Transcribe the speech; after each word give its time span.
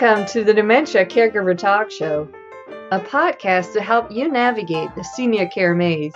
Welcome 0.00 0.24
to 0.28 0.44
the 0.44 0.54
Dementia 0.54 1.04
Caregiver 1.04 1.58
Talk 1.58 1.90
Show, 1.90 2.26
a 2.90 2.98
podcast 2.98 3.74
to 3.74 3.82
help 3.82 4.10
you 4.10 4.30
navigate 4.30 4.94
the 4.94 5.04
senior 5.04 5.46
care 5.48 5.74
maze. 5.74 6.14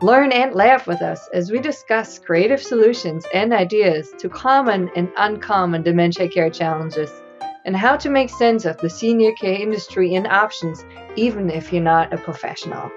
Learn 0.00 0.30
and 0.30 0.54
laugh 0.54 0.86
with 0.86 1.02
us 1.02 1.28
as 1.32 1.50
we 1.50 1.58
discuss 1.58 2.20
creative 2.20 2.62
solutions 2.62 3.26
and 3.34 3.52
ideas 3.52 4.12
to 4.20 4.28
common 4.28 4.90
and 4.94 5.10
uncommon 5.16 5.82
dementia 5.82 6.28
care 6.28 6.50
challenges 6.50 7.10
and 7.64 7.76
how 7.76 7.96
to 7.96 8.10
make 8.10 8.30
sense 8.30 8.64
of 8.64 8.76
the 8.76 8.90
senior 8.90 9.32
care 9.32 9.60
industry 9.60 10.14
and 10.14 10.28
options, 10.28 10.84
even 11.16 11.50
if 11.50 11.72
you're 11.72 11.82
not 11.82 12.12
a 12.12 12.18
professional. 12.18 12.92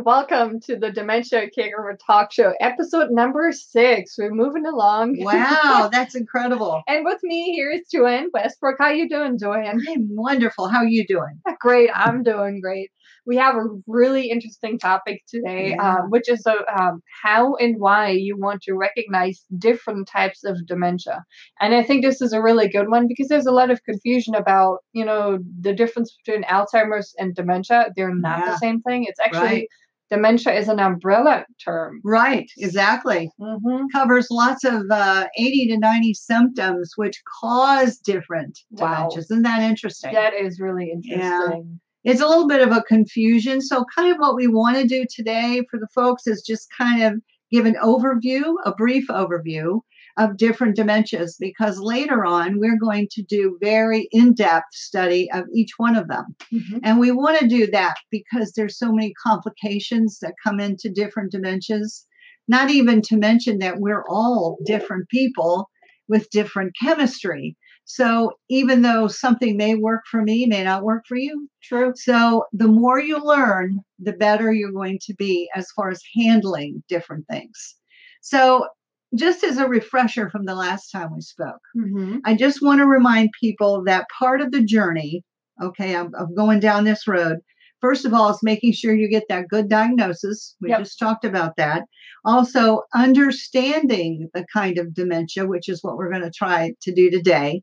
And 0.00 0.06
welcome 0.06 0.60
to 0.60 0.76
the 0.76 0.90
Dementia 0.90 1.48
Caregiver 1.56 1.94
Talk 2.06 2.32
Show, 2.32 2.54
episode 2.58 3.10
number 3.10 3.52
six. 3.52 4.16
We're 4.16 4.30
moving 4.32 4.64
along. 4.64 5.16
Wow, 5.18 5.88
that's 5.92 6.14
incredible. 6.14 6.80
and 6.88 7.04
with 7.04 7.18
me 7.22 7.52
here 7.52 7.70
is 7.70 7.86
Joanne 7.92 8.30
Westbrook. 8.32 8.76
How 8.78 8.88
you 8.88 9.10
doing, 9.10 9.38
Joanne? 9.38 9.78
I'm 9.88 10.08
wonderful. 10.10 10.68
How 10.68 10.78
are 10.78 10.86
you 10.88 11.06
doing? 11.06 11.40
Great. 11.60 11.90
I'm 11.92 12.22
doing 12.22 12.60
great. 12.62 12.90
We 13.26 13.36
have 13.36 13.54
a 13.54 13.64
really 13.86 14.30
interesting 14.30 14.78
topic 14.78 15.22
today, 15.28 15.74
Yeah. 15.76 15.96
um, 15.98 16.10
which 16.10 16.30
is 16.30 16.46
uh, 16.46 16.54
um, 16.74 17.02
how 17.22 17.54
and 17.56 17.76
why 17.78 18.10
you 18.10 18.36
want 18.38 18.62
to 18.62 18.72
recognize 18.74 19.44
different 19.58 20.08
types 20.08 20.42
of 20.44 20.66
dementia. 20.66 21.22
And 21.60 21.74
I 21.74 21.82
think 21.82 22.02
this 22.02 22.22
is 22.22 22.32
a 22.32 22.40
really 22.40 22.68
good 22.68 22.88
one 22.88 23.06
because 23.06 23.28
there's 23.28 23.46
a 23.46 23.52
lot 23.52 23.70
of 23.70 23.84
confusion 23.84 24.34
about, 24.34 24.78
you 24.94 25.04
know, 25.04 25.38
the 25.60 25.74
difference 25.74 26.16
between 26.24 26.44
Alzheimer's 26.44 27.14
and 27.18 27.34
dementia. 27.34 27.90
They're 27.94 28.14
not 28.14 28.46
the 28.46 28.56
same 28.58 28.80
thing. 28.80 29.04
It's 29.04 29.20
actually 29.20 29.40
Right. 29.40 29.68
Dementia 30.10 30.52
is 30.52 30.68
an 30.68 30.80
umbrella 30.80 31.44
term. 31.64 32.00
Right, 32.04 32.50
exactly. 32.58 33.30
hmm 33.38 33.84
Covers 33.92 34.26
lots 34.30 34.64
of 34.64 34.82
uh, 34.90 35.26
80 35.36 35.68
to 35.68 35.78
90 35.78 36.14
symptoms 36.14 36.92
which 36.96 37.22
cause 37.40 37.98
different 37.98 38.58
Wow. 38.72 39.08
dementias. 39.10 39.18
Isn't 39.30 39.42
that 39.42 39.62
interesting? 39.62 40.12
That 40.12 40.34
is 40.34 40.60
really 40.60 40.92
Yeah. 41.04 41.20
interesting. 41.24 41.80
it's 42.04 42.20
a 42.20 42.26
little 42.26 42.48
bit 42.48 42.62
of 42.62 42.72
a 42.72 42.82
confusion. 42.82 43.60
So, 43.60 43.84
kind 43.94 44.10
of 44.10 44.18
what 44.18 44.34
we 44.34 44.46
want 44.46 44.76
to 44.78 44.86
do 44.86 45.04
today 45.14 45.62
for 45.70 45.78
the 45.78 45.88
folks 45.94 46.26
is 46.26 46.42
just 46.42 46.68
kind 46.76 47.02
of 47.02 47.20
give 47.52 47.66
an 47.66 47.76
overview, 47.82 48.54
a 48.64 48.72
brief 48.74 49.06
overview 49.08 49.80
of 50.16 50.36
different 50.36 50.76
dementias, 50.76 51.36
because 51.38 51.78
later 51.78 52.24
on 52.24 52.58
we're 52.58 52.78
going 52.78 53.08
to 53.12 53.22
do 53.22 53.58
very 53.60 54.08
in-depth 54.12 54.72
study 54.72 55.30
of 55.32 55.44
each 55.54 55.72
one 55.76 55.96
of 55.96 56.08
them. 56.08 56.34
Mhm. 56.52 56.80
And 56.82 56.98
we 56.98 57.10
want 57.10 57.38
to 57.38 57.48
do 57.48 57.66
that 57.70 57.96
because 58.10 58.52
there's 58.52 58.78
so 58.78 58.92
many 58.92 59.12
complications 59.22 60.18
that 60.20 60.34
come 60.42 60.60
into 60.60 60.90
different 60.90 61.32
dementias. 61.32 62.04
Not 62.48 62.70
even 62.70 63.00
to 63.02 63.16
mention 63.16 63.58
that 63.58 63.78
we're 63.78 64.04
all 64.08 64.58
different 64.64 65.08
people 65.08 65.70
with 66.08 66.30
different 66.30 66.74
chemistry. 66.80 67.56
So 67.84 68.32
even 68.48 68.82
though 68.82 69.08
something 69.08 69.56
may 69.56 69.74
work 69.74 70.02
for 70.10 70.22
me, 70.22 70.46
may 70.46 70.64
not 70.64 70.84
work 70.84 71.04
for 71.08 71.16
you. 71.16 71.48
True. 71.62 71.92
So 71.96 72.44
the 72.52 72.68
more 72.68 73.00
you 73.00 73.18
learn, 73.18 73.80
the 73.98 74.12
better 74.12 74.52
you're 74.52 74.72
going 74.72 74.98
to 75.02 75.14
be 75.14 75.48
as 75.54 75.70
far 75.72 75.90
as 75.90 76.02
handling 76.16 76.82
different 76.88 77.26
things. 77.28 77.76
So 78.20 78.66
just 79.14 79.42
as 79.44 79.58
a 79.58 79.68
refresher 79.68 80.30
from 80.30 80.44
the 80.44 80.54
last 80.54 80.90
time 80.90 81.14
we 81.14 81.20
spoke, 81.20 81.60
hmm 81.74 82.18
I 82.24 82.34
just 82.34 82.62
want 82.62 82.80
to 82.80 82.86
remind 82.86 83.30
people 83.40 83.82
that 83.86 84.06
part 84.16 84.40
of 84.40 84.52
the 84.52 84.62
journey, 84.62 85.24
okay, 85.62 85.96
I'm, 85.96 86.12
I'm 86.18 86.34
going 86.34 86.60
down 86.60 86.84
this 86.84 87.06
road. 87.08 87.38
First 87.80 88.04
of 88.04 88.12
all, 88.12 88.30
is 88.30 88.42
making 88.42 88.72
sure 88.72 88.94
you 88.94 89.08
get 89.08 89.24
that 89.28 89.48
good 89.48 89.68
diagnosis. 89.68 90.54
We 90.60 90.68
Yep. 90.68 90.78
just 90.80 90.98
talked 90.98 91.24
about 91.24 91.56
that. 91.56 91.84
Also, 92.24 92.82
understanding 92.94 94.28
the 94.34 94.44
kind 94.52 94.78
of 94.78 94.94
dementia, 94.94 95.46
which 95.46 95.68
is 95.68 95.82
what 95.82 95.96
we're 95.96 96.10
going 96.10 96.22
to 96.22 96.30
try 96.30 96.74
to 96.82 96.92
do 96.92 97.10
today. 97.10 97.62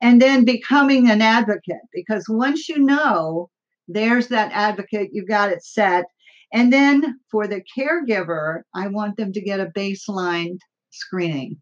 And 0.00 0.22
then 0.22 0.44
becoming 0.44 1.10
an 1.10 1.20
advocate, 1.22 1.82
because 1.92 2.26
once 2.28 2.68
you 2.68 2.78
know 2.78 3.50
there's 3.88 4.28
that 4.28 4.52
advocate, 4.52 5.08
you've 5.12 5.28
got 5.28 5.50
it 5.50 5.64
set. 5.64 6.04
And 6.52 6.72
then 6.72 7.18
for 7.30 7.48
the 7.48 7.62
caregiver, 7.76 8.60
I 8.74 8.86
want 8.88 9.16
them 9.16 9.32
to 9.32 9.40
get 9.40 9.58
a 9.58 9.66
baseline 9.66 10.58
screening 10.96 11.56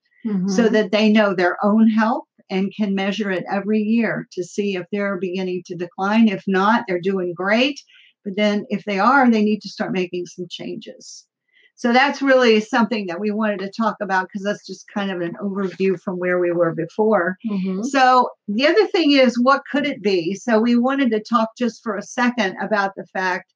so 0.47 0.69
that 0.69 0.91
they 0.93 1.11
know 1.11 1.35
their 1.35 1.57
own 1.65 1.89
health 1.89 2.25
and 2.51 2.73
can 2.77 2.95
measure 2.95 3.31
it 3.31 3.45
every 3.51 3.81
year 3.81 4.27
to 4.33 4.45
see 4.45 4.77
if 4.77 4.87
they're 4.93 5.19
beginning 5.19 5.63
to 5.67 5.75
decline. 5.77 6.29
If 6.29 6.45
not, 6.47 6.85
they're 6.87 7.01
doing 7.01 7.35
great. 7.35 7.81
But 8.25 8.37
then 8.37 8.65
if 8.69 8.85
they 8.85 8.99
are, 8.99 9.31
they 9.31 9.43
need 9.45 9.61
to 9.63 9.69
start 9.69 9.93
making 9.93 10.27
some 10.27 10.47
changes. 10.51 11.27
So 11.77 11.93
that's 11.93 12.23
really 12.23 12.61
something 12.61 13.07
that 13.07 13.19
we 13.21 13.31
wanted 13.33 13.59
to 13.61 13.73
talk 13.77 13.97
about 14.01 14.29
because 14.29 14.45
that's 14.45 14.67
just 14.67 14.87
kind 14.95 15.11
of 15.11 15.21
an 15.21 15.35
overview 15.43 16.01
from 16.01 16.19
where 16.19 16.39
we 16.39 16.53
were 16.53 16.75
before. 16.75 17.37
hmm 17.47 17.83
So 17.83 18.31
the 18.47 18.67
other 18.67 18.87
thing 18.89 19.13
is, 19.13 19.39
what 19.41 19.63
could 19.71 19.87
it 19.87 20.03
be? 20.03 20.35
So 20.35 20.61
we 20.61 20.77
wanted 20.77 21.11
to 21.11 21.21
talk 21.21 21.51
just 21.59 21.83
for 21.83 21.97
a 21.97 22.03
second 22.03 22.57
about 22.63 22.93
the 22.97 23.07
fact 23.13 23.54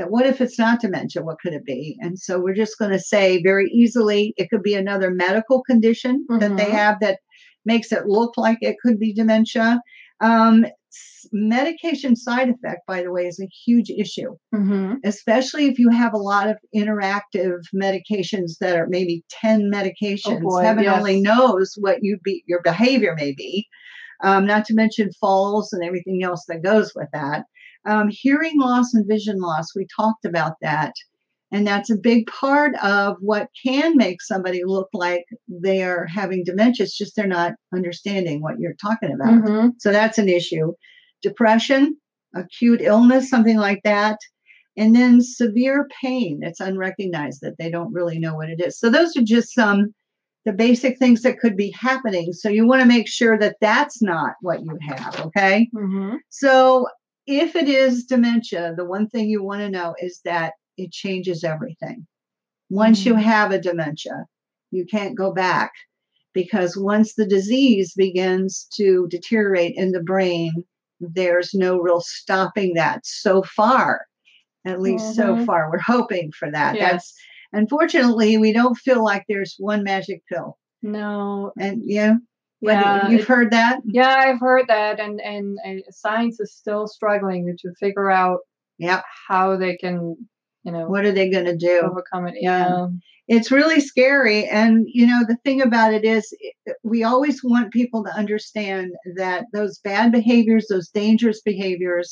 that 0.00 0.10
what 0.10 0.24
if 0.26 0.40
it's 0.40 0.58
not 0.58 0.80
dementia? 0.80 1.22
What 1.22 1.38
could 1.42 1.52
it 1.52 1.64
be? 1.64 1.96
And 2.00 2.18
so 2.18 2.40
we're 2.40 2.54
just 2.54 2.78
going 2.78 2.90
to 2.92 2.98
say 2.98 3.42
very 3.42 3.68
easily, 3.70 4.32
it 4.38 4.48
could 4.50 4.62
be 4.62 4.74
another 4.74 5.10
medical 5.10 5.62
condition 5.62 6.24
that 6.40 6.56
they 6.56 6.64
Mhm. 6.64 6.70
have 6.72 7.00
that 7.00 7.18
makes 7.66 7.92
it 7.92 8.06
look 8.06 8.36
like 8.38 8.58
it 8.62 8.76
could 8.82 8.98
be 8.98 9.12
dementia. 9.12 9.80
Um, 10.22 10.64
medication 11.32 12.16
side 12.16 12.48
effect, 12.48 12.80
by 12.86 13.02
the 13.02 13.12
way, 13.12 13.26
is 13.26 13.38
a 13.40 13.46
huge 13.64 13.90
issue 13.90 14.34
hmm 14.54 14.94
especially 15.04 15.66
if 15.66 15.78
you 15.78 15.88
have 15.90 16.14
a 16.14 16.18
lot 16.32 16.48
of 16.48 16.56
interactive 16.74 17.58
medications 17.74 18.58
that 18.60 18.76
are 18.76 18.86
maybe 18.88 19.22
10 19.30 19.70
medications. 19.72 20.38
Oh, 20.38 20.40
boy, 20.40 20.62
Heaven 20.62 20.84
yes. 20.84 20.98
only 20.98 21.20
knows 21.20 21.74
what 21.78 21.98
you 22.02 22.18
be 22.24 22.42
your 22.46 22.60
behavior 22.62 23.14
may 23.16 23.32
be. 23.32 23.66
Um, 24.22 24.46
not 24.46 24.64
to 24.66 24.74
mention 24.74 25.10
falls 25.20 25.72
and 25.72 25.82
everything 25.84 26.22
else 26.24 26.44
that 26.48 26.62
goes 26.62 26.92
with 26.94 27.08
that. 27.12 27.44
Um, 27.86 28.08
hearing 28.10 28.58
loss 28.60 28.94
and 28.94 29.06
vision 29.06 29.38
loss, 29.40 29.74
we 29.74 29.86
talked 29.96 30.24
about 30.24 30.54
that. 30.60 30.92
And 31.52 31.66
that's 31.66 31.90
a 31.90 31.96
big 31.96 32.26
part 32.26 32.76
of 32.76 33.16
what 33.20 33.48
can 33.64 33.96
make 33.96 34.22
somebody 34.22 34.62
look 34.64 34.88
like 34.92 35.24
they 35.48 35.82
are 35.82 36.06
having 36.06 36.44
dementia. 36.44 36.84
It's 36.84 36.96
just 36.96 37.16
they're 37.16 37.26
not 37.26 37.54
understanding 37.74 38.40
what 38.40 38.60
you're 38.60 38.76
talking 38.80 39.12
about. 39.12 39.40
hmm 39.42 39.68
So 39.78 39.90
that's 39.90 40.18
an 40.18 40.28
issue. 40.28 40.72
Depression, 41.22 41.96
acute 42.36 42.80
illness, 42.80 43.28
something 43.28 43.56
like 43.56 43.80
that. 43.82 44.18
And 44.76 44.94
then 44.94 45.20
severe 45.20 45.88
pain 46.00 46.38
that's 46.40 46.60
unrecognized 46.60 47.40
that 47.42 47.58
they 47.58 47.70
don't 47.70 47.92
really 47.92 48.20
know 48.20 48.36
what 48.36 48.48
it 48.48 48.60
is. 48.64 48.78
So 48.78 48.88
those 48.88 49.16
are 49.16 49.22
just 49.22 49.52
some 49.52 49.92
the 50.46 50.52
basic 50.52 50.98
things 50.98 51.20
that 51.22 51.38
could 51.38 51.54
be 51.56 51.70
happening. 51.78 52.32
So 52.32 52.48
you 52.48 52.66
want 52.66 52.80
to 52.80 52.88
make 52.88 53.06
sure 53.08 53.38
that 53.38 53.56
that's 53.60 54.00
not 54.00 54.34
what 54.40 54.62
you 54.62 54.78
have, 54.80 55.20
okay? 55.26 55.68
hmm 55.74 56.14
So 56.30 56.86
if 57.30 57.54
it 57.56 57.68
is 57.68 58.04
dementia, 58.04 58.74
the 58.76 58.84
one 58.84 59.08
thing 59.08 59.28
you 59.28 59.42
want 59.42 59.60
to 59.60 59.70
know 59.70 59.94
is 60.00 60.20
that 60.24 60.54
it 60.76 60.90
changes 60.92 61.44
everything. 61.44 62.06
Once 62.70 63.06
you 63.06 63.14
Mhm. 63.14 63.22
have 63.22 63.52
a 63.52 63.60
dementia, 63.60 64.26
you 64.70 64.84
can't 64.86 65.16
go 65.16 65.32
back 65.32 65.72
because 66.32 66.76
once 66.76 67.14
the 67.14 67.26
disease 67.26 67.92
begins 67.96 68.66
to 68.76 69.06
deteriorate 69.08 69.74
in 69.76 69.92
the 69.92 70.02
brain, 70.02 70.64
there's 71.00 71.54
no 71.54 71.78
real 71.78 72.00
stopping 72.00 72.74
that 72.74 73.00
so 73.04 73.42
far. 73.42 74.06
At 74.66 74.80
least 74.80 75.14
so 75.14 75.36
Mhm. 75.36 75.46
far. 75.46 75.70
We're 75.70 75.78
hoping 75.78 76.32
for 76.32 76.50
that. 76.50 76.76
Yes. 76.76 76.90
That's 76.92 77.14
unfortunately 77.52 78.36
we 78.38 78.52
don't 78.52 78.76
feel 78.76 79.02
like 79.02 79.24
there's 79.28 79.56
one 79.58 79.82
magic 79.82 80.22
pill. 80.26 80.58
No. 80.82 81.52
And 81.58 81.82
yeah, 81.84 82.14
Yeah. 82.60 83.08
you've 83.08 83.26
heard 83.26 83.50
that? 83.52 83.80
yeah, 83.86 84.14
I've 84.18 84.40
heard 84.40 84.66
that, 84.68 85.00
and 85.00 85.20
and 85.20 85.58
uh, 85.66 85.90
science 85.90 86.40
is 86.40 86.54
still 86.54 86.86
struggling 86.86 87.56
to 87.60 87.72
figure 87.78 88.10
out 88.10 88.40
Yeah, 88.78 89.02
how 89.28 89.56
they 89.56 89.76
can, 89.76 90.16
you 90.64 90.72
know, 90.72 90.86
What 90.88 91.04
are 91.06 91.12
they 91.12 91.30
going 91.30 91.46
to 91.46 91.56
do? 91.56 91.80
overcome 91.84 92.26
it. 92.28 92.34
Yeah. 92.40 92.68
Yeah. 92.68 92.86
it's 93.28 93.50
really 93.52 93.80
scary 93.80 94.44
and 94.46 94.86
you 94.92 95.06
know 95.06 95.20
the 95.28 95.36
thing 95.44 95.60
about 95.62 95.94
it 95.94 96.04
is 96.04 96.34
we 96.82 97.04
always 97.04 97.42
want 97.44 97.72
people 97.72 98.02
to 98.04 98.12
understand 98.22 98.92
that 99.16 99.44
those 99.52 99.78
bad 99.84 100.10
behaviors 100.12 100.66
those 100.68 100.88
dangerous 100.88 101.40
behaviors 101.42 102.08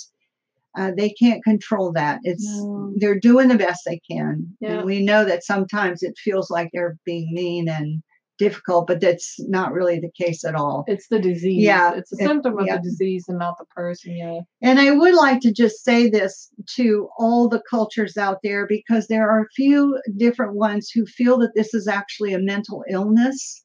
uh, 0.79 0.93
they 0.97 1.11
can't 1.23 1.43
control 1.43 1.91
that 1.93 2.21
it's 2.23 2.47
No. 2.47 2.93
they're 3.01 3.19
doing 3.31 3.49
the 3.49 3.57
best 3.67 3.81
they 3.85 4.01
can 4.11 4.33
Yeah. 4.61 4.71
and 4.75 4.85
we 4.85 5.05
know 5.05 5.25
that 5.25 5.43
sometimes 5.45 6.03
it 6.05 6.17
feels 6.27 6.51
like 6.51 6.69
they're 6.73 6.97
being 7.05 7.29
mean 7.35 7.69
and 7.69 8.03
difficult 8.39 8.87
but 8.87 9.01
that's 9.01 9.37
not 9.49 9.73
really 9.73 9.99
the 10.01 10.11
case 10.17 10.45
at 10.45 10.55
all 10.55 10.85
It's 10.87 11.09
the 11.09 11.19
disease. 11.19 11.63
Yeah, 11.65 11.95
It's 11.95 12.13
a 12.13 12.17
it- 12.17 12.27
symptom 12.27 12.59
of 12.59 12.67
yeah. 12.67 12.77
the 12.77 12.83
disease 12.83 13.25
and 13.29 13.39
not 13.39 13.57
the 13.59 13.65
person. 13.67 14.17
Yeah. 14.17 14.41
And 14.63 14.79
I 14.81 14.93
would 14.93 15.15
like 15.15 15.41
to 15.41 15.53
just 15.53 15.85
say 15.85 16.09
this 16.09 16.49
to 16.77 17.09
all 17.19 17.49
the 17.49 17.63
cultures 17.69 18.17
out 18.17 18.39
there 18.43 18.67
because 18.67 19.07
there 19.09 19.29
are 19.29 19.43
a 19.43 19.51
few 19.55 20.01
different 20.17 20.55
ones 20.55 20.91
who 20.91 21.05
feel 21.07 21.39
that 21.39 21.53
this 21.55 21.75
is 21.75 21.89
actually 21.89 22.33
a 22.35 22.39
mental 22.39 22.85
illness. 22.89 23.63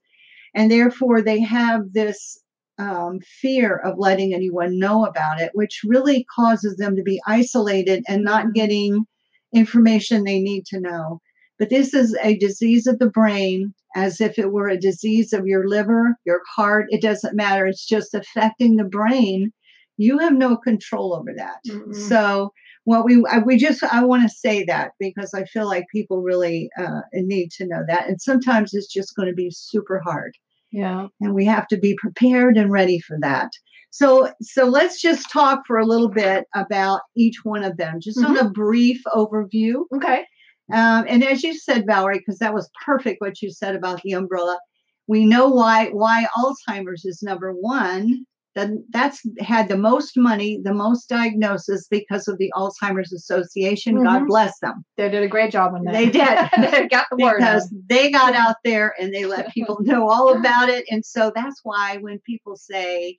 And 0.56 0.70
therefore, 0.72 1.22
they 1.22 1.40
have 1.42 1.82
this 1.94 2.40
um, 2.80 3.20
fear 3.42 3.78
of 3.78 4.00
letting 4.00 4.34
anyone 4.34 4.80
know 4.80 5.06
about 5.06 5.40
it, 5.40 5.52
which 5.54 5.82
really 5.86 6.26
causes 6.36 6.76
them 6.78 6.96
to 6.96 7.04
be 7.04 7.22
isolated 7.28 8.04
and 8.08 8.24
not 8.24 8.48
Mhm. 8.48 8.54
getting 8.56 9.06
information 9.54 10.24
they 10.24 10.40
need 10.40 10.66
to 10.68 10.80
know. 10.80 11.22
But 11.64 11.70
this 11.70 11.94
is 11.94 12.14
a 12.22 12.38
disease 12.40 12.88
of 12.88 13.00
the 13.00 13.10
brain, 13.10 13.74
as 13.96 14.20
if 14.20 14.38
it 14.38 14.52
were 14.52 14.68
a 14.68 14.78
disease 14.78 15.32
of 15.32 15.48
your 15.48 15.66
liver, 15.66 16.18
your 16.26 16.42
heart. 16.54 16.88
It 16.90 17.02
doesn't 17.02 17.38
matter. 17.38 17.66
It's 17.66 17.86
just 17.88 18.14
affecting 18.14 18.76
the 18.76 18.84
brain. 18.84 19.54
You 19.96 20.18
have 20.18 20.34
no 20.34 20.58
control 20.58 21.16
over 21.16 21.34
that. 21.38 21.60
Mm-mm. 21.66 21.96
So, 21.96 22.52
what 22.84 23.06
we 23.06 23.24
I- 23.30 23.38
we 23.40 23.56
just 23.56 23.82
I 23.82 24.04
want 24.04 24.24
to 24.24 24.30
say 24.30 24.66
that 24.66 24.92
because 25.00 25.34
I 25.34 25.46
feel 25.46 25.66
like 25.66 25.86
people 25.90 26.22
really 26.22 26.70
uh, 26.78 27.00
need 27.14 27.50
to 27.52 27.66
know 27.66 27.84
that, 27.88 28.10
and 28.10 28.22
sometimes 28.22 28.74
it's 28.74 28.92
just 28.92 29.16
going 29.16 29.30
to 29.30 29.34
be 29.34 29.50
super 29.50 30.02
hard 30.04 30.36
Yeah. 30.74 31.08
and 31.22 31.34
we 31.34 31.46
have 31.46 31.68
to 31.70 31.78
be 31.78 31.96
prepared 31.98 32.58
and 32.58 32.74
ready 32.74 33.00
for 33.00 33.18
that. 33.22 33.52
So, 33.92 34.34
so 34.42 34.66
let's 34.66 35.00
just 35.00 35.32
talk 35.32 35.62
for 35.66 35.78
a 35.78 35.86
little 35.86 36.10
bit 36.10 36.44
about 36.56 37.02
each 37.16 37.46
one 37.46 37.64
of 37.64 37.78
them, 37.78 38.02
just 38.02 38.22
on 38.22 38.38
a 38.38 38.50
brief 38.50 39.02
overview. 39.16 39.84
Okay. 39.96 40.26
Um, 40.72 41.06
and 41.08 41.24
as 41.24 41.44
you 41.44 41.58
said, 41.58 41.86
Valerie, 41.86 42.20
because 42.20 42.40
that 42.40 42.54
was 42.54 42.70
perfect 42.86 43.22
what 43.22 43.42
you 43.42 43.52
said 43.52 43.76
about 43.76 44.02
the 44.02 44.14
umbrella. 44.14 44.60
We 45.08 45.26
know 45.26 45.50
why 45.50 45.90
why 45.90 46.28
Alzheimer's 46.38 47.06
is 47.06 47.22
number 47.22 47.52
one. 47.52 48.26
Then 48.56 48.86
that's 48.92 49.20
had 49.40 49.68
the 49.68 49.78
most 49.78 50.16
money, 50.16 50.62
the 50.64 50.74
most 50.76 51.10
diagnosis 51.10 51.88
because 51.90 52.28
of 52.28 52.38
the 52.38 52.52
Alzheimer's 52.56 53.12
Association. 53.12 54.02
God 54.04 54.22
Mhm. 54.22 54.28
bless 54.28 54.60
them 54.60 54.86
They 54.96 55.10
did 55.10 55.24
a 55.24 55.28
great 55.28 55.52
job 55.52 55.74
on 55.74 55.84
that. 55.86 55.94
They 55.94 56.10
did. 56.10 56.38
they 56.72 56.88
got 56.88 57.08
the 57.10 57.18
word 57.18 57.40
because 57.40 57.74
they 57.90 58.12
got 58.12 58.36
out 58.36 58.58
there 58.64 58.94
and 59.00 59.14
they 59.14 59.26
let 59.26 59.50
people 59.50 59.78
know 59.82 60.08
all 60.08 60.30
about 60.38 60.70
it. 60.70 60.86
And 60.90 61.04
so 61.04 61.32
that's 61.36 61.62
why 61.64 61.98
when 61.98 62.20
people 62.20 62.56
say, 62.56 63.18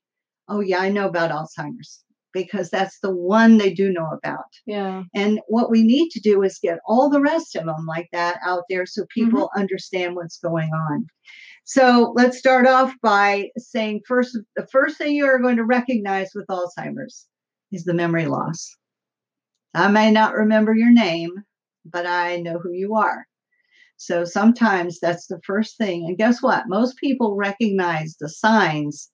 Oh, 0.49 0.61
yeah, 0.61 0.79
I 0.79 0.89
know 0.91 1.09
about 1.09 1.31
Alzheimer's, 1.31 2.04
because 2.35 2.69
that's 2.69 2.99
the 2.99 3.15
one 3.15 3.57
they 3.57 3.73
do 3.73 3.91
know 3.91 4.09
about. 4.13 4.51
Yeah. 4.67 5.05
And 5.15 5.41
what 5.47 5.71
we 5.71 5.83
need 5.83 6.11
to 6.11 6.21
do 6.21 6.43
is 6.43 6.59
get 6.61 6.81
all 6.87 7.09
the 7.09 7.21
rest 7.21 7.57
of 7.57 7.65
them 7.65 7.87
like 7.87 8.09
that 8.13 8.39
out 8.45 8.65
there 8.69 8.85
so 8.85 9.03
mm-hmm. 9.03 9.25
people 9.25 9.51
understand 9.57 10.17
what's 10.17 10.39
going 10.39 10.71
on. 10.73 11.07
So 11.65 12.13
let's 12.15 12.37
start 12.37 12.67
off 12.67 12.93
by 13.03 13.49
saying 13.57 14.03
first, 14.07 14.37
the 14.57 14.67
first 14.67 14.99
thing 14.99 15.15
you 15.15 15.25
are 15.25 15.39
going 15.39 15.57
to 15.57 15.65
recognize 15.65 16.33
with 16.35 16.47
Alzheimer's 16.49 17.27
is 17.73 17.85
the 17.85 17.95
memory 17.95 18.27
loss. 18.27 18.77
I 19.73 19.89
may 19.89 20.11
not 20.11 20.35
remember 20.35 20.75
your 20.75 20.93
name, 20.93 21.31
but 21.85 22.07
I 22.07 22.37
know 22.37 22.59
who 22.59 22.73
you 22.73 22.95
are. 22.95 23.27
So 23.97 24.25
sometimes 24.25 24.99
that's 25.01 25.27
the 25.29 25.41
first 25.47 25.79
thing. 25.79 26.05
And 26.05 26.19
guess 26.19 26.43
what? 26.43 26.65
Most 26.69 26.99
people 26.99 27.37
recognize 27.37 28.17
the 28.19 28.29
signs 28.29 29.11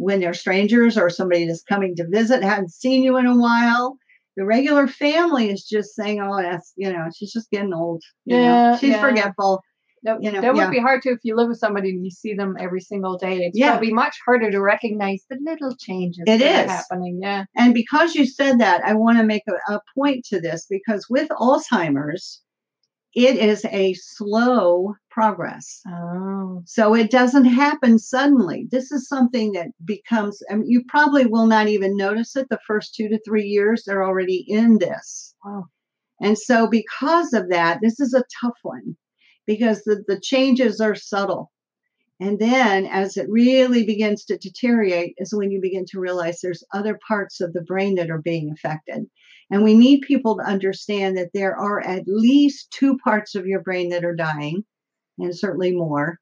when 0.00 0.18
they're 0.20 0.32
strangers 0.34 0.96
or 0.96 1.10
somebody 1.10 1.46
that's 1.46 1.62
coming 1.62 1.94
to 1.96 2.06
visit, 2.08 2.42
hadn't 2.42 2.72
seen 2.72 3.02
you 3.02 3.16
in 3.18 3.26
a 3.26 3.36
while. 3.36 3.96
The 4.36 4.46
regular 4.46 4.86
family 4.86 5.50
is 5.50 5.64
just 5.64 5.94
saying, 5.94 6.20
oh, 6.22 6.40
that's, 6.40 6.72
you 6.76 6.90
know, 6.90 7.06
she's 7.14 7.32
just 7.32 7.50
getting 7.50 7.74
old. 7.74 8.02
You 8.24 8.36
know, 8.36 8.42
Yeah, 8.42 8.76
she's 8.78 8.90
yeah. 8.90 9.00
forgetful. 9.08 9.60
That, 10.04 10.22
You 10.22 10.32
know, 10.32 10.40
that 10.40 10.54
would 10.54 10.60
yeah. 10.60 10.70
be 10.70 10.78
hard 10.78 11.02
too 11.02 11.10
if 11.10 11.18
you 11.24 11.36
live 11.36 11.48
with 11.48 11.58
somebody 11.58 11.90
and 11.90 12.02
you 12.02 12.10
see 12.10 12.32
them 12.32 12.56
every 12.58 12.80
single 12.80 13.18
day. 13.18 13.36
It's 13.40 13.58
Yeah. 13.58 13.72
probably 13.72 13.92
much 13.92 14.16
harder 14.24 14.50
to 14.50 14.60
recognize 14.62 15.22
the 15.28 15.36
little 15.44 15.76
changes 15.76 16.24
It 16.26 16.38
that 16.38 16.64
is. 16.64 16.70
are 16.70 16.74
happening. 16.76 17.18
Yeah. 17.22 17.44
And 17.54 17.74
because 17.74 18.14
you 18.14 18.24
said 18.24 18.58
that, 18.60 18.82
I 18.82 18.94
want 18.94 19.18
to 19.18 19.24
make 19.24 19.42
a, 19.46 19.74
a 19.74 19.80
point 19.94 20.24
to 20.30 20.40
this 20.40 20.66
because 20.70 21.06
with 21.10 21.28
Alzheimer's, 21.28 22.40
it 23.14 23.36
is 23.36 23.64
a 23.66 23.94
slow 23.94 24.94
progress. 25.10 25.80
Oh. 25.88 26.62
So 26.64 26.94
it 26.94 27.10
doesn't 27.10 27.46
happen 27.46 27.98
suddenly. 27.98 28.68
This 28.70 28.92
is 28.92 29.08
something 29.08 29.52
that 29.52 29.68
becomes, 29.84 30.40
I 30.50 30.56
mean, 30.56 30.70
you 30.70 30.84
probably 30.88 31.26
will 31.26 31.46
not 31.46 31.68
even 31.68 31.96
notice 31.96 32.36
it 32.36 32.48
the 32.48 32.60
first 32.66 32.94
two 32.94 33.08
to 33.08 33.20
three 33.24 33.46
years. 33.46 33.84
They're 33.84 34.04
already 34.04 34.44
in 34.46 34.78
this. 34.78 35.34
Wow. 35.44 35.66
And 36.20 36.38
so, 36.38 36.68
because 36.68 37.32
of 37.32 37.48
that, 37.48 37.80
this 37.82 37.98
is 37.98 38.14
a 38.14 38.24
tough 38.40 38.58
one 38.62 38.96
because 39.46 39.82
the, 39.82 40.04
the 40.06 40.20
changes 40.20 40.80
are 40.80 40.94
subtle. 40.94 41.50
And 42.20 42.38
then, 42.38 42.84
as 42.84 43.16
it 43.16 43.26
really 43.30 43.84
begins 43.84 44.26
to 44.26 44.36
deteriorate, 44.36 45.14
is 45.16 45.34
when 45.34 45.50
you 45.50 45.60
begin 45.60 45.86
to 45.86 45.98
realize 45.98 46.40
there's 46.40 46.62
other 46.74 46.98
parts 47.08 47.40
of 47.40 47.54
the 47.54 47.62
brain 47.62 47.94
that 47.94 48.10
are 48.10 48.20
being 48.20 48.52
affected. 48.52 49.06
And 49.50 49.64
we 49.64 49.74
need 49.74 50.02
people 50.02 50.36
to 50.36 50.42
understand 50.44 51.16
that 51.16 51.30
there 51.34 51.56
are 51.56 51.80
at 51.80 52.04
least 52.06 52.70
two 52.70 52.96
parts 52.98 53.34
of 53.34 53.46
your 53.46 53.60
brain 53.60 53.88
that 53.90 54.04
are 54.04 54.14
dying, 54.14 54.64
and 55.18 55.36
certainly 55.36 55.72
more. 55.72 56.18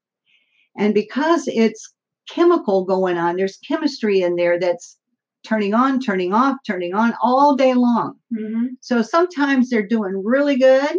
And 0.76 0.94
because 0.94 1.46
it's 1.46 1.92
chemical 2.30 2.84
going 2.84 3.18
on, 3.18 3.36
there's 3.36 3.58
chemistry 3.58 4.22
in 4.22 4.36
there 4.36 4.58
that's 4.58 4.96
turning 5.44 5.74
on, 5.74 6.00
turning 6.00 6.32
off, 6.32 6.56
turning 6.66 6.94
on 6.94 7.14
all 7.22 7.54
day 7.56 7.74
long. 7.74 8.14
hmm 8.34 8.66
So 8.80 9.02
sometimes 9.02 9.70
they're 9.70 9.86
doing 9.86 10.22
really 10.24 10.56
good, 10.56 10.96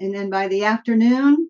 and 0.00 0.14
then 0.14 0.30
by 0.30 0.48
the 0.48 0.64
afternoon, 0.64 1.48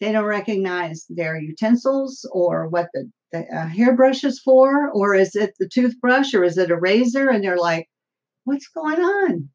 they 0.00 0.12
don't 0.12 0.24
recognize 0.24 1.06
their 1.08 1.40
utensils 1.40 2.28
or 2.32 2.68
what 2.68 2.88
the, 2.92 3.10
the 3.32 3.38
uh, 3.54 3.66
hairbrush 3.66 4.24
is 4.24 4.40
for, 4.40 4.90
or 4.90 5.14
is 5.14 5.34
it 5.36 5.54
the 5.58 5.68
toothbrush, 5.68 6.34
or 6.34 6.44
is 6.44 6.58
it 6.58 6.70
a 6.70 6.76
razor? 6.76 7.28
And 7.28 7.42
they're 7.42 7.56
like, 7.56 7.88
what's 8.46 8.68
going 8.68 9.00
on? 9.00 9.48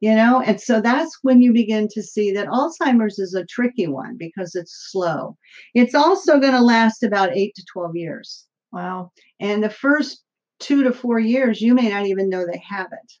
You 0.00 0.14
know, 0.14 0.40
and 0.40 0.60
so 0.60 0.80
that's 0.80 1.18
when 1.22 1.40
you 1.40 1.52
begin 1.52 1.88
to 1.92 2.02
see 2.02 2.32
that 2.32 2.48
Alzheimer's 2.48 3.18
is 3.18 3.34
a 3.34 3.46
tricky 3.46 3.86
one 3.86 4.16
because 4.18 4.54
it's 4.54 4.88
slow. 4.90 5.36
It's 5.74 5.94
also 5.94 6.38
going 6.40 6.52
to 6.52 6.60
last 6.60 7.02
about 7.02 7.36
eight 7.36 7.54
to 7.56 7.64
12 7.72 7.96
years. 7.96 8.46
Wow. 8.72 9.12
And 9.40 9.62
the 9.62 9.70
first 9.70 10.22
two 10.58 10.82
to 10.84 10.92
four 10.92 11.18
years, 11.18 11.60
you 11.62 11.74
may 11.74 11.88
not 11.88 12.06
even 12.06 12.28
know 12.28 12.44
they 12.44 12.62
have 12.68 12.88
it. 12.92 13.12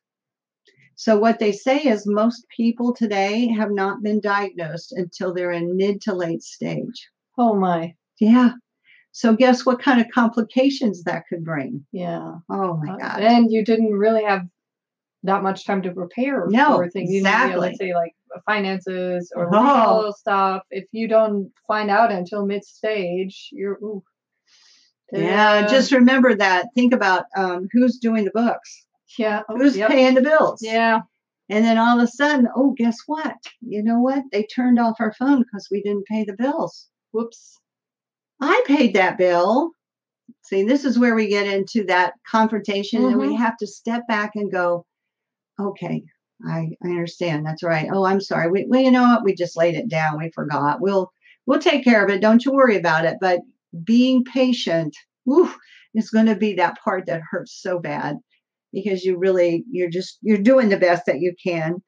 So, 0.96 1.18
what 1.18 1.38
they 1.38 1.52
say 1.52 1.78
is 1.78 2.06
most 2.06 2.46
people 2.56 2.94
today 2.94 3.48
have 3.48 3.70
not 3.72 4.02
been 4.02 4.20
diagnosed 4.20 4.92
until 4.92 5.34
they're 5.34 5.50
in 5.50 5.76
mid 5.76 6.00
to 6.02 6.14
late 6.14 6.42
stage. 6.42 7.08
Oh 7.38 7.54
my. 7.54 7.94
Yeah. 8.20 8.52
So, 9.12 9.34
guess 9.34 9.64
what 9.64 9.80
kind 9.82 10.00
of 10.00 10.06
complications 10.14 11.02
that 11.04 11.24
could 11.28 11.44
bring? 11.44 11.84
Yeah. 11.92 12.34
Oh 12.50 12.76
my 12.76 12.92
Uh, 12.94 12.98
God. 12.98 13.20
And 13.22 13.50
you 13.50 13.64
didn't 13.64 13.92
really 13.92 14.24
have 14.24 14.42
that 15.24 15.42
much 15.42 15.64
time 15.64 15.82
to 15.82 15.90
prepare 15.90 16.46
No, 16.48 16.76
for 16.76 16.88
things. 16.88 17.10
You 17.10 17.22
know, 17.22 17.30
you 17.30 17.36
know, 17.36 17.44
exactly. 17.44 17.60
let's 17.60 17.78
say 17.78 17.94
like 17.94 18.14
finances 18.46 19.32
or 19.34 19.48
Oh. 19.52 20.12
stuff. 20.16 20.62
If 20.70 20.84
you 20.92 21.08
don't 21.08 21.50
find 21.66 21.90
out 21.90 22.12
until 22.12 22.46
mid 22.46 22.64
stage, 22.64 23.48
you're 23.50 23.78
ooh. 23.82 24.02
Yeah. 25.12 25.64
Uh, 25.64 25.68
just 25.68 25.92
remember 25.92 26.34
that. 26.34 26.66
Think 26.74 26.92
about 26.92 27.24
um, 27.36 27.68
who's 27.72 27.98
doing 27.98 28.24
the 28.24 28.32
books, 28.32 28.84
yeah. 29.18 29.42
oh, 29.48 29.56
who's 29.56 29.76
yep. 29.76 29.90
paying 29.90 30.14
the 30.14 30.22
bills. 30.22 30.60
Yeah. 30.62 31.00
And 31.48 31.64
then 31.64 31.78
all 31.78 31.98
of 31.98 32.04
a 32.04 32.08
sudden, 32.08 32.48
oh, 32.54 32.74
guess 32.76 32.96
what? 33.06 33.36
You 33.60 33.82
know 33.82 34.00
what? 34.00 34.24
They 34.32 34.44
turned 34.44 34.78
off 34.78 34.96
our 35.00 35.12
phone 35.12 35.40
because 35.40 35.68
we 35.70 35.82
didn't 35.82 36.06
pay 36.06 36.24
the 36.24 36.32
bills. 36.32 36.88
Whoops. 37.12 37.58
I 38.40 38.62
paid 38.66 38.94
that 38.94 39.18
bill. 39.18 39.70
See, 40.42 40.64
this 40.64 40.84
is 40.84 40.98
where 40.98 41.14
we 41.14 41.28
get 41.28 41.46
into 41.46 41.84
that 41.84 42.14
confrontation, 42.30 43.04
and 43.04 43.18
we 43.18 43.28
mm-hmm. 43.28 43.42
have 43.42 43.56
to 43.58 43.66
step 43.66 44.06
back 44.08 44.32
and 44.34 44.50
go, 44.50 44.84
okay, 45.60 46.02
I, 46.46 46.70
I 46.84 46.88
understand. 46.88 47.46
That's 47.46 47.62
right. 47.62 47.88
Oh, 47.92 48.04
I'm 48.04 48.20
sorry. 48.20 48.50
We, 48.50 48.66
well, 48.68 48.80
you 48.80 48.90
know 48.90 49.02
what? 49.02 49.24
We 49.24 49.34
just 49.34 49.56
laid 49.56 49.74
it 49.74 49.88
down. 49.88 50.18
We 50.18 50.30
forgot. 50.34 50.80
We'll 50.80 51.10
we'll 51.46 51.60
take 51.60 51.84
care 51.84 52.04
of 52.04 52.10
it. 52.10 52.20
Don't 52.20 52.44
you 52.44 52.52
worry 52.52 52.76
about 52.76 53.04
it. 53.04 53.16
But 53.20 53.40
being 53.84 54.24
patient, 54.24 54.96
whew, 55.24 55.52
is 55.94 56.10
going 56.10 56.26
to 56.26 56.36
be 56.36 56.54
that 56.54 56.78
part 56.82 57.06
that 57.06 57.22
hurts 57.30 57.60
so 57.60 57.78
bad 57.78 58.16
because 58.72 59.04
you 59.04 59.16
really 59.16 59.64
you're 59.70 59.90
just 59.90 60.18
you're 60.22 60.38
doing 60.38 60.68
the 60.68 60.76
best 60.76 61.06
that 61.06 61.20
you 61.20 61.34
can. 61.42 61.82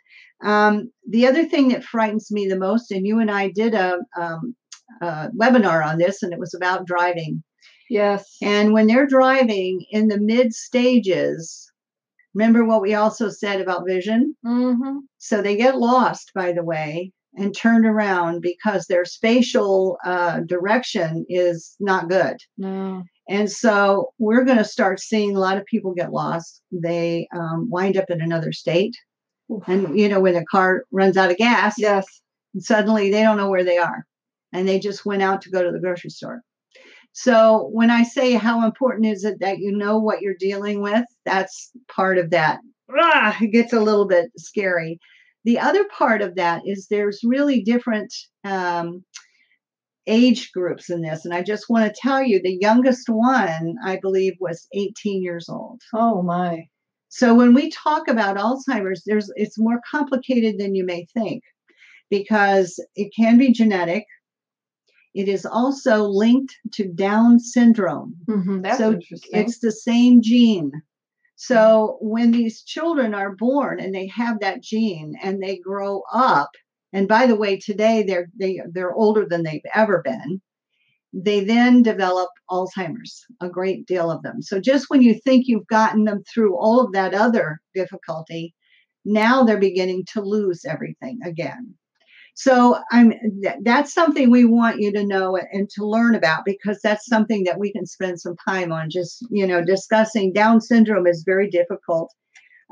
Um, 0.44 0.90
the 1.08 1.26
other 1.26 1.44
thing 1.44 1.68
that 1.68 1.85
frightens 1.85 2.30
me 2.30 2.46
the 2.46 2.58
most, 2.58 2.90
and 2.90 3.06
you 3.06 3.18
and 3.20 3.30
I 3.30 3.50
did 3.50 3.75
a 3.75 3.99
um, 4.18 4.54
uh, 5.00 5.28
webinar 5.38 5.85
on 5.85 5.99
this, 5.99 6.23
and 6.23 6.32
it 6.32 6.38
was 6.38 6.54
about 6.54 6.87
driving. 6.87 7.42
Yes. 7.88 8.37
And 8.42 8.73
when 8.73 8.87
they're 8.87 9.06
driving 9.06 9.85
in 9.90 10.08
the 10.08 10.18
mid 10.18 10.52
stages, 10.52 11.65
remember 12.37 12.64
what 12.64 12.83
we 12.83 12.95
also 12.95 13.31
said 13.31 13.61
about 13.61 13.87
vision? 13.87 14.37
mm-hmm. 14.45 14.99
So 15.19 15.40
they 15.40 15.57
get 15.57 15.78
lost, 15.78 16.33
by 16.35 16.52
the 16.52 16.62
way, 16.62 17.11
and 17.35 17.57
turned 17.57 17.87
around 17.87 18.43
because 18.43 18.87
their 18.87 19.05
spatial 19.05 19.97
uh, 20.05 20.40
direction 20.40 21.25
is 21.28 21.75
not 21.81 22.09
good. 22.11 22.37
No. 22.59 23.02
And 23.28 23.50
so 23.50 24.12
we're 24.19 24.45
going 24.45 24.59
to 24.59 24.64
start 24.64 25.00
seeing 25.00 25.35
a 25.35 25.40
lot 25.40 25.57
of 25.59 25.64
people 25.64 25.95
get 25.95 26.12
lost. 26.12 26.62
They 26.71 27.26
um, 27.35 27.69
wind 27.71 27.97
up 27.97 28.11
in 28.11 28.21
another 28.21 28.52
state. 28.52 28.95
Oof. 29.50 29.62
And, 29.66 29.99
you 29.99 30.09
know, 30.09 30.21
when 30.21 30.37
a 30.37 30.45
car 30.45 30.85
runs 30.93 31.16
out 31.16 31.31
of 31.31 31.37
gas, 31.38 31.75
Yes. 31.78 32.07
suddenly 32.59 33.11
they 33.11 33.23
don't 33.23 33.37
know 33.37 33.50
where 33.50 33.64
they 33.64 33.78
are 33.78 34.05
and 34.52 34.69
they 34.69 34.78
just 34.78 35.05
went 35.07 35.23
out 35.23 35.43
to 35.43 35.50
go 35.50 35.62
to 35.62 35.73
the 35.73 35.81
grocery 35.81 36.11
store. 36.11 36.43
So 37.18 37.70
when 37.73 37.90
I 37.90 38.02
say 38.02 38.35
how 38.35 38.64
important 38.66 39.06
is 39.06 39.25
it 39.25 39.40
that 39.40 39.58
you 39.58 39.73
know 39.76 39.99
what 39.99 40.20
you're 40.20 40.35
dealing 40.38 40.82
with, 40.82 41.04
that's 41.25 41.70
part 41.88 42.18
of 42.18 42.30
that. 42.30 42.61
Ah, 42.90 43.37
it 43.40 43.52
gets 43.52 43.73
a 43.73 43.80
little 43.80 44.06
bit 44.06 44.30
scary. 44.37 44.99
The 45.44 45.58
other 45.58 45.85
part 45.87 46.20
of 46.20 46.35
that 46.37 46.62
is 46.66 46.88
there's 46.88 47.20
really 47.25 47.62
different 47.62 48.12
um, 48.44 49.02
age 50.06 50.52
groups 50.52 50.90
in 50.90 51.00
this. 51.02 51.25
And 51.25 51.32
I 51.35 51.42
just 51.42 51.70
want 51.70 51.87
to 51.87 52.00
tell 52.00 52.23
you 52.23 52.40
the 52.42 52.58
youngest 52.61 53.08
one, 53.08 53.76
I 53.85 53.99
believe, 54.02 54.35
was 54.40 54.68
18 54.75 55.23
years 55.23 55.49
old. 55.49 55.80
Oh 55.94 56.23
my. 56.23 56.64
So 57.08 57.35
when 57.35 57.54
we 57.54 57.70
talk 57.70 58.08
about 58.08 58.37
Alzheimer's, 58.37 59.02
there's 59.06 59.32
it's 59.37 59.58
more 59.58 59.80
complicated 59.90 60.58
than 60.58 60.75
you 60.75 60.85
may 60.85 61.06
think. 61.14 61.42
because 62.11 62.80
it 62.96 63.12
can 63.16 63.38
be 63.38 63.52
genetic. 63.52 64.04
It 65.16 65.28
is 65.28 65.46
also 65.46 66.04
linked 66.04 66.54
to 66.73 66.87
Down 66.92 67.40
syndrome. 67.40 68.16
Mhm, 68.28 68.62
That's 68.62 68.76
so 68.76 68.92
interesting. 68.92 69.40
it's 69.40 69.58
the 69.61 69.73
same 69.73 70.20
gene. 70.20 70.70
So 71.37 71.96
when 72.02 72.32
these 72.32 72.62
children 72.62 73.14
are 73.14 73.35
born 73.35 73.80
and 73.80 73.94
they 73.94 74.08
have 74.08 74.40
that 74.40 74.62
gene 74.62 75.14
and 75.23 75.42
they 75.42 75.56
grow 75.56 76.02
up, 76.12 76.50
and 76.92 77.08
by 77.08 77.26
the 77.26 77.35
way, 77.35 77.56
today 77.56 78.02
they're 78.02 78.28
they 78.38 78.61
they're 78.70 78.92
older 78.94 79.26
than 79.26 79.42
they've 79.42 79.70
ever 79.75 80.02
been. 80.02 80.42
They 81.14 81.42
then 81.44 81.82
develop 81.82 82.28
Alzheimer's, 82.50 83.25
a 83.40 83.49
great 83.49 83.87
deal 83.87 84.11
of 84.11 84.23
them. 84.23 84.42
So 84.42 84.61
just 84.61 84.90
when 84.90 85.00
you 85.00 85.14
think 85.14 85.46
you've 85.46 85.66
gotten 85.68 86.04
them 86.04 86.23
through 86.25 86.58
all 86.58 86.78
of 86.78 86.92
that 86.92 87.14
other 87.14 87.58
difficulty, 87.75 88.54
now 89.06 89.44
they're 89.44 89.58
beginning 89.58 90.04
to 90.12 90.20
lose 90.20 90.66
everything 90.66 91.20
again. 91.25 91.75
So 92.38 92.78
I'm 92.93 93.14
that's 93.62 93.95
something 93.95 94.31
we 94.31 94.45
want 94.45 94.78
you 94.78 94.93
to 94.93 95.07
know 95.07 95.38
and 95.52 95.71
to 95.71 95.87
learn 95.87 96.14
about 96.14 96.45
because 96.45 96.78
that's 96.83 97.07
something 97.07 97.45
that 97.45 97.59
we 97.59 97.73
can 97.73 97.87
spend 97.87 98.21
some 98.21 98.37
time 98.47 98.73
on. 98.73 98.90
Just 98.90 99.26
you 99.31 99.47
know, 99.47 99.64
discussing 99.64 100.35
Down 100.35 100.61
syndrome 100.61 101.07
is 101.07 101.25
very 101.25 101.49
difficult. 101.49 102.12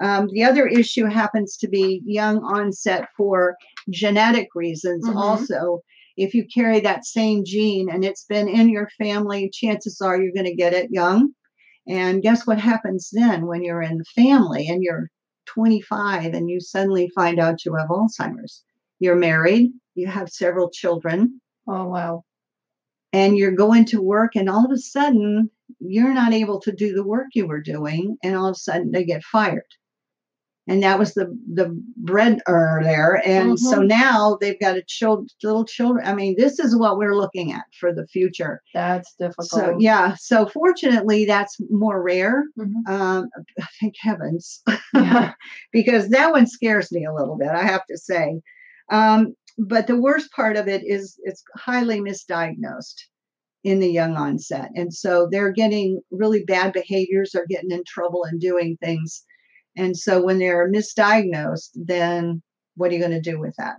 Um, 0.02 0.28
the 0.32 0.44
other 0.44 0.66
issue 0.66 1.06
happens 1.06 1.56
to 1.58 1.68
be 1.68 2.02
young 2.04 2.38
onset 2.44 3.08
for 3.16 3.56
genetic 3.88 4.48
reasons. 4.54 5.08
Mhm. 5.08 5.16
Also, 5.16 5.80
if 6.18 6.34
you 6.34 6.46
carry 6.46 6.80
that 6.80 7.06
same 7.06 7.42
gene 7.44 7.88
and 7.88 8.04
it's 8.04 8.24
been 8.24 8.48
in 8.48 8.68
your 8.68 8.90
family, 8.98 9.48
chances 9.50 9.98
are 10.02 10.20
you're 10.20 10.34
going 10.34 10.44
to 10.44 10.54
get 10.54 10.74
it 10.74 10.90
young. 10.90 11.30
And 11.88 12.22
guess 12.22 12.46
what 12.46 12.58
happens 12.58 13.08
then 13.12 13.46
when 13.46 13.62
you're 13.62 13.82
in 13.82 13.96
the 13.96 14.04
family 14.14 14.68
and 14.68 14.82
you're 14.82 15.08
25 15.46 16.34
and 16.34 16.50
you 16.50 16.60
suddenly 16.60 17.10
find 17.14 17.38
out 17.38 17.64
you 17.64 17.74
have 17.76 17.88
Alzheimer's? 17.88 18.62
You're 19.04 19.16
married, 19.16 19.70
you 19.94 20.06
have 20.06 20.30
several 20.30 20.70
children, 20.70 21.40
oh 21.68 21.84
wow. 21.88 22.24
and 23.12 23.36
you're 23.36 23.52
going 23.64 23.84
to 23.86 24.00
work, 24.00 24.32
and 24.34 24.48
all 24.48 24.64
of 24.64 24.70
a 24.72 24.78
sudden, 24.78 25.50
you're 25.78 26.14
not 26.14 26.32
able 26.32 26.58
to 26.60 26.72
do 26.72 26.94
the 26.94 27.04
work 27.14 27.26
you 27.34 27.46
were 27.46 27.60
doing, 27.60 28.16
and 28.22 28.34
all 28.34 28.46
of 28.48 28.52
a 28.56 28.64
sudden, 28.68 28.92
they 28.92 29.04
get 29.04 29.22
fired. 29.22 29.70
And 30.66 30.82
that 30.82 30.98
was 30.98 31.12
the 31.12 31.26
the 31.52 31.66
bread 31.98 32.40
earner 32.48 32.82
there, 32.82 33.20
and 33.26 33.60
so 33.60 33.80
Mhm. 33.80 33.88
now 33.88 34.38
they've 34.40 34.58
got 34.58 34.78
a 34.78 34.82
child, 34.96 35.28
little 35.42 35.66
children. 35.66 36.06
I 36.06 36.14
mean, 36.14 36.36
this 36.38 36.58
is 36.58 36.74
what 36.74 36.96
we're 36.96 37.14
looking 37.22 37.52
at 37.52 37.64
for 37.78 37.92
the 37.92 38.06
future. 38.06 38.62
That's 38.72 39.12
difficult. 39.20 39.50
So 39.50 39.76
yeah, 39.78 40.14
so 40.18 40.46
fortunately, 40.46 41.26
that's 41.26 41.58
more 41.68 42.02
rare. 42.02 42.44
Mhm. 42.58 42.88
Um, 42.88 43.28
thank 43.78 43.94
heavens, 44.00 44.62
Yeah. 44.94 45.34
because 45.72 46.08
that 46.08 46.32
one 46.32 46.46
scares 46.46 46.90
me 46.90 47.04
a 47.04 47.12
little 47.12 47.36
bit. 47.36 47.50
I 47.50 47.64
have 47.64 47.84
to 47.90 47.98
say. 47.98 48.40
Um, 48.90 49.34
but 49.58 49.86
the 49.86 50.00
worst 50.00 50.30
part 50.32 50.56
of 50.56 50.68
it 50.68 50.82
is 50.84 51.18
it's 51.22 51.42
highly 51.56 52.00
misdiagnosed 52.00 52.96
in 53.62 53.78
the 53.80 53.90
young 53.90 54.16
onset, 54.16 54.70
and 54.74 54.92
so 54.92 55.28
they're 55.30 55.52
getting 55.52 56.00
really 56.10 56.44
bad 56.44 56.72
behaviors. 56.72 57.30
They're 57.32 57.46
getting 57.48 57.70
in 57.70 57.82
trouble 57.86 58.24
and 58.24 58.40
doing 58.40 58.76
things, 58.82 59.24
and 59.76 59.96
so 59.96 60.22
when 60.22 60.38
they're 60.38 60.70
misdiagnosed, 60.70 61.70
then 61.74 62.42
what 62.76 62.90
are 62.90 62.94
you 62.94 63.00
going 63.00 63.10
to 63.12 63.20
do 63.20 63.38
with 63.40 63.54
that? 63.56 63.78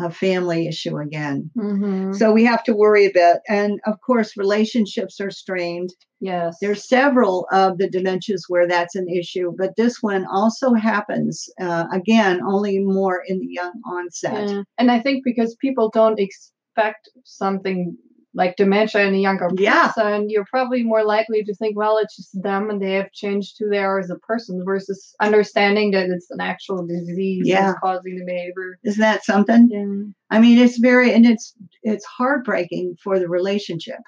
A 0.00 0.10
family 0.10 0.66
issue 0.66 0.98
again. 0.98 1.50
Mhm. 1.56 2.16
So 2.16 2.32
we 2.32 2.44
have 2.44 2.64
to 2.64 2.74
worry 2.74 3.06
a 3.06 3.12
bit. 3.12 3.38
And 3.48 3.80
of 3.86 4.00
course, 4.00 4.36
relationships 4.36 5.20
are 5.20 5.30
strained. 5.30 5.90
Yes. 6.20 6.56
There's 6.60 6.88
several 6.88 7.46
of 7.52 7.78
the 7.78 7.88
dementias 7.88 8.42
where 8.48 8.66
that's 8.66 8.96
an 8.96 9.08
issue, 9.08 9.52
but 9.56 9.76
this 9.76 10.02
one 10.02 10.24
also 10.26 10.74
happens, 10.74 11.48
uh, 11.60 11.84
again, 11.92 12.40
only 12.42 12.80
more 12.80 13.22
in 13.26 13.38
the 13.38 13.48
young 13.48 13.80
onset. 13.86 14.48
Yeah. 14.48 14.62
And 14.78 14.90
I 14.90 14.98
think 14.98 15.22
because 15.24 15.54
people 15.56 15.90
don't 15.90 16.18
expect 16.18 17.08
something 17.24 17.96
like 18.34 18.56
dementia 18.56 19.06
in 19.06 19.14
a 19.14 19.18
younger 19.18 19.48
Yeah. 19.56 19.92
person, 19.92 20.28
you're 20.28 20.44
probably 20.46 20.82
more 20.82 21.04
likely 21.04 21.44
to 21.44 21.54
think, 21.54 21.76
well, 21.76 21.98
it's 21.98 22.16
just 22.16 22.42
them 22.42 22.68
and 22.68 22.82
they 22.82 22.94
have 22.94 23.12
changed 23.12 23.56
who 23.58 23.68
they 23.68 23.78
are 23.78 24.00
as 24.00 24.10
a 24.10 24.16
person 24.16 24.62
versus 24.64 25.14
understanding 25.20 25.92
that 25.92 26.10
it's 26.10 26.30
an 26.30 26.40
actual 26.40 26.84
disease 26.86 27.46
Yeah. 27.46 27.66
that's 27.66 27.78
causing 27.80 28.16
the 28.16 28.24
behavior. 28.24 28.78
Isn't 28.84 29.00
that 29.00 29.24
something? 29.24 29.68
Yeah. 29.70 30.36
I 30.36 30.40
mean, 30.40 30.58
it's 30.58 30.78
very, 30.78 31.14
and 31.14 31.24
it's, 31.24 31.54
it's 31.82 32.04
heartbreaking 32.04 32.96
for 33.02 33.18
the 33.20 33.28
relationship. 33.28 34.00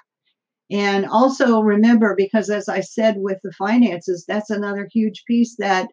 And 0.69 1.05
also 1.05 1.61
remember, 1.61 2.13
because 2.17 2.49
as 2.49 2.67
I 2.67 2.81
said 2.81 3.15
with 3.17 3.37
the 3.43 3.53
finances, 3.53 4.25
that's 4.27 4.49
another 4.49 4.89
huge 4.91 5.23
piece 5.25 5.55
that 5.59 5.87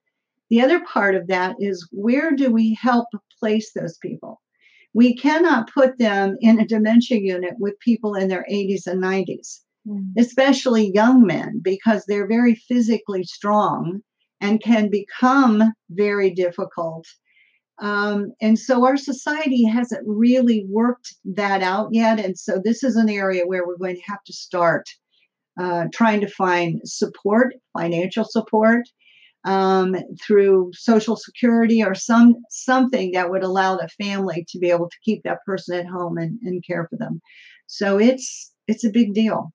the 0.51 0.61
other 0.61 0.81
part 0.81 1.15
of 1.15 1.29
that 1.29 1.55
is 1.61 1.89
where 1.93 2.33
do 2.33 2.51
we 2.51 2.77
help 2.81 3.07
place 3.39 3.73
those 3.73 3.97
people? 3.99 4.41
We 4.95 5.17
cannot 5.17 5.73
put 5.73 5.99
them 5.99 6.37
in 6.41 6.61
a 6.61 6.67
dementia 6.67 7.19
unit 7.19 7.55
with 7.59 7.79
people 7.81 8.15
in 8.15 8.29
their 8.29 8.47
80s 8.51 8.87
and 8.87 9.03
90s, 9.03 9.61
especially 10.17 10.93
young 10.95 11.27
men, 11.27 11.61
because 11.63 12.05
they're 12.05 12.29
very 12.29 12.55
physically 12.55 13.25
strong 13.25 14.01
and 14.41 14.63
can 14.63 14.91
become 14.91 15.73
very 15.91 16.31
difficult. 16.31 17.07
Um, 17.81 18.33
and 18.41 18.59
so 18.59 18.85
our 18.87 18.97
society 18.97 19.65
hasn't 19.65 20.07
really 20.07 20.65
worked 20.69 21.15
that 21.25 21.63
out 21.63 21.89
yet. 21.93 22.21
And 22.21 22.39
so 22.39 22.61
this 22.63 22.85
is 22.85 22.95
an 22.97 23.09
area 23.09 23.47
where 23.47 23.67
we're 23.67 23.79
going 23.79 23.97
to 23.97 24.03
have 24.03 24.23
to 24.27 24.33
start 24.33 24.89
uh, 25.61 25.87
trying 25.93 26.21
to 26.21 26.29
find 26.29 26.81
support, 26.85 27.55
financial 27.77 28.25
support. 28.25 28.87
Um, 29.47 29.95
through 30.27 30.71
social 30.73 31.17
security 31.17 31.83
or 31.83 31.95
some 31.95 32.35
something 32.49 33.13
that 33.13 33.29
would 33.29 33.43
allow 33.43 33.77
the 33.77 33.89
family 34.03 34.47
to 34.49 34.59
be 34.59 34.71
able 34.71 34.89
to 34.89 34.97
keep 35.05 35.23
that 35.25 35.45
person 35.45 35.79
at 35.79 35.87
home 35.87 36.17
and, 36.17 36.39
and 36.43 36.65
care 36.67 36.87
for 36.89 36.97
them. 36.97 37.21
So 37.67 37.99
it's 37.99 38.53
it's 38.67 38.85
a 38.85 38.91
big 38.91 39.13
deal. 39.13 39.53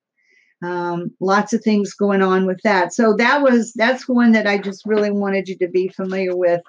Um, 0.62 1.10
lots 1.20 1.52
of 1.52 1.62
things 1.62 1.94
going 1.94 2.22
on 2.22 2.46
with 2.46 2.60
that. 2.64 2.92
So 2.92 3.14
that 3.16 3.42
was 3.42 3.72
that's 3.74 4.08
one 4.08 4.32
that 4.32 4.46
I 4.46 4.58
just 4.58 4.82
really 4.84 5.10
wanted 5.10 5.48
you 5.48 5.56
to 5.58 5.68
be 5.68 5.88
familiar 5.88 6.36
with. 6.36 6.60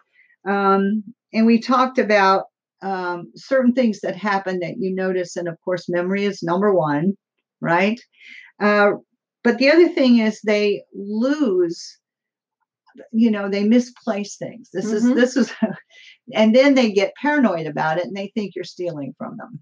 Um, 0.48 1.04
and 1.34 1.46
we 1.46 1.60
talked 1.60 2.00
about 2.00 2.46
um, 2.82 3.32
certain 3.36 3.74
things 3.74 4.00
that 4.02 4.16
happen 4.16 4.60
that 4.60 4.78
you 4.80 4.94
notice, 4.94 5.36
and 5.36 5.48
of 5.48 5.58
course, 5.64 5.88
memory 5.90 6.26
is 6.26 6.42
number 6.42 6.74
one, 6.74 7.14
right? 7.60 8.00
Uh, 8.60 8.94
but 9.44 9.58
the 9.58 9.70
other 9.70 9.90
thing 9.90 10.20
is 10.20 10.40
they 10.42 10.84
lose 10.96 12.00
you 13.12 13.32
know 13.32 13.50
they 13.50 13.64
misplace 13.64 14.36
things 14.38 14.70
this 14.74 14.86
Mhm. 14.86 14.94
is 14.94 15.14
this 15.14 15.38
is 15.38 15.54
and 16.34 16.56
then 16.56 16.76
they 16.76 16.92
get 16.92 17.14
paranoid 17.22 17.68
about 17.68 17.98
it 17.98 18.06
and 18.06 18.16
they 18.16 18.32
think 18.36 18.54
you're 18.56 18.64
stealing 18.64 19.14
from 19.18 19.38
them 19.38 19.60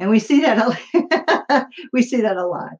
and 0.00 0.10
we 0.10 0.18
see 0.18 0.40
that 0.40 0.58
a, 0.58 1.66
we 1.92 2.02
see 2.02 2.20
that 2.20 2.36
a 2.36 2.46
lot 2.46 2.78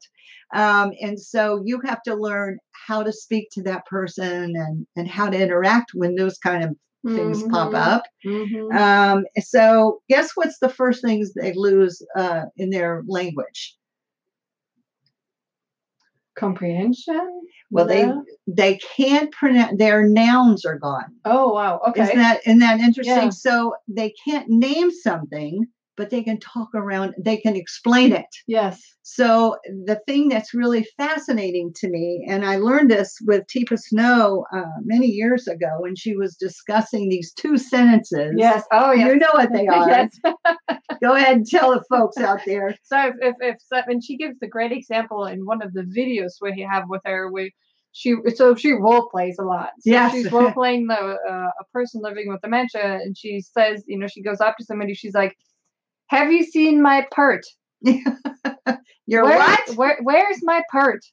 um, 0.53 0.91
and 1.01 1.19
so 1.19 1.61
you 1.65 1.81
have 1.85 2.01
to 2.03 2.15
learn 2.15 2.57
how 2.87 3.03
to 3.03 3.11
speak 3.11 3.47
to 3.51 3.63
that 3.63 3.85
person 3.85 4.53
and 4.55 4.87
and 4.95 5.07
how 5.07 5.29
to 5.29 5.41
interact 5.41 5.91
when 5.93 6.15
those 6.15 6.37
kind 6.37 6.63
of 6.63 6.75
things 7.15 7.43
pop 7.51 7.73
Mhm. 7.73 7.75
up 7.75 8.03
Mhm. 8.25 8.75
um, 8.77 9.25
so 9.39 10.01
guess 10.09 10.31
what's 10.35 10.59
the 10.59 10.69
first 10.69 11.01
things 11.03 11.33
they 11.33 11.53
lose 11.53 12.01
uh, 12.15 12.45
in 12.57 12.69
their 12.69 13.03
language 13.07 13.75
Comprehension? 16.35 17.41
well 17.71 17.87
they 17.87 18.11
they 18.47 18.77
can't 18.77 19.31
pronounce 19.31 19.77
their 19.77 20.07
nouns 20.07 20.65
are 20.65 20.77
gone 20.77 21.15
Oh 21.25 21.51
wow. 21.53 21.81
Okay. 21.87 22.03
Isn't 22.03 22.17
that 22.17 22.41
isn't 22.45 22.59
that 22.59 22.79
interesting? 22.79 23.15
Yeah. 23.15 23.29
So 23.29 23.75
they 23.87 24.13
can't 24.23 24.47
name 24.47 24.91
something, 24.91 25.67
but 25.97 26.09
they 26.09 26.23
can 26.23 26.39
talk 26.39 26.69
around. 26.75 27.13
They 27.17 27.37
can 27.37 27.55
explain 27.55 28.11
it. 28.11 28.25
yes. 28.47 28.81
So 29.07 29.57
the 29.85 29.99
thing 30.07 30.29
that's 30.29 30.53
really 30.55 30.83
fascinating 30.97 31.71
to 31.75 31.87
me, 31.89 32.25
and 32.27 32.43
I 32.43 32.57
learned 32.57 32.89
this 32.89 33.15
with 33.25 33.43
Teepa 33.45 33.77
Snow 33.79 34.45
uh, 34.51 34.63
many 34.83 35.05
years 35.07 35.47
ago 35.47 35.67
when 35.79 35.95
she 35.95 36.15
was 36.17 36.35
discussing 36.35 37.07
these 37.09 37.31
two 37.33 37.57
sentences. 37.57 38.33
Yes. 38.35 38.63
Oh 38.71 38.91
yes. 38.91 39.07
You 39.07 39.15
know 39.17 39.29
what 39.33 39.53
they 39.53 39.67
are. 39.77 39.87
yes. 39.87 40.09
Go 41.03 41.13
ahead 41.15 41.37
and 41.37 41.45
tell 41.47 41.71
the 41.73 41.83
folks 41.89 42.17
out 42.17 42.39
there. 42.45 42.75
So 42.83 42.97
if, 43.09 43.15
if, 43.21 43.35
if 43.41 43.55
so- 43.71 43.81
and 43.87 44.03
she 44.03 44.17
gives 44.17 44.37
a 44.41 44.47
great 44.47 44.71
example 44.71 45.25
in 45.25 45.45
one 45.45 45.61
of 45.61 45.73
the 45.73 45.81
videos 45.83 46.33
we 46.41 46.67
have 46.69 46.85
with 46.89 47.01
her 47.05 47.31
where 47.31 47.49
she 47.91 48.15
so 48.35 48.55
she 48.55 48.71
role 48.71 49.07
plays 49.09 49.37
a 49.39 49.43
lot. 49.43 49.69
So 49.79 49.91
Yes. 49.91 50.11
she's 50.13 50.31
role 50.37 50.51
playing 50.51 50.87
the 50.87 50.95
uh, 50.95 51.49
a 51.61 51.63
person 51.73 52.01
living 52.03 52.25
with 52.27 52.41
dementia, 52.41 52.95
and 53.03 53.15
she 53.17 53.39
says, 53.41 53.83
you 53.87 53.97
know, 53.99 54.07
she 54.07 54.21
goes 54.21 54.41
up 54.41 54.57
to 54.57 54.65
somebody, 54.65 54.93
she's 54.93 55.13
like, 55.13 55.35
"Have 56.07 56.31
you 56.31 56.43
seen 56.43 56.81
my 56.81 57.07
part? 57.13 57.45
You're 57.81 59.23
Where- 59.23 59.37
what? 59.37 59.69
Where 59.75 59.99
where's 60.01 60.39
my 60.43 60.61
part? 60.71 61.05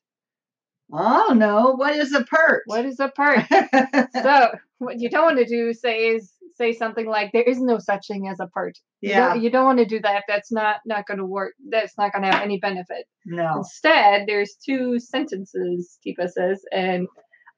Oh 0.92 1.32
no! 1.34 1.74
What 1.76 1.96
is 1.96 2.12
a 2.12 2.24
pert? 2.24 2.62
What 2.66 2.84
is 2.84 3.00
a 3.00 3.08
part?" 3.08 3.40
so 4.22 4.52
what 4.78 5.00
you 5.00 5.08
don't 5.08 5.24
want 5.24 5.38
to 5.38 5.46
do 5.46 5.72
say 5.72 6.08
is 6.08 6.32
say 6.56 6.72
something 6.72 7.06
like, 7.06 7.32
"There 7.32 7.42
is 7.42 7.60
no 7.60 7.78
such 7.78 8.06
thing 8.08 8.28
as 8.28 8.40
a 8.40 8.46
part." 8.46 8.78
You 9.00 9.10
yeah. 9.10 9.28
don't, 9.28 9.42
you 9.42 9.50
don't 9.50 9.64
want 9.64 9.78
to 9.78 9.86
do 9.86 10.00
that. 10.00 10.24
That's 10.28 10.52
not 10.52 10.76
not 10.86 11.06
going 11.06 11.18
to 11.18 11.26
work. 11.26 11.54
That's 11.70 11.96
not 11.98 12.12
going 12.12 12.24
to 12.24 12.30
have 12.30 12.42
any 12.42 12.58
benefit. 12.58 13.06
No. 13.24 13.58
Instead, 13.58 14.24
there's 14.26 14.56
two 14.64 14.98
sentences, 14.98 15.98
Teepa 16.06 16.28
says, 16.30 16.62
and 16.70 17.08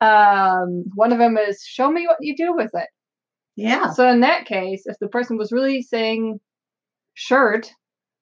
um, 0.00 0.84
one 0.94 1.12
of 1.12 1.18
them 1.18 1.36
is, 1.36 1.62
show 1.62 1.90
me 1.90 2.06
what 2.06 2.18
you 2.20 2.36
do 2.36 2.54
with 2.54 2.70
it. 2.74 2.88
Yeah. 3.56 3.92
So 3.92 4.08
in 4.08 4.20
that 4.20 4.46
case, 4.46 4.82
if 4.86 4.96
the 5.00 5.08
person 5.08 5.36
was 5.36 5.52
really 5.52 5.82
saying 5.82 6.40
shirt 7.14 7.70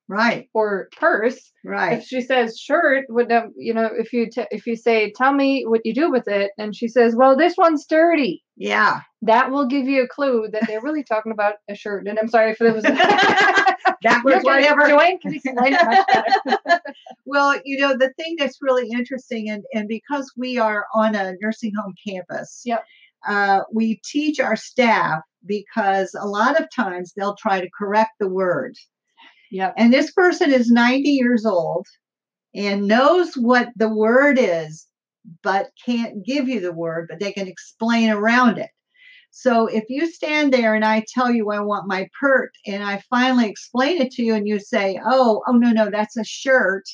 Right. 0.08 0.48
or 0.52 0.88
purse, 0.98 1.52
Right. 1.64 1.98
if 1.98 2.04
she 2.04 2.20
says 2.20 2.58
shirt, 2.58 3.06
would 3.08 3.32
um, 3.32 3.52
you 3.56 3.72
know 3.72 3.88
if 3.96 4.12
you 4.12 4.28
t- 4.28 4.44
if 4.50 4.66
you 4.66 4.76
say 4.76 5.10
tell 5.16 5.32
me 5.32 5.64
what 5.66 5.80
you 5.84 5.94
do 5.94 6.10
with 6.10 6.28
it, 6.28 6.50
and 6.58 6.74
she 6.76 6.88
says, 6.88 7.14
well, 7.16 7.36
this 7.36 7.54
one's 7.56 7.86
dirty. 7.86 8.42
Yeah. 8.56 9.00
That 9.22 9.50
will 9.50 9.66
give 9.66 9.86
you 9.86 10.02
a 10.02 10.08
clue 10.08 10.48
that 10.52 10.66
they're 10.66 10.82
really 10.82 11.04
talking 11.04 11.32
about 11.32 11.54
a 11.70 11.74
shirt. 11.74 12.06
And 12.06 12.18
I'm 12.18 12.28
sorry 12.28 12.50
if 12.50 12.60
it 12.60 12.74
was 12.74 12.82
That 14.02 14.22
was 14.24 14.42
whatever. 14.42 14.86
Joanne 14.88 15.18
can 15.18 15.34
explain 15.34 15.76
well, 17.24 17.58
you 17.64 17.78
know, 17.80 17.96
the 17.96 18.12
thing 18.18 18.36
that's 18.38 18.58
really 18.60 18.88
interesting, 18.90 19.48
and, 19.48 19.62
and 19.72 19.88
because 19.88 20.30
we 20.36 20.58
are 20.58 20.86
on 20.94 21.14
a 21.14 21.34
nursing 21.40 21.72
home 21.80 21.94
campus, 22.06 22.62
Yep. 22.64 22.84
uh, 23.26 23.60
we 23.72 24.00
teach 24.04 24.40
our 24.40 24.56
staff 24.56 25.20
because 25.46 26.14
a 26.18 26.26
lot 26.26 26.60
of 26.60 26.68
times 26.74 27.12
they'll 27.16 27.36
try 27.36 27.60
to 27.60 27.70
correct 27.76 28.12
the 28.18 28.28
word. 28.28 28.76
Yep. 29.50 29.74
And 29.76 29.92
this 29.92 30.10
person 30.12 30.52
is 30.52 30.70
90 30.70 31.08
years 31.08 31.44
old 31.44 31.86
and 32.54 32.88
knows 32.88 33.34
what 33.34 33.68
the 33.76 33.88
word 33.88 34.38
is, 34.38 34.86
but 35.42 35.70
can't 35.84 36.24
give 36.24 36.48
you 36.48 36.60
the 36.60 36.72
word, 36.72 37.06
but 37.08 37.20
they 37.20 37.32
can 37.32 37.48
explain 37.48 38.10
around 38.10 38.58
it. 38.58 38.70
So 39.30 39.66
if 39.66 39.84
you 39.88 40.10
stand 40.10 40.52
there 40.52 40.74
and 40.74 40.84
I 40.84 41.04
tell 41.08 41.30
you 41.30 41.50
I 41.50 41.60
want 41.60 41.88
my 41.88 42.06
pert 42.20 42.52
and 42.66 42.84
I 42.84 43.02
finally 43.08 43.48
explain 43.48 44.00
it 44.00 44.10
to 44.12 44.22
you 44.22 44.34
and 44.34 44.46
you 44.46 44.58
say, 44.58 45.00
"Oh, 45.04 45.42
oh 45.48 45.52
no, 45.52 45.70
no, 45.70 45.90
that's 45.90 46.18
a 46.18 46.24
shirt." 46.24 46.84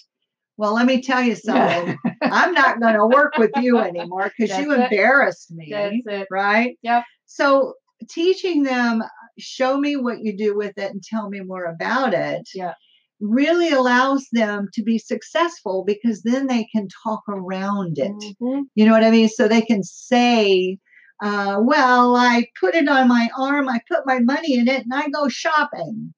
Well, 0.57 0.73
let 0.73 0.87
me 0.87 1.03
tell 1.03 1.21
you 1.21 1.35
something. 1.35 1.99
I'm 2.23 2.53
not 2.53 2.81
going 2.81 2.95
to 2.95 3.07
work 3.07 3.37
with 3.39 3.51
you 3.57 3.79
anymore 3.79 4.33
because 4.37 4.57
you 4.57 4.69
That's 4.69 4.93
it. 4.93 4.93
embarrassed 4.93 5.51
me. 5.51 5.69
That's 5.71 5.97
it. 6.07 6.29
Right? 6.31 6.79
Yep. 6.83 7.05
So 7.27 7.75
teaching 8.09 8.63
them, 8.63 9.03
show 9.39 9.79
me 9.79 9.97
what 9.97 10.21
you 10.21 10.37
do 10.37 10.57
with 10.57 10.77
it 10.77 10.91
and 10.91 11.03
tell 11.03 11.29
me 11.29 11.41
more 11.41 11.65
about 11.65 12.15
it. 12.15 12.49
Yeah. 12.55 12.75
Really 13.21 13.71
allows 13.71 14.27
them 14.33 14.69
to 14.75 14.83
be 14.83 14.99
successful 14.99 15.85
because 15.85 16.23
then 16.23 16.47
they 16.47 16.65
can 16.73 16.89
talk 17.03 17.23
around 17.29 17.99
it. 17.99 18.13
Mhm. 18.41 18.65
You 18.75 18.87
know 18.87 18.93
what 18.93 19.05
I 19.05 19.11
mean? 19.11 19.29
So 19.29 19.49
they 19.49 19.63
can 19.63 19.83
say, 19.83 20.79
uh, 21.23 21.59
well, 21.61 22.15
I 22.15 22.47
put 22.61 22.75
it 22.75 22.89
on 22.89 23.09
my 23.09 23.29
arm, 23.37 23.69
I 23.69 23.81
put 23.89 24.07
my 24.07 24.21
money 24.21 24.55
in 24.55 24.69
it, 24.69 24.85
and 24.85 24.95
I 24.95 25.09
go 25.09 25.29
shopping. 25.29 26.15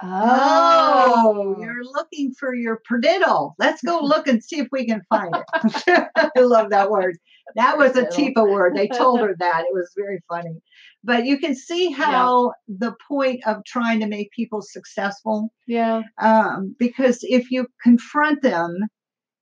Oh, 0.00 1.56
you're 1.60 1.84
looking 1.84 2.32
for 2.38 2.54
your 2.54 2.80
perdiddle. 2.90 3.54
Let's 3.58 3.82
go 3.82 4.00
look 4.00 4.28
and 4.28 4.42
see 4.42 4.60
if 4.60 4.68
we 4.70 4.86
can 4.86 5.02
find 5.08 5.34
it. 5.34 6.08
I 6.36 6.40
love 6.40 6.70
that 6.70 6.90
word. 6.90 7.18
That 7.56 7.78
was 7.78 7.96
a. 7.96 8.04
Teepa 8.06 8.48
word. 8.48 8.76
They 8.76 8.88
told 8.88 9.20
her 9.20 9.34
that. 9.38 9.62
It 9.62 9.74
was 9.74 9.90
very 9.96 10.20
funny. 10.28 10.60
But 11.02 11.26
you 11.26 11.38
can 11.38 11.54
see 11.54 11.90
how 11.90 12.52
the 12.68 12.94
point 13.08 13.40
of 13.46 13.64
trying 13.64 14.00
to 14.00 14.06
make 14.06 14.30
people 14.32 14.62
successful, 14.62 15.52
yeah. 15.66 16.02
um, 16.20 16.74
because 16.78 17.20
if 17.22 17.50
you 17.50 17.66
confront 17.82 18.42
them, 18.42 18.76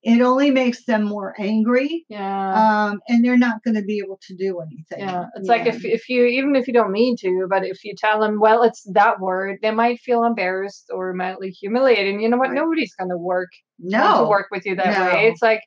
it 0.06 0.20
only 0.22 0.52
makes 0.52 0.84
them 0.84 1.02
more 1.02 1.34
angry, 1.36 2.04
Yeah. 2.08 2.52
um, 2.88 3.00
and 3.08 3.24
they're 3.24 3.36
not 3.36 3.60
going 3.64 3.74
to 3.74 3.82
be 3.82 3.98
able 3.98 4.20
to 4.28 4.36
do 4.36 4.60
anything. 4.60 5.00
Yeah, 5.00 5.26
it's 5.34 5.48
like 5.48 5.66
if 5.66 5.82
know. 5.82 5.90
if 5.92 6.08
you 6.08 6.24
even 6.26 6.54
if 6.54 6.68
you 6.68 6.72
don't 6.72 6.92
mean 6.92 7.16
to, 7.22 7.46
but 7.50 7.64
if 7.66 7.82
you 7.84 7.92
tell 7.98 8.20
them, 8.20 8.38
well, 8.38 8.62
it's 8.62 8.84
that 8.94 9.18
word, 9.18 9.58
they 9.62 9.72
might 9.72 9.98
feel 9.98 10.22
embarrassed 10.22 10.90
or 10.94 11.12
mildly 11.12 11.50
humiliated. 11.50 12.14
And 12.14 12.22
you 12.22 12.28
know 12.28 12.36
what? 12.36 12.50
Right. 12.50 12.54
Nobody's 12.54 12.94
going 12.94 13.10
to 13.10 13.18
work 13.18 13.48
no, 13.80 14.18
to 14.22 14.28
work 14.30 14.46
with 14.52 14.64
you 14.64 14.76
that 14.76 14.92
No. 14.96 15.04
way. 15.06 15.26
It's 15.26 15.42
like 15.42 15.62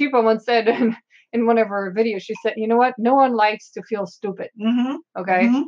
Teepa 0.00 0.24
once 0.24 0.44
said 0.46 0.66
in, 0.68 0.96
in 1.34 1.46
one 1.46 1.58
of 1.58 1.68
her 1.68 1.92
videos. 1.94 2.22
She 2.22 2.34
said, 2.42 2.54
you 2.56 2.66
know 2.66 2.78
what? 2.78 2.94
No 2.96 3.14
one 3.14 3.34
likes 3.34 3.70
to 3.72 3.82
feel 3.82 4.06
stupid. 4.06 4.48
Mhm, 4.58 4.96
Okay, 5.18 5.48
mhm. 5.48 5.64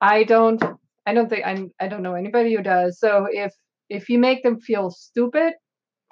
I 0.00 0.24
don't. 0.24 0.60
I 1.06 1.14
don't 1.14 1.28
think 1.30 1.46
I'm. 1.46 1.70
I 1.80 1.86
don't 1.86 2.02
know 2.02 2.14
anybody 2.14 2.56
who 2.56 2.62
does. 2.62 2.98
So 2.98 3.28
if 3.30 3.52
if 3.88 4.08
you 4.08 4.18
make 4.18 4.42
them 4.42 4.58
feel 4.60 4.90
stupid 4.90 5.52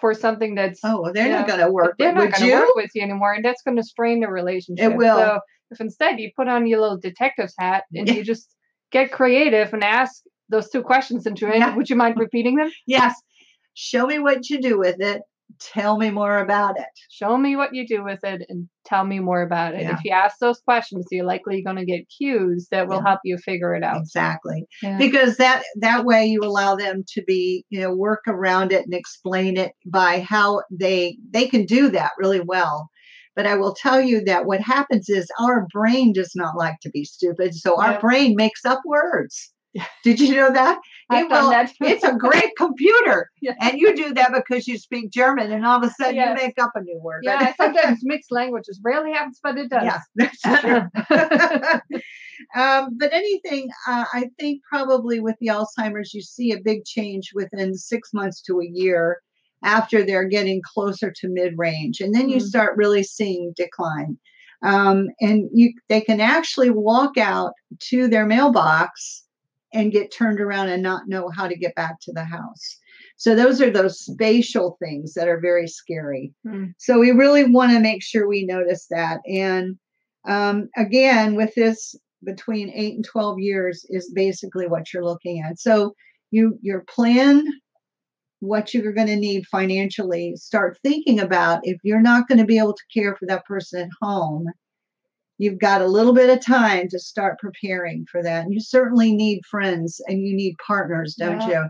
for 0.05 0.13
something 0.13 0.55
that's 0.55 0.81
Oh, 0.85 1.01
well, 1.01 1.15
they're 1.15 1.31
not 1.31 1.47
going 1.49 1.61
to 1.61 1.71
work. 1.73 1.95
they're 1.99 2.09
with- 2.09 2.17
not 2.17 2.33
going 2.33 2.43
to 2.43 2.47
you? 2.47 2.61
work 2.61 2.75
with 2.77 2.91
you 2.95 3.01
anymore, 3.01 3.33
and 3.33 3.43
that's 3.43 3.63
going 3.63 3.79
to 3.79 3.83
strain 3.83 4.21
the 4.21 4.29
relationship. 4.29 4.93
It 4.93 4.97
will. 4.99 5.17
So 5.17 5.41
if 5.71 5.81
instead 5.81 6.21
you 6.21 6.31
put 6.37 6.47
on 6.47 6.67
your 6.67 6.83
little 6.83 6.99
detective's 6.99 7.55
hat 7.59 7.85
and 7.95 8.07
Yeah. 8.07 8.17
you 8.17 8.23
just 8.23 8.55
get 8.93 9.11
creative 9.11 9.73
and 9.73 9.83
ask 9.83 10.23
those 10.51 10.69
two 10.69 10.83
questions 10.83 11.25
into 11.27 11.49
it, 11.49 11.57
Yeah. 11.57 11.75
would 11.75 11.89
you 11.89 11.97
mind 11.97 12.19
repeating 12.19 12.57
them? 12.57 12.71
Yes. 12.87 13.15
Show 13.73 14.07
me 14.07 14.19
what 14.19 14.51
you 14.51 14.61
do 14.61 14.79
with 14.79 15.01
it. 15.01 15.23
Tell 15.61 15.99
me 15.99 16.11
more 16.11 16.39
about 16.39 16.79
it. 16.79 16.87
Show 17.11 17.37
me 17.37 17.55
what 17.55 17.75
you 17.75 17.87
do 17.87 18.03
with 18.03 18.21
it 18.25 18.45
and 18.49 18.69
tell 18.85 19.05
me 19.05 19.21
more 19.21 19.41
about 19.43 19.75
it. 19.75 19.83
Yeah. 19.83 19.95
If 19.95 20.05
you 20.05 20.11
ask 20.11 20.39
those 20.39 20.61
questions, 20.61 21.07
you're 21.11 21.25
likely 21.25 21.63
going 21.63 21.77
to 21.77 21.85
get 21.85 22.09
cues 22.09 22.67
that 22.71 22.89
will 22.89 22.97
Yeah. 22.97 23.09
help 23.11 23.21
you 23.25 23.39
figure 23.39 23.75
it 23.75 23.85
out. 23.85 23.99
Exactly. 23.99 24.67
Yeah. 24.83 24.99
Because 24.99 25.37
that 25.37 25.63
that 25.81 26.05
way 26.05 26.27
you 26.27 26.41
allow 26.43 26.75
them 26.75 27.05
to 27.15 27.23
be, 27.23 27.65
you 27.71 27.81
know, 27.81 27.95
work 27.95 28.23
around 28.27 28.73
it 28.73 28.85
and 28.85 28.95
explain 28.95 29.57
it 29.57 29.73
by 29.87 30.21
how 30.21 30.63
they 30.71 31.17
they 31.31 31.47
can 31.47 31.67
do 31.67 31.89
that 31.91 32.11
really 32.19 32.41
well. 32.41 32.91
But 33.37 33.47
I 33.47 33.55
will 33.57 33.75
tell 33.75 34.01
you 34.01 34.25
that 34.25 34.47
what 34.47 34.61
happens 34.61 35.09
is 35.09 35.29
our 35.41 35.67
brain 35.73 36.13
does 36.13 36.33
not 36.35 36.57
like 36.57 36.77
to 36.83 36.91
be 36.91 37.05
stupid. 37.05 37.55
So 37.55 37.81
our 37.81 37.99
brain 38.01 38.35
makes 38.37 38.65
up 38.65 38.81
words. 38.87 39.53
Did 40.05 40.21
you 40.21 40.35
know 40.37 40.53
that? 40.53 40.79
I've 41.11 41.27
It 41.27 41.29
done 41.31 41.45
will- 41.45 41.51
that. 41.51 41.73
it's 41.81 42.05
a 42.05 42.15
great 42.15 42.53
computer. 42.57 43.31
Yeah. 43.43 43.55
And 43.61 43.79
you 43.79 43.95
do 43.95 44.15
that 44.15 44.33
because 44.33 44.67
you 44.69 44.79
speak 44.79 45.11
German 45.11 45.53
and 45.53 45.67
all 45.67 45.79
of 45.79 45.85
a 45.85 45.91
sudden 45.91 46.15
Yes. 46.17 46.39
you 46.41 46.47
make 46.47 46.59
up 46.61 46.73
a 46.75 46.81
new 46.83 46.99
word. 47.03 47.21
Yeah, 47.25 47.39
I 47.41 47.53
sometimes 47.55 48.01
mixed 48.03 48.31
languages. 48.33 48.81
Rarely 48.83 49.13
happens, 49.13 49.41
but 49.43 49.59
it 49.59 49.69
does. 49.71 49.83
Yeah, 49.85 50.01
that's 50.15 50.41
true. 50.41 50.83
um, 52.57 52.97
but 52.99 53.13
anything, 53.13 53.69
uh, 53.89 54.05
I 54.13 54.31
think 54.39 54.63
probably 54.69 55.21
with 55.21 55.37
the 55.41 55.49
Alzheimer's, 55.49 56.15
you 56.15 56.23
see 56.23 56.53
a 56.53 56.61
big 56.61 56.85
change 56.85 57.31
within 57.35 57.75
six 57.75 58.13
months 58.13 58.41
to 58.43 58.61
a 58.61 58.67
year 58.67 59.19
after 59.63 60.05
they're 60.05 60.29
getting 60.29 60.61
closer 60.75 61.11
to 61.21 61.29
mid 61.29 61.55
range. 61.57 62.01
And 62.01 62.15
then 62.15 62.29
you 62.29 62.37
Mhm. 62.39 62.43
start 62.43 62.77
really 62.77 63.03
seeing 63.03 63.53
decline. 63.57 64.19
Um, 64.63 65.09
and 65.21 65.49
you, 65.53 65.73
they 65.89 66.01
can 66.01 66.21
actually 66.21 66.71
walk 66.71 67.19
out 67.19 67.53
to 67.91 68.09
their 68.09 68.25
mailbox 68.27 69.24
and 69.75 69.93
get 69.93 70.13
turned 70.13 70.41
around 70.41 70.69
and 70.69 70.83
not 70.83 71.09
know 71.09 71.29
how 71.29 71.47
to 71.47 71.57
get 71.57 71.75
back 71.75 72.01
to 72.01 72.13
the 72.13 72.25
house. 72.25 72.79
So 73.17 73.35
those 73.35 73.61
are 73.61 73.71
those 73.71 74.01
spatial 74.01 74.77
things 74.83 75.15
that 75.15 75.29
are 75.29 75.41
very 75.41 75.69
scary. 75.69 76.33
Hmm. 76.47 76.67
So 76.79 76.99
we 76.99 77.11
really 77.11 77.45
want 77.45 77.73
to 77.73 77.81
make 77.81 78.03
sure 78.03 78.27
we 78.27 78.47
notice 78.47 78.87
that. 78.91 79.21
And 79.27 79.77
um, 80.27 80.69
again, 80.77 81.35
with 81.35 81.55
this 81.55 81.95
between 82.25 82.71
eight 82.71 82.95
and 82.95 83.05
12 83.05 83.39
years 83.41 83.85
is 83.91 84.11
basically 84.15 84.67
what 84.67 84.93
you're 84.93 85.05
looking 85.05 85.43
at. 85.47 85.59
So 85.59 85.95
you 86.31 86.59
your 86.63 86.85
plan 86.89 87.47
what 88.41 88.75
you're 88.75 88.93
going 88.93 89.07
to 89.09 89.17
need 89.17 89.47
financially. 89.47 90.35
Start 90.37 90.79
thinking 90.83 91.19
about 91.19 91.61
if 91.63 91.79
you're 91.83 92.03
not 92.03 92.29
going 92.29 92.39
to 92.39 92.45
be 92.45 92.59
able 92.59 92.75
to 92.75 92.83
care 92.93 93.17
for 93.17 93.27
that 93.27 93.45
person 93.47 93.83
at 93.83 93.89
home. 94.03 94.47
You've 95.39 95.59
got 95.59 95.83
a 95.83 95.87
little 95.87 96.13
bit 96.15 96.31
of 96.31 96.45
time 96.45 96.89
to 96.91 96.99
start 96.99 97.39
preparing 97.39 98.07
for 98.11 98.23
that. 98.23 98.45
And 98.45 98.55
you 98.55 98.61
certainly 98.61 99.15
need 99.15 99.41
friends 99.51 100.01
and 100.07 100.21
you 100.27 100.35
need 100.35 100.55
partners, 100.65 101.17
don't 101.19 101.41
Yeah. 101.43 101.49
you? 101.65 101.69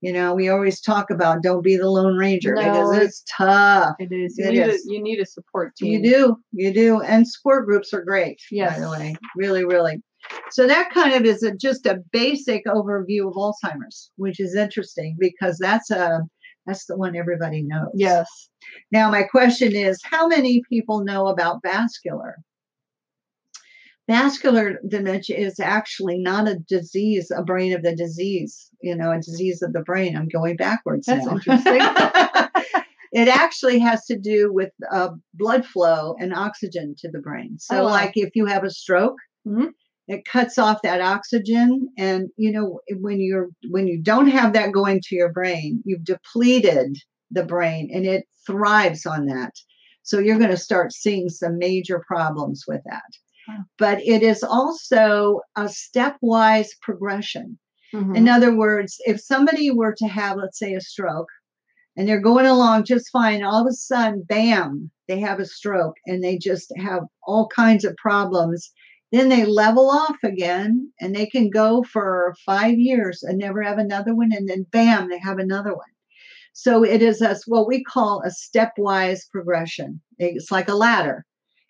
You 0.00 0.12
know, 0.12 0.34
we 0.34 0.48
always 0.50 0.80
talk 0.82 1.10
about 1.10 1.42
don't 1.42 1.62
be 1.64 1.76
the 1.76 1.88
Lone 1.88 2.16
Ranger 2.18 2.54
because 2.54 2.92
No. 2.92 2.98
it's 3.00 3.24
tough. 3.36 3.96
It 3.98 4.12
is. 4.12 4.36
You 4.36 4.44
It 4.46 4.50
need 4.52 4.60
is. 4.60 4.86
a 4.86 4.92
you 4.92 5.02
need 5.02 5.18
a 5.20 5.26
support 5.26 5.74
team. 5.76 5.92
You 5.92 6.02
do, 6.10 6.36
you 6.52 6.72
do, 6.74 7.00
and 7.00 7.26
support 7.26 7.64
groups 7.66 7.92
are 7.94 8.02
great. 8.04 8.36
by 8.36 8.44
the 8.50 8.56
Yes. 8.56 8.90
way, 8.90 9.16
really, 9.36 9.64
really. 9.64 10.02
So 10.50 10.66
that 10.66 10.90
kind 10.90 11.14
of 11.14 11.24
is 11.24 11.42
a, 11.42 11.54
just 11.56 11.86
a 11.86 12.02
basic 12.12 12.64
overview 12.66 13.28
of 13.28 13.34
Alzheimer's, 13.34 14.10
which 14.16 14.40
is 14.40 14.54
interesting 14.54 15.16
because 15.18 15.58
that's 15.58 15.90
a 15.90 16.22
that's 16.66 16.86
the 16.86 16.96
one 16.96 17.14
everybody 17.16 17.62
knows. 17.62 17.90
Yes. 17.94 18.28
Now 18.92 19.10
my 19.10 19.22
question 19.22 19.74
is, 19.74 20.00
how 20.04 20.26
many 20.28 20.62
people 20.68 21.02
know 21.04 21.26
about 21.28 21.60
vascular? 21.62 22.36
Vascular 24.08 24.78
dementia 24.86 25.36
is 25.36 25.58
actually 25.58 26.18
not 26.18 26.46
a 26.48 26.58
disease, 26.68 27.30
a 27.34 27.42
brain 27.42 27.72
of 27.74 27.82
the 27.82 27.96
disease. 27.96 28.70
You 28.82 28.94
know, 28.96 29.10
a 29.12 29.16
disease 29.16 29.62
of 29.62 29.72
the 29.72 29.80
brain. 29.80 30.16
I'm 30.16 30.28
going 30.28 30.56
backwards. 30.56 31.06
That's 31.06 31.24
now. 31.24 31.32
interesting. 31.32 31.80
it 33.12 33.28
actually 33.28 33.78
has 33.78 34.04
to 34.06 34.18
do 34.18 34.52
with 34.52 34.70
uh, 34.92 35.10
blood 35.32 35.64
flow 35.64 36.16
and 36.18 36.34
oxygen 36.34 36.94
to 36.98 37.10
the 37.10 37.20
brain. 37.20 37.56
So, 37.58 37.80
Oh, 37.80 37.84
wow. 37.84 37.90
like 37.90 38.12
if 38.16 38.30
you 38.34 38.44
have 38.46 38.64
a 38.64 38.70
stroke, 38.70 39.16
Mhm. 39.46 39.68
it 40.08 40.24
cuts 40.26 40.58
off 40.58 40.82
that 40.82 41.00
oxygen, 41.00 41.88
and 41.96 42.28
you 42.36 42.52
know 42.52 42.80
when 43.00 43.20
you're 43.20 43.48
when 43.70 43.86
you 43.86 44.02
don't 44.02 44.28
have 44.28 44.52
that 44.52 44.72
going 44.72 45.00
to 45.04 45.14
your 45.16 45.32
brain, 45.32 45.82
you've 45.86 46.04
depleted 46.04 46.96
the 47.30 47.44
brain, 47.44 47.88
and 47.92 48.04
it 48.04 48.24
thrives 48.46 49.06
on 49.06 49.26
that. 49.26 49.52
So 50.02 50.18
you're 50.18 50.36
going 50.38 50.50
to 50.50 50.58
start 50.58 50.92
seeing 50.92 51.30
some 51.30 51.56
major 51.56 52.02
problems 52.06 52.64
with 52.68 52.82
that. 52.84 53.02
But 53.78 54.00
it 54.02 54.22
is 54.22 54.42
also 54.42 55.40
a 55.56 55.64
stepwise 55.64 56.68
progression. 56.80 57.58
Mhm. 57.94 58.16
In 58.16 58.28
other 58.28 58.54
words, 58.56 59.00
if 59.06 59.20
somebody 59.20 59.70
were 59.70 59.94
to 59.98 60.06
have, 60.08 60.36
let's 60.38 60.58
say, 60.58 60.74
a 60.74 60.80
stroke, 60.80 61.28
and 61.96 62.08
they're 62.08 62.20
going 62.20 62.46
along 62.46 62.84
just 62.84 63.10
fine, 63.10 63.42
all 63.44 63.60
of 63.62 63.66
a 63.68 63.72
sudden, 63.72 64.22
bam, 64.22 64.90
they 65.08 65.20
have 65.20 65.38
a 65.40 65.44
stroke 65.46 65.96
and 66.06 66.22
they 66.24 66.38
just 66.38 66.72
have 66.76 67.02
all 67.26 67.48
kinds 67.48 67.84
of 67.84 67.96
problems 67.96 68.72
Then 69.12 69.28
they 69.28 69.44
level 69.44 69.90
off 69.90 70.16
again 70.24 70.92
and 71.00 71.14
they 71.14 71.26
can 71.26 71.48
go 71.50 71.84
for 71.84 72.34
five 72.44 72.78
years 72.78 73.22
and 73.22 73.38
never 73.38 73.62
have 73.62 73.78
another 73.78 74.14
one. 74.14 74.32
And 74.32 74.48
then 74.48 74.66
bam, 74.72 75.08
they 75.08 75.18
have 75.18 75.38
another 75.38 75.72
one. 75.74 75.86
So 76.52 76.84
it 76.84 77.02
is 77.02 77.20
a, 77.20 77.36
what 77.46 77.68
we 77.68 77.82
call 77.84 78.22
a 78.24 78.30
stepwise 78.30 79.20
progression. 79.30 80.00
It's 80.18 80.50
like 80.50 80.68
a 80.68 80.74
ladder. 80.74 81.24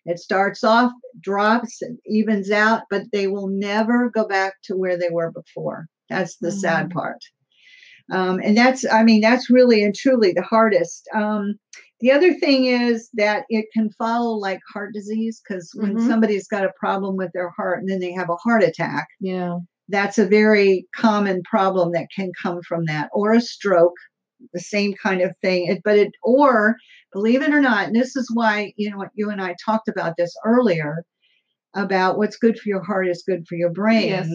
It 0.07 0.19
starts 0.19 0.62
off, 0.62 0.93
drops, 1.21 1.83
evens 2.07 2.51
out, 2.51 2.83
but 2.90 3.05
they 3.12 3.27
will 3.27 3.49
never 3.49 4.11
go 4.11 4.27
back 4.27 4.55
to 4.64 4.77
where 4.77 4.99
they 4.99 5.09
were 5.11 5.33
before. 5.33 5.87
That's 6.11 6.37
the 6.37 6.49
mm-hmm. 6.49 6.59
sad 6.59 6.90
part. 6.90 7.23
Um, 8.12 8.38
and 8.45 8.57
that's, 8.57 8.85
I 8.90 9.03
mean, 9.03 9.23
that's 9.23 9.49
really 9.49 9.83
and 9.83 9.95
truly 9.95 10.33
the 10.33 10.43
hardest. 10.43 11.09
Um, 11.14 11.55
the 12.01 12.12
other 12.12 12.35
thing 12.35 12.67
is 12.67 13.09
that 13.14 13.45
it 13.49 13.67
can 13.73 13.90
follow 13.93 14.37
like 14.37 14.61
heart 14.71 14.93
disease 14.93 15.40
because 15.40 15.71
when 15.75 15.95
mm-hmm. 15.95 16.09
somebody's 16.09 16.47
got 16.47 16.64
a 16.64 16.73
problem 16.79 17.17
with 17.17 17.33
their 17.33 17.51
heart 17.57 17.79
and 17.79 17.88
then 17.88 18.01
they 18.01 18.12
have 18.12 18.29
a 18.29 18.37
heart 18.37 18.62
attack, 18.62 19.09
yeah, 19.21 19.59
that's 19.88 20.19
a 20.19 20.27
very 20.27 20.87
common 20.95 21.43
problem 21.45 21.93
that 21.93 22.09
can 22.14 22.31
come 22.43 22.61
from 22.62 22.85
that, 22.87 23.09
or 23.12 23.33
a 23.33 23.40
stroke, 23.40 23.95
the 24.52 24.61
same 24.61 24.94
kind 24.94 25.20
of 25.20 25.35
thing. 25.42 25.66
It, 25.66 25.83
but 25.85 25.98
it, 25.98 26.12
or 26.22 26.76
believe 27.12 27.42
it 27.42 27.52
or 27.52 27.61
not, 27.61 27.87
and 27.87 27.96
this 27.96 28.16
is 28.16 28.30
why 28.33 28.72
you 28.76 28.90
know 28.90 28.98
what 28.98 29.11
you 29.14 29.30
and 29.30 29.40
I 29.40 29.54
talked 29.64 29.88
about 29.88 30.16
this 30.16 30.35
earlier 30.44 31.04
about 31.74 32.18
what's 32.18 32.37
good 32.37 32.59
for 32.59 32.68
your 32.68 32.83
heart 32.83 33.09
is 33.09 33.24
good 33.26 33.46
for 33.48 33.57
your 33.57 33.70
brain. 33.70 34.09
Yes. 34.09 34.28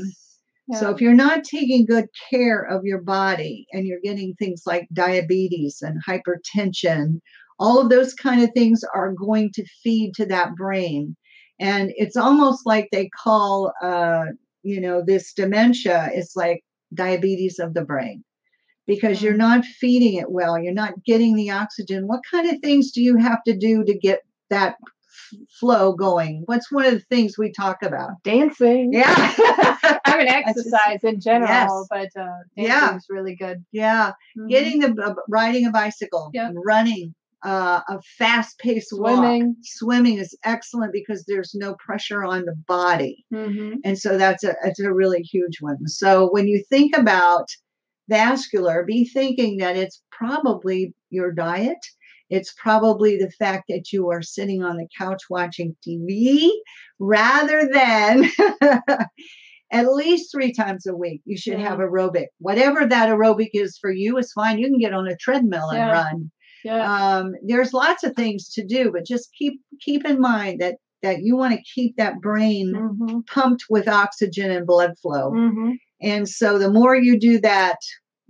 Yeah. 0.68 0.80
So 0.80 0.90
if 0.92 1.02
you're 1.02 1.14
not 1.14 1.44
taking 1.44 1.86
good 1.86 2.06
care 2.30 2.62
of 2.62 2.84
your 2.84 3.02
body 3.02 3.66
and 3.72 3.88
you're 3.88 4.02
getting 4.04 4.36
things 4.36 4.64
like 4.66 4.88
diabetes 4.94 5.82
and 5.82 6.00
hypertension 6.06 7.20
all 7.60 7.80
of 7.80 7.90
those 7.90 8.14
kind 8.14 8.42
of 8.42 8.50
things 8.54 8.84
are 8.96 9.14
going 9.14 9.52
to 9.54 9.66
feed 9.84 10.14
to 10.16 10.26
that 10.26 10.56
brain 10.56 11.16
and 11.60 11.92
it's 11.96 12.16
almost 12.16 12.66
like 12.66 12.88
they 12.92 13.10
call 13.10 13.74
uh, 13.84 14.26
you 14.64 14.80
know 14.80 15.04
this 15.06 15.34
dementia 15.34 16.10
it's 16.14 16.36
like 16.36 16.64
diabetes 16.94 17.60
of 17.60 17.74
the 17.74 17.84
brain 17.84 18.24
because 18.90 19.22
you're 19.22 19.34
mm-hmm. 19.34 19.62
not 19.62 19.66
feeding 19.66 20.16
it 20.16 20.32
well 20.32 20.60
you're 20.60 20.74
not 20.74 20.94
getting 21.06 21.36
the 21.36 21.52
oxygen 21.52 22.08
what 22.08 22.22
kind 22.30 22.50
of 22.50 22.60
things 22.60 22.92
do 22.92 23.02
you 23.02 23.16
have 23.16 23.42
to 23.44 23.56
do 23.56 23.86
to 23.86 23.98
get 23.98 24.22
that 24.50 24.76
flow 25.60 25.94
going 25.94 26.42
what's 26.48 26.72
one 26.72 26.86
of 26.86 26.94
the 26.94 27.00
things 27.02 27.38
we 27.38 27.52
talk 27.52 27.84
about 27.84 28.12
dancing 28.24 28.92
yeah 28.92 29.14
i 30.06 30.16
mean 30.18 30.28
exercise 30.28 31.04
in 31.04 31.22
general 31.22 31.88
yes. 31.92 32.10
but 32.16 32.22
uh 32.22 32.40
dancing 32.58 32.66
yeah. 32.66 32.96
is 32.96 33.06
really 33.10 33.36
good 33.36 33.64
yeah 33.72 34.10
mm-hmm. 34.36 34.48
getting 34.48 34.80
the 34.80 34.92
uh, 35.02 35.14
riding 35.30 35.68
a 35.68 35.72
bicycle 35.72 36.32
yep. 36.34 36.52
running 36.66 37.14
uh, 37.42 37.80
a 37.88 38.02
fast 38.18 38.60
paced 38.60 38.90
swimming. 38.90 39.46
Walk. 39.46 39.56
Swimming 39.64 40.18
is 40.18 40.38
excellent 40.44 40.92
because 40.92 41.24
there's 41.26 41.56
no 41.56 41.74
pressure 41.76 42.26
on 42.26 42.44
the 42.44 42.56
body. 42.68 43.24
Mm-hmm. 43.34 43.76
And 43.86 43.98
so 43.98 44.18
that's 44.18 44.44
a, 44.44 44.56
that's 44.62 44.82
a 44.82 44.92
really 44.92 45.22
huge 45.22 45.62
one. 45.62 45.88
So 45.88 46.30
when 46.32 46.50
you 46.50 46.62
think 46.70 46.98
about 46.98 47.48
vascular, 48.10 48.84
be 48.84 49.06
thinking 49.06 49.58
that 49.58 49.78
it's 49.78 50.02
probably 50.12 50.94
your 51.10 51.32
diet. 51.32 51.78
It's 52.30 52.54
probably 52.58 53.18
the 53.18 53.32
fact 53.32 53.66
that 53.70 53.92
you 53.92 54.10
are 54.10 54.22
sitting 54.22 54.64
on 54.64 54.78
the 54.78 54.88
couch 54.98 55.24
watching 55.30 55.76
TV 55.88 56.50
rather 57.00 57.68
than 57.72 58.30
at 59.72 59.94
least 59.94 60.32
three 60.32 60.54
times 60.54 60.86
a 60.86 60.96
week. 60.96 61.22
You 61.26 61.38
should 61.38 61.60
yeah. 61.60 61.70
have 61.70 61.80
aerobic. 61.80 62.28
Whatever 62.40 62.86
that 62.86 63.10
aerobic 63.10 63.50
is 63.54 63.78
for 63.78 63.92
you 63.92 64.18
is 64.18 64.32
fine. 64.34 64.60
You 64.60 64.68
can 64.68 64.80
get 64.80 64.94
on 64.94 65.08
a 65.08 65.16
treadmill 65.16 65.70
and 65.70 65.78
yeah. 65.78 65.92
run. 65.92 66.32
Yeah. 66.64 67.18
Um, 67.18 67.34
there's 67.44 67.74
lots 67.74 68.04
of 68.04 68.16
things 68.16 68.50
to 68.50 68.66
do, 68.66 68.92
but 68.92 69.06
just 69.06 69.34
keep 69.34 69.62
keep 69.80 70.06
in 70.06 70.20
mind 70.20 70.62
that 70.62 70.76
that 71.02 71.22
you 71.22 71.38
want 71.38 71.54
to 71.54 71.62
keep 71.64 71.96
that 71.96 72.20
brain 72.20 72.74
mm-hmm. 72.76 73.20
pumped 73.22 73.66
with 73.70 73.88
oxygen 73.88 74.52
and 74.52 74.68
blood 74.68 74.96
flow. 75.02 75.32
Mm-hmm. 75.32 75.72
And 76.02 76.28
so 76.28 76.58
the 76.58 76.72
more 76.72 76.96
you 76.96 77.20
do 77.20 77.40
that, 77.42 77.78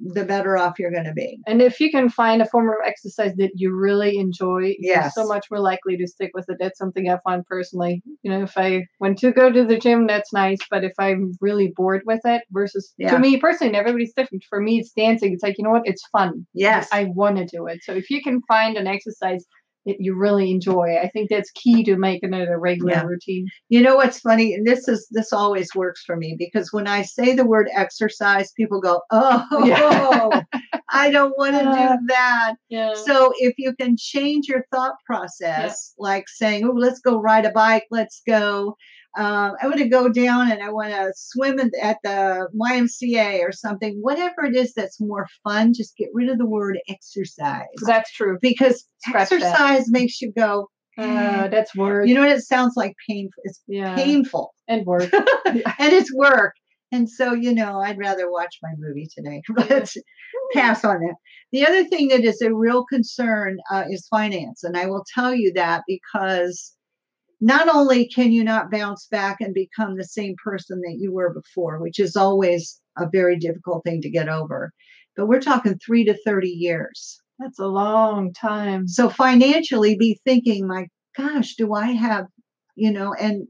the 0.02 0.24
better 0.24 0.58
off 0.58 0.80
you're 0.80 0.92
going 0.92 1.06
to 1.06 1.14
be. 1.14 1.40
And 1.46 1.62
if 1.62 1.80
you 1.80 1.92
can 1.92 2.10
find 2.10 2.42
a 2.42 2.46
form 2.46 2.70
of 2.70 2.76
exercise 2.86 3.34
that 3.36 3.52
you 3.56 3.76
really 3.76 4.18
enjoy, 4.18 4.76
yes. 4.80 5.12
you're 5.16 5.26
so 5.26 5.28
much 5.28 5.48
more 5.52 5.60
likely 5.60 5.98
to 5.98 6.08
stick 6.08 6.32
with 6.34 6.46
it. 6.48 6.58
That's 6.60 6.78
something 6.78 7.10
I 7.10 7.18
find 7.24 7.46
personally. 7.46 8.02
You 8.24 8.32
know, 8.32 8.44
if 8.44 8.58
I 8.58 8.86
want 9.00 9.18
to 9.20 9.32
go 9.32 9.52
to 9.52 9.66
the 9.66 9.78
gym, 9.78 10.08
that's 10.08 10.32
nice. 10.32 10.60
But 10.72 10.84
if 10.84 10.94
I'm 11.00 11.34
really 11.42 11.74
bored 11.76 12.04
with 12.06 12.22
it, 12.24 12.44
versus 12.52 12.94
yeah. 12.98 13.12
to 13.12 13.20
me 13.20 13.38
personally, 13.38 13.76
everybody's 13.76 14.14
different. 14.14 14.46
For 14.50 14.62
me, 14.62 14.80
it's 14.80 14.92
dancing. 14.92 15.34
It's 15.34 15.44
like, 15.44 15.58
you 15.58 15.66
know 15.66 15.72
what? 15.72 15.84
It's 15.86 16.08
fun. 16.14 16.48
Yes. 16.54 16.88
I 16.94 17.06
want 17.14 17.38
to 17.38 17.46
do 17.46 17.68
it. 17.68 17.80
So 17.84 17.94
if 17.94 18.10
you 18.10 18.22
can 18.22 18.42
find 18.48 18.78
an 18.78 18.88
exercise 18.88 19.46
that 19.86 19.98
you 20.00 20.16
really 20.16 20.52
enjoy. 20.52 20.98
I 21.02 21.10
think 21.10 21.30
that's 21.30 21.52
key 21.52 21.84
to 21.86 21.98
making 21.98 22.34
it 22.34 22.50
a 22.50 22.58
regular 22.58 22.92
yeah. 22.92 23.04
routine. 23.04 23.48
You 23.70 23.82
know 23.82 23.96
what's 23.96 24.20
funny? 24.20 24.54
And 24.54 24.66
this 24.66 24.88
is 24.88 25.08
this 25.12 25.34
always 25.34 25.70
works 25.76 26.04
for 26.06 26.16
me 26.16 26.36
because 26.38 26.72
when 26.74 26.88
I 26.88 27.04
say 27.04 27.34
the 27.34 27.46
word 27.46 27.70
exercise, 27.74 28.52
people 28.54 28.82
go, 28.82 29.02
"Oh, 29.12 29.46
yeah. 29.66 30.42
I 30.92 31.12
don't 31.12 31.38
want 31.38 31.56
to 31.56 31.64
uh, 31.64 31.96
do 31.96 32.00
that." 32.08 32.56
Yeah. 32.70 32.94
So 32.94 33.34
if 33.38 33.54
you 33.58 33.74
can 33.76 33.96
change 33.98 34.48
your 34.48 34.66
thought 34.72 34.96
process, 35.06 35.94
like 35.98 36.28
saying, 36.28 36.66
"Oh, 36.66 36.74
let's 36.76 37.00
go 37.00 37.20
ride 37.20 37.46
a 37.46 37.52
bike. 37.52 37.86
Let's 37.92 38.22
go." 38.28 38.76
Um, 39.18 39.54
I 39.62 39.66
want 39.68 39.80
to 39.80 39.90
go 39.90 40.10
down 40.10 40.52
and 40.52 40.62
I 40.62 40.70
want 40.70 40.90
to 40.90 41.12
swim 41.16 41.60
at 41.82 41.98
the 42.04 42.48
YMCA 42.56 43.40
or 43.42 43.52
something, 43.52 43.98
whatever 44.02 44.46
it 44.46 44.56
is 44.56 44.74
that's 44.74 45.02
more 45.02 45.28
fun, 45.44 45.74
just 45.74 45.98
get 45.98 46.10
rid 46.14 46.30
of 46.30 46.38
the 46.38 46.46
word 46.46 46.78
exercise. 46.88 47.66
That's 47.82 48.12
true. 48.12 48.38
Because 48.42 48.86
Scratch 49.00 49.32
exercise 49.32 49.86
that. 49.86 49.92
makes 49.92 50.22
you 50.22 50.32
go, 50.38 50.68
uh, 50.98 51.48
that's 51.48 51.76
work. 51.76 52.08
You 52.08 52.14
know 52.14 52.22
what 52.22 52.32
it 52.32 52.42
sounds 52.42 52.74
like? 52.76 52.94
Painful. 53.10 53.42
It's 53.46 53.62
yeah. 53.68 53.96
painful. 53.96 54.54
And 54.68 54.86
work. 54.86 55.12
and 55.46 55.64
it's 55.94 56.14
work. 56.14 56.54
And 56.92 57.10
so, 57.10 57.34
you 57.34 57.54
know, 57.54 57.80
I'd 57.80 57.98
rather 57.98 58.32
watch 58.32 58.58
my 58.62 58.72
movie 58.78 59.08
today, 59.16 59.42
but 59.56 59.94
pass 60.54 60.84
on 60.84 61.00
that. 61.00 61.16
The 61.52 61.66
other 61.66 61.84
thing 61.86 62.10
that 62.10 62.24
is 62.24 62.42
a 62.42 62.54
real 62.54 62.86
concern 62.86 63.58
uh, 63.72 63.86
is 63.90 64.08
finance. 64.08 64.64
And 64.64 64.78
I 64.78 64.88
will 64.88 65.06
tell 65.16 65.34
you 65.34 65.54
that 65.54 65.84
because 65.88 66.76
not 67.42 67.74
only 67.74 68.08
can 68.08 68.32
you 68.32 68.44
not 68.44 68.72
bounce 68.72 69.08
back 69.08 69.38
and 69.40 69.54
become 69.54 69.96
the 69.96 70.04
same 70.04 70.36
person 70.44 70.82
that 70.82 70.98
you 71.00 71.12
were 71.12 71.34
before, 71.34 71.80
which 71.80 72.00
is 72.00 72.16
always 72.16 72.80
a 72.98 73.08
very 73.10 73.38
difficult 73.38 73.84
thing 73.84 74.02
to 74.02 74.10
get 74.10 74.28
over, 74.28 74.74
but 75.16 75.28
we're 75.28 75.42
talking 75.42 75.78
three 75.78 76.04
to 76.06 76.18
30 76.24 76.50
years. 76.50 77.22
That's 77.40 77.60
a 77.60 77.68
long 77.68 78.34
time. 78.34 78.88
So 78.88 79.10
financially, 79.10 79.96
be 79.96 80.20
thinking, 80.26 80.68
my 80.68 80.88
gosh, 81.16 81.56
do 81.56 81.74
I 81.74 81.88
have, 81.88 82.26
you 82.76 82.92
know, 82.92 83.14
and 83.14 83.48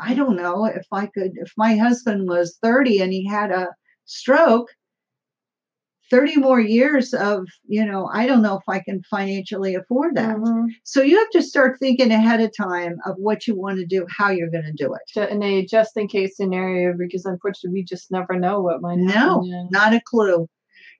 I 0.00 0.14
don't 0.14 0.36
know 0.36 0.64
if 0.64 0.86
I 0.92 1.06
could, 1.06 1.32
if 1.36 1.52
my 1.56 1.76
husband 1.76 2.28
was 2.28 2.58
30 2.62 3.00
and 3.00 3.12
he 3.12 3.26
had 3.26 3.50
a 3.50 3.68
stroke, 4.04 4.68
30 6.10 6.36
more 6.36 6.60
years 6.60 7.12
of, 7.12 7.46
you 7.66 7.84
know, 7.84 8.08
I 8.12 8.26
don't 8.26 8.42
know 8.42 8.56
if 8.56 8.68
I 8.68 8.80
can 8.80 9.02
financially 9.10 9.74
afford 9.74 10.16
that. 10.16 10.36
Mm-hmm. 10.36 10.66
So 10.84 11.02
you 11.02 11.18
have 11.18 11.30
to 11.30 11.42
start 11.42 11.78
thinking 11.78 12.10
ahead 12.10 12.40
of 12.40 12.56
time 12.56 12.96
of 13.04 13.16
what 13.18 13.46
you 13.46 13.56
want 13.56 13.78
to 13.78 13.86
do, 13.86 14.06
how 14.16 14.30
you're 14.30 14.50
going 14.50 14.64
to 14.64 14.72
do 14.72 14.94
it. 14.94 15.30
In 15.30 15.42
a 15.42 15.66
just 15.66 15.96
in 15.96 16.08
case 16.08 16.36
scenario, 16.36 16.94
because 16.96 17.24
unfortunately 17.24 17.80
we 17.80 17.84
just 17.84 18.10
never 18.10 18.38
know 18.38 18.60
what 18.60 18.80
might 18.80 18.98
happen. 18.98 19.06
No, 19.08 19.42
yeah. 19.44 19.64
not 19.70 19.94
a 19.94 20.00
clue. 20.04 20.48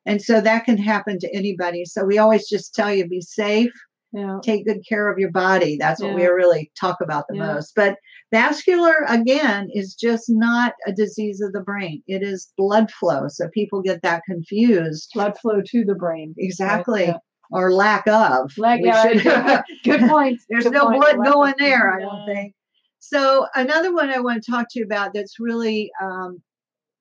And 0.06 0.22
so 0.22 0.40
that 0.40 0.64
can 0.64 0.78
happen 0.78 1.18
to 1.18 1.34
anybody. 1.34 1.84
So 1.84 2.04
we 2.04 2.18
always 2.18 2.48
just 2.48 2.74
tell 2.74 2.92
you 2.92 3.06
be 3.06 3.20
safe, 3.20 3.72
yeah. 4.12 4.38
take 4.42 4.66
good 4.66 4.82
care 4.88 5.10
of 5.10 5.18
your 5.18 5.30
body. 5.30 5.76
That's 5.78 6.00
what 6.00 6.10
yeah. 6.10 6.16
we 6.16 6.26
really 6.26 6.70
talk 6.78 6.98
about 7.00 7.26
the 7.28 7.36
most. 7.36 7.74
But 7.74 7.96
Vascular, 8.32 9.04
again, 9.08 9.68
is 9.72 9.94
just 9.94 10.26
not 10.28 10.74
a 10.86 10.92
disease 10.92 11.40
of 11.40 11.52
the 11.52 11.60
brain. 11.60 12.02
It 12.06 12.22
is 12.22 12.52
blood 12.56 12.90
flow. 12.90 13.28
So 13.28 13.48
people 13.48 13.82
get 13.82 14.02
that 14.02 14.22
confused. 14.28 15.10
Blood 15.14 15.38
flow 15.38 15.60
to 15.64 15.84
the 15.84 15.94
brain. 15.94 16.34
Exactly. 16.38 17.04
Right? 17.04 17.08
Yeah. 17.08 17.18
Or 17.50 17.72
lack 17.72 18.06
of. 18.06 18.52
Lack 18.58 18.80
of. 18.80 19.22
Good 19.84 20.00
point. 20.08 20.40
There's 20.50 20.64
Good 20.64 20.74
no 20.74 20.86
point. 20.86 21.00
blood 21.00 21.24
going 21.24 21.54
there, 21.58 21.94
I 21.94 22.00
don't 22.00 22.26
think. 22.26 22.54
So 22.98 23.46
another 23.54 23.94
one 23.94 24.10
I 24.10 24.20
want 24.20 24.42
to 24.42 24.50
talk 24.50 24.66
to 24.70 24.80
you 24.80 24.84
about 24.84 25.14
that's 25.14 25.38
really, 25.38 25.90
um, 26.02 26.42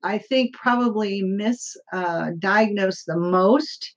I 0.02 0.18
think, 0.18 0.54
probably 0.54 1.22
misdiagnosed 1.22 1.82
uh, 1.92 3.12
the 3.12 3.18
most, 3.18 3.94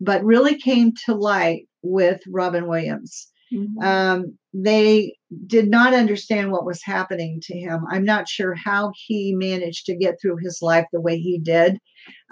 but 0.00 0.24
really 0.24 0.56
came 0.56 0.92
to 1.06 1.14
light 1.14 1.68
with 1.82 2.20
Robin 2.28 2.66
Williams. 2.66 3.28
Mm-hmm. 3.52 3.82
Um, 3.82 4.38
they 4.52 5.14
did 5.46 5.68
not 5.68 5.94
understand 5.94 6.52
what 6.52 6.66
was 6.66 6.82
happening 6.82 7.40
to 7.44 7.58
him. 7.58 7.84
I'm 7.90 8.04
not 8.04 8.28
sure 8.28 8.54
how 8.54 8.92
he 8.94 9.34
managed 9.34 9.86
to 9.86 9.96
get 9.96 10.16
through 10.20 10.36
his 10.36 10.58
life 10.60 10.86
the 10.92 11.00
way 11.00 11.18
he 11.18 11.38
did. 11.38 11.78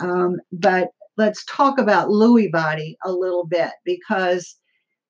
Um, 0.00 0.36
but 0.52 0.88
let's 1.16 1.44
talk 1.46 1.78
about 1.78 2.08
Lewy 2.08 2.50
body 2.50 2.96
a 3.04 3.12
little 3.12 3.46
bit 3.46 3.70
because 3.84 4.56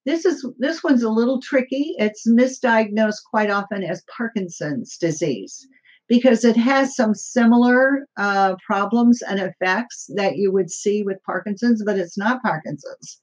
this 0.04 0.24
is 0.24 0.46
this 0.58 0.84
one's 0.84 1.02
a 1.02 1.10
little 1.10 1.40
tricky. 1.40 1.94
It's 1.98 2.28
misdiagnosed 2.28 3.24
quite 3.28 3.50
often 3.50 3.82
as 3.82 4.04
Parkinson's 4.16 4.96
disease 4.96 5.66
because 6.08 6.44
it 6.44 6.56
has 6.56 6.94
some 6.94 7.14
similar 7.14 8.06
uh, 8.16 8.56
problems 8.64 9.22
and 9.22 9.40
effects 9.40 10.08
that 10.14 10.36
you 10.36 10.52
would 10.52 10.70
see 10.70 11.02
with 11.02 11.22
Parkinson's, 11.24 11.82
but 11.84 11.98
it's 11.98 12.18
not 12.18 12.42
Parkinson's. 12.42 13.20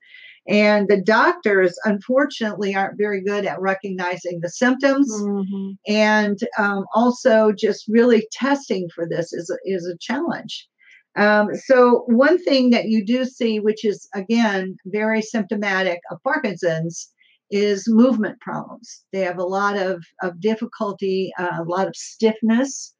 And 0.48 0.90
the 0.90 1.02
doctors, 1.02 1.78
unfortunately, 1.86 2.76
aren't 2.76 2.98
very 2.98 3.22
good 3.22 3.46
at 3.46 3.62
recognizing 3.62 4.42
the 4.42 4.50
symptoms. 4.50 5.10
Mm-hmm. 5.22 5.72
And 5.88 6.40
um, 6.58 6.86
also, 6.94 7.54
just 7.54 7.86
really 7.88 8.28
testing 8.32 8.90
for 8.94 9.08
this 9.08 9.32
is 9.32 9.50
a, 9.50 9.58
is 9.64 9.88
a 9.88 9.98
challenge. 10.00 10.68
Um, 11.16 11.56
so, 11.56 12.04
one 12.08 12.44
thing 12.44 12.72
that 12.72 12.90
you 12.90 13.06
do 13.06 13.24
see, 13.24 13.60
which 13.62 13.86
is 13.86 14.10
again 14.14 14.76
very 14.86 15.22
symptomatic 15.22 16.00
of 16.12 16.22
Parkinson's, 16.24 17.13
is 17.54 17.86
movement 17.88 18.40
problems. 18.42 19.04
They 19.14 19.22
have 19.22 19.38
a 19.38 19.44
lot 19.46 19.78
of, 19.78 20.04
of 20.22 20.40
difficulty, 20.40 21.32
uh, 21.38 21.60
a 21.60 21.64
lot 21.64 21.88
of 21.88 21.96
stiffness. 21.96 22.94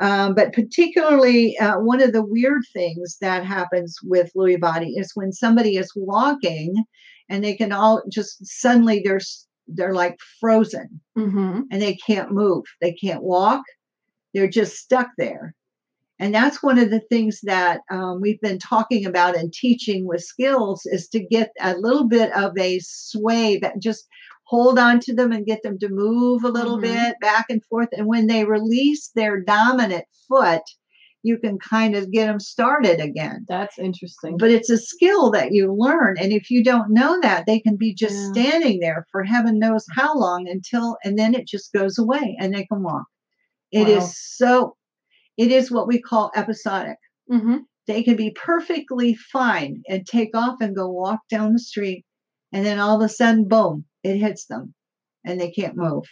Um, 0.00 0.34
but 0.34 0.54
particularly, 0.54 1.58
uh, 1.58 1.78
one 1.80 2.00
of 2.00 2.12
the 2.14 2.24
weird 2.24 2.62
things 2.72 3.18
that 3.20 3.44
happens 3.44 3.98
with 4.02 4.32
Lewy 4.34 4.58
body 4.58 4.94
is 4.96 5.12
when 5.14 5.30
somebody 5.32 5.76
is 5.76 5.92
walking 5.94 6.84
and 7.28 7.44
they 7.44 7.54
can 7.54 7.70
all 7.72 8.02
just 8.10 8.44
suddenly 8.46 9.02
they're 9.04 9.20
they're 9.68 9.94
like 9.94 10.16
frozen 10.40 11.00
Mm-hmm. 11.18 11.60
and 11.70 11.82
they 11.82 11.94
can't 11.96 12.32
move. 12.32 12.64
They 12.80 12.92
can't 12.92 13.22
walk. 13.22 13.62
They're 14.32 14.48
just 14.48 14.76
stuck 14.76 15.08
there. 15.18 15.54
And 16.20 16.34
that's 16.34 16.62
one 16.62 16.78
of 16.78 16.90
the 16.90 17.00
things 17.00 17.40
that 17.44 17.80
um, 17.90 18.20
we've 18.20 18.40
been 18.40 18.58
talking 18.58 19.06
about 19.06 19.36
and 19.36 19.52
teaching 19.52 20.06
with 20.06 20.22
skills 20.22 20.82
is 20.86 21.08
to 21.08 21.20
get 21.24 21.50
a 21.60 21.76
little 21.76 22.06
bit 22.08 22.30
of 22.36 22.56
a 22.58 22.78
sway 22.80 23.58
that 23.58 23.80
just 23.80 24.06
hold 24.46 24.78
on 24.78 25.00
to 25.00 25.14
them 25.14 25.32
and 25.32 25.46
get 25.46 25.62
them 25.62 25.78
to 25.78 25.88
move 25.88 26.44
a 26.44 26.48
little 26.48 26.78
Mhm. 26.78 26.82
bit 26.82 27.16
back 27.20 27.46
and 27.48 27.64
forth. 27.64 27.88
And 27.92 28.06
when 28.06 28.26
they 28.26 28.44
release 28.44 29.10
their 29.14 29.40
dominant 29.40 30.04
foot, 30.28 30.62
you 31.22 31.38
can 31.38 31.58
kind 31.58 31.94
of 31.96 32.10
get 32.10 32.26
them 32.26 32.40
started 32.40 33.00
again. 33.00 33.44
That's 33.48 33.78
interesting. 33.78 34.36
But 34.38 34.50
it's 34.50 34.70
a 34.70 34.78
skill 34.78 35.30
that 35.32 35.52
you 35.52 35.72
learn. 35.72 36.16
And 36.18 36.32
if 36.32 36.50
you 36.50 36.64
don't 36.64 36.90
know 36.92 37.18
that, 37.22 37.46
they 37.46 37.60
can 37.60 37.76
be 37.76 37.94
just 37.94 38.16
Yeah. 38.16 38.32
standing 38.32 38.80
there 38.80 39.06
for 39.12 39.22
heaven 39.22 39.58
knows 39.58 39.84
how 39.94 40.16
long 40.18 40.48
until, 40.48 40.96
and 41.04 41.18
then 41.18 41.34
it 41.34 41.46
just 41.46 41.72
goes 41.72 41.98
away 41.98 42.36
and 42.40 42.54
they 42.54 42.64
can 42.66 42.82
walk. 42.82 43.04
It 43.72 43.88
is 43.88 44.02
Wow. 44.04 44.10
so, 44.14 44.76
it 45.40 45.50
is 45.50 45.70
what 45.70 45.88
we 45.88 45.98
call 45.98 46.30
episodic. 46.36 46.98
mm-hmm. 47.32 47.56
They 47.86 48.02
can 48.02 48.14
be 48.14 48.30
perfectly 48.30 49.14
fine 49.14 49.82
and 49.88 50.06
take 50.06 50.36
off 50.36 50.60
and 50.60 50.76
go 50.76 50.88
walk 50.90 51.20
down 51.30 51.54
the 51.54 51.58
street. 51.58 52.04
And 52.52 52.64
then 52.64 52.78
all 52.78 52.96
of 52.96 53.02
a 53.02 53.08
sudden, 53.08 53.48
boom, 53.48 53.86
it 54.04 54.18
hits 54.18 54.44
them 54.44 54.74
and 55.24 55.40
they 55.40 55.50
can't 55.50 55.76
move. 55.76 56.04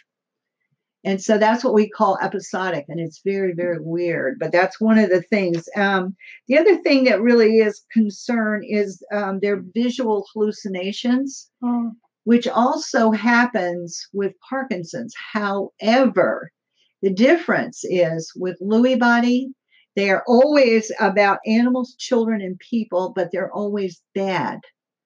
And 1.05 1.21
so 1.21 1.37
that's 1.37 1.63
what 1.63 1.75
we 1.75 1.87
call 1.87 2.17
episodic. 2.21 2.85
And 2.89 2.99
it's 2.99 3.21
very, 3.23 3.53
very 3.53 3.79
weird. 3.79 4.39
But 4.39 4.51
that's 4.51 4.81
one 4.81 4.97
of 4.97 5.09
the 5.11 5.21
things. 5.21 5.69
Um, 5.75 6.15
the 6.47 6.57
other 6.57 6.77
thing 6.81 7.03
that 7.03 7.21
really 7.21 7.59
is 7.59 7.85
concern 7.93 8.63
is 8.67 9.01
um, 9.13 9.39
their 9.41 9.63
visual 9.75 10.25
hallucinations 10.33 11.49
Oh, 11.63 11.91
which 12.23 12.47
also 12.47 13.11
happens 13.11 14.07
with 14.11 14.33
Parkinson's. 14.49 15.13
However, 15.33 16.51
the 17.01 17.13
difference 17.13 17.81
is 17.83 18.31
with 18.35 18.57
Lewy 18.61 18.99
body, 18.99 19.49
they 19.95 20.09
are 20.09 20.23
always 20.27 20.91
about 20.99 21.39
animals, 21.45 21.95
children, 21.97 22.41
and 22.41 22.59
people, 22.59 23.13
but 23.15 23.29
they're 23.31 23.51
always 23.51 24.01
bad. 24.15 24.59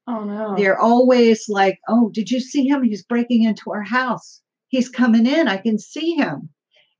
oh 0.07 0.23
no. 0.23 0.55
They're 0.57 0.79
always 0.79 1.45
like, 1.47 1.79
oh, 1.87 2.09
did 2.13 2.29
you 2.29 2.39
see 2.39 2.67
him? 2.67 2.83
He's 2.83 3.03
breaking 3.03 3.43
into 3.43 3.71
our 3.71 3.83
house. 3.83 4.41
He's 4.67 4.89
coming 4.89 5.25
in. 5.25 5.47
I 5.47 5.57
can 5.57 5.79
see 5.79 6.13
him. 6.13 6.49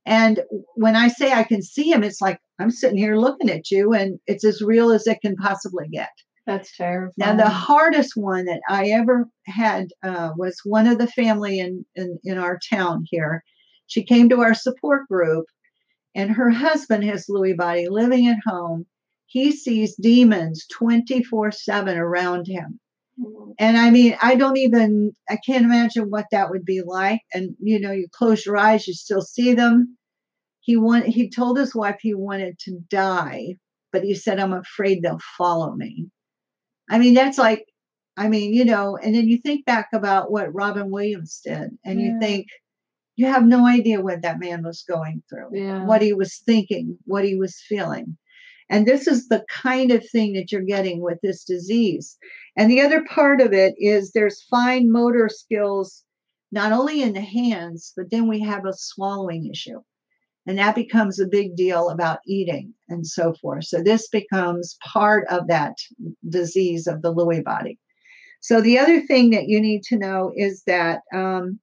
And 0.06 0.40
when 0.74 0.96
I 0.96 1.08
say 1.08 1.32
I 1.32 1.44
can 1.44 1.62
see 1.62 1.90
him, 1.90 2.04
it's 2.04 2.20
like 2.20 2.38
I'm 2.58 2.70
sitting 2.70 2.98
here 2.98 3.16
looking 3.16 3.50
at 3.50 3.70
you, 3.70 3.92
and 3.94 4.18
it's 4.26 4.44
as 4.44 4.62
real 4.62 4.90
as 4.90 5.06
it 5.06 5.20
can 5.22 5.34
possibly 5.36 5.88
get. 5.88 6.10
That's 6.46 6.76
terrifying. 6.76 7.12
Now, 7.16 7.36
the 7.36 7.48
hardest 7.48 8.12
one 8.16 8.44
that 8.44 8.60
I 8.68 8.88
ever 8.88 9.28
had 9.46 9.88
uh, 10.02 10.32
was 10.36 10.60
one 10.64 10.86
of 10.86 10.98
the 10.98 11.06
family 11.06 11.58
in, 11.58 11.86
in, 11.94 12.18
in 12.22 12.38
our 12.38 12.58
town 12.70 13.04
here. 13.08 13.42
She 13.86 14.02
came 14.04 14.28
to 14.28 14.40
our 14.40 14.54
support 14.54 15.08
group, 15.08 15.46
and 16.14 16.30
her 16.30 16.50
husband 16.50 17.04
has 17.04 17.26
Lewy 17.26 17.56
body 17.56 17.88
living 17.88 18.26
at 18.28 18.38
home. 18.46 18.86
He 19.26 19.52
sees 19.52 19.96
demons 19.96 20.66
24 20.72 21.52
7 21.52 21.96
around 21.98 22.46
him. 22.46 22.78
Mhm. 23.20 23.54
And 23.58 23.76
I 23.76 23.90
mean, 23.90 24.16
I 24.22 24.34
don't 24.36 24.56
even, 24.56 25.12
I 25.28 25.36
can't 25.44 25.64
imagine 25.64 26.10
what 26.10 26.26
that 26.30 26.50
would 26.50 26.64
be 26.64 26.82
like. 26.82 27.20
And, 27.32 27.56
you 27.60 27.78
know, 27.80 27.92
you 27.92 28.08
close 28.12 28.44
your 28.44 28.56
eyes, 28.56 28.86
you 28.86 28.94
still 28.94 29.22
see 29.22 29.54
them. 29.54 29.96
He 30.60 30.76
want, 30.76 31.06
he 31.06 31.28
told 31.30 31.58
his 31.58 31.74
wife 31.74 31.98
he 32.00 32.14
wanted 32.14 32.58
to 32.60 32.80
die, 32.88 33.56
but 33.92 34.02
he 34.02 34.14
said, 34.14 34.40
I'm 34.40 34.52
afraid 34.52 35.02
they'll 35.02 35.20
follow 35.38 35.74
me. 35.74 36.06
I 36.90 36.98
mean, 36.98 37.14
that's 37.14 37.38
like, 37.38 37.66
I 38.16 38.28
mean, 38.28 38.54
you 38.54 38.64
know, 38.64 38.96
and 38.96 39.14
then 39.14 39.28
you 39.28 39.38
think 39.38 39.64
back 39.66 39.88
about 39.92 40.30
what 40.30 40.54
Robin 40.54 40.90
Williams 40.90 41.40
did, 41.44 41.70
and 41.84 42.00
you 42.00 42.18
think, 42.20 42.46
you 43.16 43.26
have 43.26 43.44
no 43.46 43.66
idea 43.66 44.00
what 44.00 44.22
that 44.22 44.40
man 44.40 44.62
was 44.62 44.82
going 44.88 45.22
through, 45.28 45.50
Yeah. 45.52 45.84
what 45.86 46.02
he 46.02 46.12
was 46.12 46.38
thinking, 46.38 46.98
what 47.04 47.24
he 47.24 47.36
was 47.36 47.60
feeling. 47.68 48.16
And 48.70 48.86
this 48.86 49.06
is 49.06 49.28
the 49.28 49.44
kind 49.50 49.92
of 49.92 50.08
thing 50.08 50.32
that 50.34 50.50
you're 50.50 50.62
getting 50.62 51.00
with 51.00 51.18
this 51.22 51.44
disease. 51.44 52.16
And 52.56 52.70
the 52.70 52.80
other 52.80 53.04
part 53.04 53.40
of 53.40 53.52
it 53.52 53.74
is 53.78 54.10
there's 54.10 54.42
fine 54.44 54.90
motor 54.90 55.28
skills, 55.28 56.02
not 56.50 56.72
only 56.72 57.02
in 57.02 57.12
the 57.12 57.20
hands, 57.20 57.92
but 57.96 58.10
then 58.10 58.26
we 58.26 58.40
have 58.40 58.64
a 58.64 58.72
swallowing 58.72 59.50
issue. 59.50 59.80
And 60.46 60.58
that 60.58 60.74
becomes 60.74 61.18
a 61.18 61.26
big 61.26 61.56
deal 61.56 61.88
about 61.88 62.18
eating 62.26 62.74
and 62.88 63.06
so 63.06 63.34
forth. 63.40 63.64
So 63.64 63.82
this 63.82 64.08
becomes 64.08 64.76
part 64.84 65.26
of 65.28 65.46
that 65.48 65.76
disease 66.28 66.86
of 66.86 67.02
the 67.02 67.14
Lewy 67.14 67.42
body. 67.42 67.78
So 68.40 68.60
the 68.60 68.78
other 68.78 69.00
thing 69.00 69.30
that 69.30 69.48
you 69.48 69.58
need 69.60 69.82
to 69.84 69.96
know 69.98 70.32
is 70.36 70.62
that 70.66 71.00
um, 71.14 71.58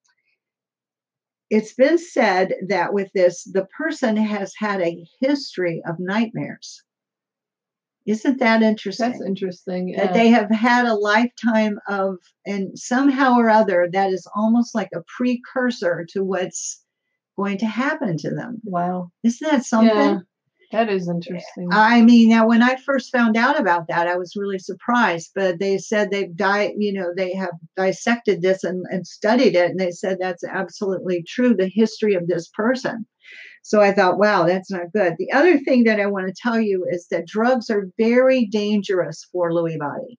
it's 1.51 1.73
been 1.73 1.97
said 1.97 2.53
that 2.69 2.93
with 2.93 3.11
this, 3.13 3.43
the 3.43 3.65
person 3.77 4.15
has 4.15 4.53
had 4.57 4.81
a 4.81 5.05
history 5.19 5.83
of 5.85 5.99
nightmares. 5.99 6.81
Isn't 8.07 8.39
that 8.39 8.63
interesting? 8.63 9.11
That's 9.11 9.21
interesting. 9.21 9.93
that 9.97 10.13
they 10.13 10.29
have 10.29 10.49
had 10.49 10.85
a 10.85 10.95
lifetime 10.95 11.77
of, 11.87 12.15
and 12.47 12.79
somehow 12.79 13.35
or 13.37 13.49
other, 13.49 13.89
that 13.91 14.11
is 14.11 14.25
almost 14.33 14.73
like 14.73 14.89
a 14.95 15.03
precursor 15.17 16.07
to 16.13 16.23
what's 16.23 16.81
going 17.37 17.57
to 17.59 17.67
happen 17.67 18.17
to 18.19 18.29
them. 18.31 18.59
wow. 18.63 19.11
Isn't 19.23 19.51
that 19.51 19.65
something? 19.65 19.95
Yeah. 19.95 20.19
That 20.71 20.89
is 20.89 21.09
interesting. 21.09 21.67
I 21.71 22.01
mean, 22.01 22.29
now 22.29 22.47
when 22.47 22.63
I 22.63 22.77
first 22.77 23.11
found 23.11 23.35
out 23.35 23.59
about 23.59 23.87
that, 23.89 24.07
I 24.07 24.15
was 24.15 24.37
really 24.37 24.59
surprised. 24.59 25.31
But 25.35 25.59
they 25.59 25.77
said 25.77 26.11
they've 26.11 26.35
di- 26.35 26.73
you 26.77 26.93
know, 26.93 27.11
they 27.15 27.33
have 27.33 27.53
dissected 27.75 28.41
this 28.41 28.63
and, 28.63 28.85
and 28.89 29.05
studied 29.05 29.55
it, 29.55 29.71
and 29.71 29.79
they 29.79 29.91
said 29.91 30.17
that's 30.19 30.43
absolutely 30.43 31.23
true. 31.27 31.55
The 31.55 31.67
history 31.67 32.13
of 32.13 32.27
this 32.27 32.47
person. 32.49 33.05
So 33.63 33.81
I 33.81 33.93
thought, 33.93 34.17
wow, 34.17 34.45
that's 34.45 34.71
not 34.71 34.91
good. 34.93 35.15
The 35.17 35.31
other 35.31 35.59
thing 35.59 35.83
that 35.83 35.99
I 35.99 36.07
want 36.07 36.27
to 36.27 36.41
tell 36.41 36.59
you 36.59 36.85
is 36.89 37.07
that 37.11 37.27
drugs 37.27 37.69
are 37.69 37.89
very 37.97 38.45
dangerous 38.45 39.27
for 39.31 39.51
Lewy 39.51 39.77
body. 39.77 40.17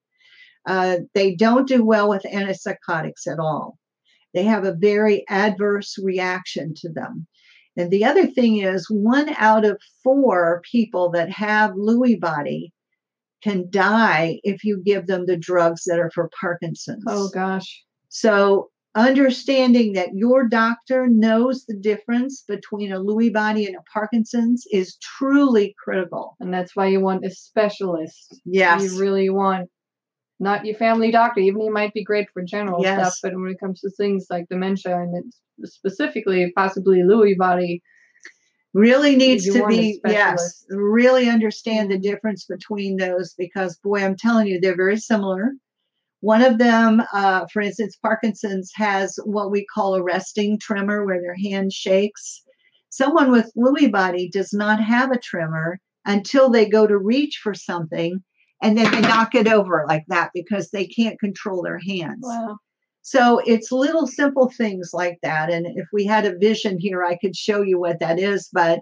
Uh, 0.66 0.98
they 1.14 1.34
don't 1.34 1.66
do 1.66 1.84
well 1.84 2.08
with 2.08 2.22
antipsychotics 2.22 3.26
at 3.26 3.40
all. 3.40 3.78
They 4.32 4.44
have 4.44 4.64
a 4.64 4.74
very 4.74 5.24
adverse 5.28 5.96
reaction 6.02 6.72
to 6.76 6.88
them. 6.88 7.26
And 7.76 7.90
the 7.90 8.04
other 8.04 8.26
thing 8.26 8.58
is, 8.58 8.86
one 8.90 9.30
out 9.38 9.64
of 9.64 9.80
four 10.02 10.62
people 10.70 11.10
that 11.10 11.30
have 11.30 11.72
Lewy 11.72 12.20
body 12.20 12.72
can 13.42 13.66
die 13.70 14.40
if 14.44 14.62
you 14.64 14.82
give 14.84 15.06
them 15.06 15.26
the 15.26 15.36
drugs 15.36 15.84
that 15.84 15.98
are 15.98 16.10
for 16.14 16.30
Parkinson's. 16.40 17.04
oh 17.08 17.28
gosh. 17.28 17.82
So, 18.08 18.70
understanding 18.94 19.94
that 19.94 20.10
your 20.14 20.46
doctor 20.46 21.06
knows 21.08 21.64
the 21.64 21.76
difference 21.76 22.44
between 22.46 22.92
a 22.92 23.00
Lewy 23.00 23.32
body 23.32 23.66
and 23.66 23.74
a 23.74 23.82
Parkinson's 23.92 24.64
is 24.70 24.98
truly 24.98 25.74
critical. 25.82 26.36
And 26.40 26.52
that's 26.52 26.76
why 26.76 26.88
you 26.88 27.00
want 27.00 27.24
a 27.24 27.30
specialist. 27.30 28.38
Yes. 28.44 28.82
You 28.82 29.00
really 29.00 29.30
want 29.30 29.70
not 30.42 30.66
your 30.66 30.74
family 30.76 31.10
doctor, 31.10 31.40
even 31.40 31.62
he 31.62 31.70
might 31.70 31.94
be 31.94 32.04
great 32.04 32.28
for 32.32 32.42
general 32.42 32.82
Yes. 32.82 32.98
stuff, 32.98 33.20
but 33.22 33.34
when 33.34 33.52
it 33.52 33.60
comes 33.60 33.80
to 33.80 33.90
things 33.90 34.26
like 34.28 34.48
dementia 34.48 34.98
and 34.98 35.16
it's 35.16 35.72
specifically 35.72 36.52
possibly 36.56 36.98
Lewy 36.98 37.36
body, 37.36 37.82
really 38.74 39.16
needs 39.16 39.44
to 39.44 39.66
be 39.66 40.00
yes 40.04 40.64
really 40.70 41.28
understand 41.28 41.90
the 41.90 41.98
difference 41.98 42.46
between 42.46 42.96
those 42.96 43.34
because 43.36 43.76
boy 43.84 44.02
i'm 44.02 44.16
telling 44.16 44.46
you 44.46 44.58
they're 44.60 44.76
very 44.76 44.96
similar. 44.96 45.52
One 46.20 46.42
of 46.42 46.56
them 46.58 47.02
uh, 47.12 47.46
for 47.52 47.60
instance 47.60 47.96
parkinson's 47.96 48.72
has 48.74 49.18
what 49.24 49.50
we 49.50 49.66
call 49.66 49.94
a 49.94 50.02
resting 50.02 50.58
tremor 50.58 51.04
where 51.04 51.20
their 51.20 51.36
hand 51.36 51.72
shakes. 51.72 52.42
Someone 52.88 53.30
with 53.30 53.52
lewy 53.56 53.92
body 53.92 54.30
does 54.30 54.52
not 54.54 54.82
have 54.82 55.10
a 55.12 55.18
tremor 55.18 55.78
until 56.06 56.48
they 56.48 56.66
go 56.66 56.86
to 56.86 56.96
reach 56.96 57.40
for 57.42 57.54
something 57.54 58.22
and 58.62 58.78
then 58.78 58.90
they 58.90 59.00
knock 59.00 59.34
it 59.34 59.48
over 59.48 59.84
like 59.88 60.04
that 60.08 60.30
because 60.32 60.70
they 60.70 60.86
can't 60.86 61.20
control 61.20 61.62
their 61.62 61.78
hands 61.78 62.22
wow. 62.22 62.56
so 63.02 63.40
it's 63.44 63.72
little 63.72 64.06
simple 64.06 64.50
things 64.50 64.90
like 64.92 65.18
that. 65.22 65.50
And 65.50 65.66
if 65.66 65.86
we 65.92 66.06
had 66.06 66.24
a 66.24 66.38
vision 66.38 66.78
here, 66.78 67.04
I 67.04 67.16
could 67.16 67.36
show 67.36 67.62
you 67.62 67.78
what 67.78 67.98
that 68.00 68.18
is. 68.18 68.48
But 68.52 68.80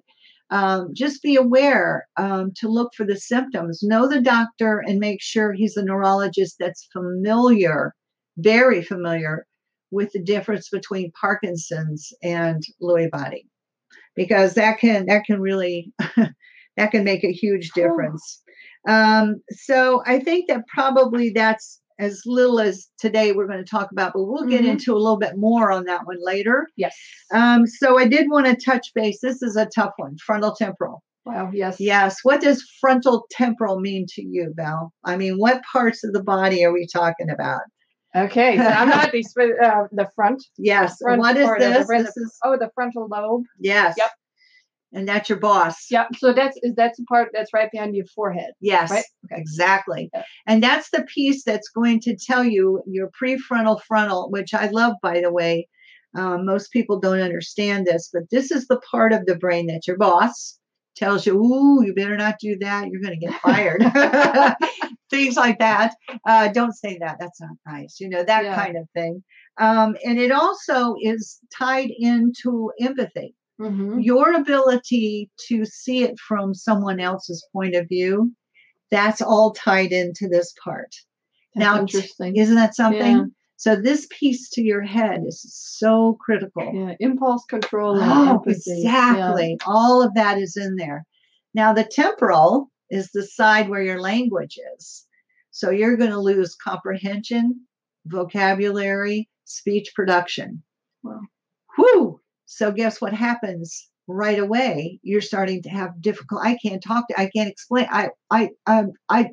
um, 0.50 0.90
just 0.94 1.22
be 1.22 1.36
aware 1.36 2.06
um, 2.16 2.52
to 2.56 2.68
look 2.68 2.92
for 2.94 3.06
the 3.06 3.16
symptoms. 3.16 3.82
Know 3.82 4.08
the 4.08 4.20
doctor 4.20 4.82
and 4.86 4.98
make 4.98 5.22
sure 5.22 5.52
he's 5.52 5.76
a 5.76 5.84
neurologist 5.84 6.56
that's 6.58 6.88
familiar 6.92 7.94
very 8.40 8.82
familiar 8.82 9.46
with 9.90 10.12
the 10.12 10.22
difference 10.22 10.68
between 10.68 11.12
Parkinson's 11.20 12.12
and 12.22 12.62
Lewy 12.80 13.10
body 13.10 13.46
because 14.14 14.54
that 14.54 14.78
can 14.78 15.06
that 15.06 15.24
can 15.24 15.40
really 15.40 15.92
that 16.76 16.90
can 16.90 17.04
make 17.04 17.24
a 17.24 17.32
huge 17.32 17.70
difference. 17.72 18.42
Um, 18.88 19.36
so 19.50 20.02
I 20.06 20.20
think 20.20 20.48
that 20.48 20.66
probably 20.68 21.30
that's 21.30 21.80
as 21.98 22.22
little 22.24 22.60
as 22.60 22.88
today 22.98 23.32
we're 23.32 23.46
going 23.46 23.62
to 23.62 23.70
talk 23.70 23.90
about, 23.92 24.12
but 24.14 24.24
we'll 24.24 24.46
get 24.46 24.62
Mhm. 24.62 24.68
into 24.70 24.94
a 24.94 24.96
little 24.96 25.18
bit 25.18 25.36
more 25.36 25.70
on 25.70 25.84
that 25.84 26.06
one 26.06 26.16
later. 26.24 26.66
Yes. 26.76 26.96
Um, 27.34 27.66
so 27.66 27.98
I 27.98 28.06
did 28.06 28.30
want 28.30 28.46
to 28.46 28.56
touch 28.56 28.88
base. 28.94 29.18
This 29.20 29.42
is 29.42 29.54
a 29.56 29.66
tough 29.66 29.92
one, 29.98 30.16
frontal 30.24 30.54
temporal. 30.54 31.02
Wow. 31.26 31.50
Yes. 31.52 31.78
Yes. 31.78 32.16
What 32.22 32.40
does 32.40 32.64
frontal 32.80 33.26
temporal 33.30 33.80
mean 33.80 34.06
to 34.14 34.22
you, 34.22 34.54
Val? 34.56 34.92
I 35.04 35.16
mean, 35.18 35.34
what 35.36 35.60
parts 35.70 36.02
of 36.02 36.14
the 36.14 36.22
body 36.22 36.64
are 36.64 36.72
we 36.72 36.86
talking 36.90 37.28
about? 37.28 37.60
Okay. 38.16 38.56
So 38.56 38.64
I'm 38.64 38.88
not 38.88 39.12
the 39.12 39.22
uh, 39.62 39.86
the 39.92 40.08
front. 40.16 40.42
Yes. 40.56 40.96
Front 41.02 41.20
what 41.20 41.36
is 41.36 41.46
the 41.46 41.56
this? 41.58 41.86
This 41.86 42.16
is 42.16 42.34
Oh, 42.42 42.56
the 42.56 42.70
frontal 42.74 43.06
lobe. 43.10 43.44
yes. 43.58 43.94
Yep. 43.98 44.10
And 44.92 45.08
that's 45.08 45.28
your 45.28 45.38
boss. 45.38 45.86
Yeah. 45.90 46.06
So 46.18 46.32
that's 46.32 46.58
is 46.62 46.74
that's 46.74 46.98
the 46.98 47.04
part 47.04 47.28
that's 47.32 47.52
right 47.54 47.70
behind 47.70 47.94
your 47.94 48.06
forehead. 48.06 48.52
Yes, 48.60 48.90
Right? 48.90 49.04
Okay. 49.26 49.40
exactly. 49.40 50.10
Yeah. 50.12 50.22
And 50.46 50.62
that's 50.62 50.90
the 50.90 51.02
piece 51.04 51.44
that's 51.44 51.68
going 51.68 52.00
to 52.00 52.16
tell 52.16 52.44
you 52.44 52.82
your 52.86 53.08
prefrontal 53.20 53.80
frontal, 53.86 54.28
which 54.30 54.52
I 54.54 54.66
love, 54.68 54.94
by 55.02 55.20
the 55.20 55.32
way. 55.32 55.68
Um, 56.16 56.44
most 56.44 56.72
people 56.72 56.98
don't 56.98 57.20
understand 57.20 57.86
this, 57.86 58.10
but 58.12 58.24
this 58.32 58.50
is 58.50 58.66
the 58.66 58.80
part 58.90 59.12
of 59.12 59.26
the 59.26 59.36
brain 59.36 59.68
that 59.68 59.86
your 59.86 59.96
boss 59.96 60.58
tells 60.96 61.24
you, 61.24 61.36
ooh, 61.40 61.84
you 61.84 61.94
better 61.94 62.16
not 62.16 62.34
do 62.40 62.58
that. 62.58 62.88
You're 62.88 63.00
going 63.00 63.18
to 63.18 63.26
get 63.26 63.40
fired. 63.40 63.80
Things 65.10 65.36
like 65.36 65.58
that. 65.60 65.94
Uh, 66.26 66.48
don't 66.48 66.72
say 66.76 66.98
that. 67.00 67.18
That's 67.20 67.40
not 67.40 67.50
nice. 67.66 67.98
You 68.00 68.08
know, 68.08 68.24
that 68.24 68.44
Yeah. 68.44 68.56
kind 68.56 68.76
of 68.76 68.88
thing. 68.94 69.22
Um, 69.58 69.96
and 70.04 70.18
it 70.18 70.32
also 70.32 70.94
is 71.00 71.38
tied 71.56 71.90
into 71.96 72.72
empathy 72.80 73.34
Mm-hmm. 73.60 74.00
your 74.00 74.32
ability 74.34 75.30
to 75.48 75.64
see 75.66 76.02
it 76.02 76.18
from 76.18 76.54
someone 76.54 76.98
else's 76.98 77.46
point 77.52 77.74
of 77.76 77.86
view 77.88 78.32
that's 78.90 79.20
all 79.22 79.52
tied 79.52 79.92
into 79.92 80.28
this 80.28 80.52
part 80.64 80.92
Now, 81.54 81.78
interesting. 81.80 82.36
isn't 82.36 82.54
that 82.56 82.74
something 82.74 83.16
Yeah. 83.18 83.24
so 83.56 83.76
this 83.76 84.06
piece 84.18 84.48
to 84.50 84.62
your 84.62 84.82
head 84.82 85.20
is 85.26 85.44
so 85.54 86.16
critical 86.24 86.70
Yeah. 86.74 86.94
Impulse 87.00 87.44
control 87.44 88.00
and 88.00 88.10
oh 88.10 88.30
empathy. 88.36 88.80
Yeah. 88.82 89.10
exactly 89.12 89.58
all 89.66 90.02
of 90.02 90.14
that 90.14 90.38
is 90.38 90.56
in 90.56 90.76
there 90.76 91.04
now 91.54 91.72
the 91.74 91.84
temporal 91.84 92.70
is 92.88 93.10
the 93.12 93.24
side 93.26 93.68
where 93.68 93.82
your 93.82 94.00
language 94.00 94.58
is 94.76 95.06
so 95.50 95.70
you're 95.70 95.96
going 95.98 96.10
to 96.12 96.18
lose 96.20 96.54
comprehension 96.56 97.60
vocabulary 98.06 99.28
speech 99.44 99.92
production 99.94 100.62
Wow. 101.02 101.20
Whew. 101.76 102.19
So 102.52 102.72
guess 102.72 103.00
what 103.00 103.12
happens 103.14 103.88
right 104.08 104.38
away? 104.38 104.98
You're 105.04 105.20
starting 105.20 105.62
to 105.62 105.68
have 105.68 106.02
difficult. 106.02 106.44
I 106.44 106.58
can't 106.60 106.82
talk. 106.82 107.06
To, 107.08 107.18
I 107.18 107.30
can't 107.30 107.48
explain. 107.48 107.86
I, 107.90 108.10
I, 108.28 108.50
I, 108.66 108.86
I. 109.08 109.30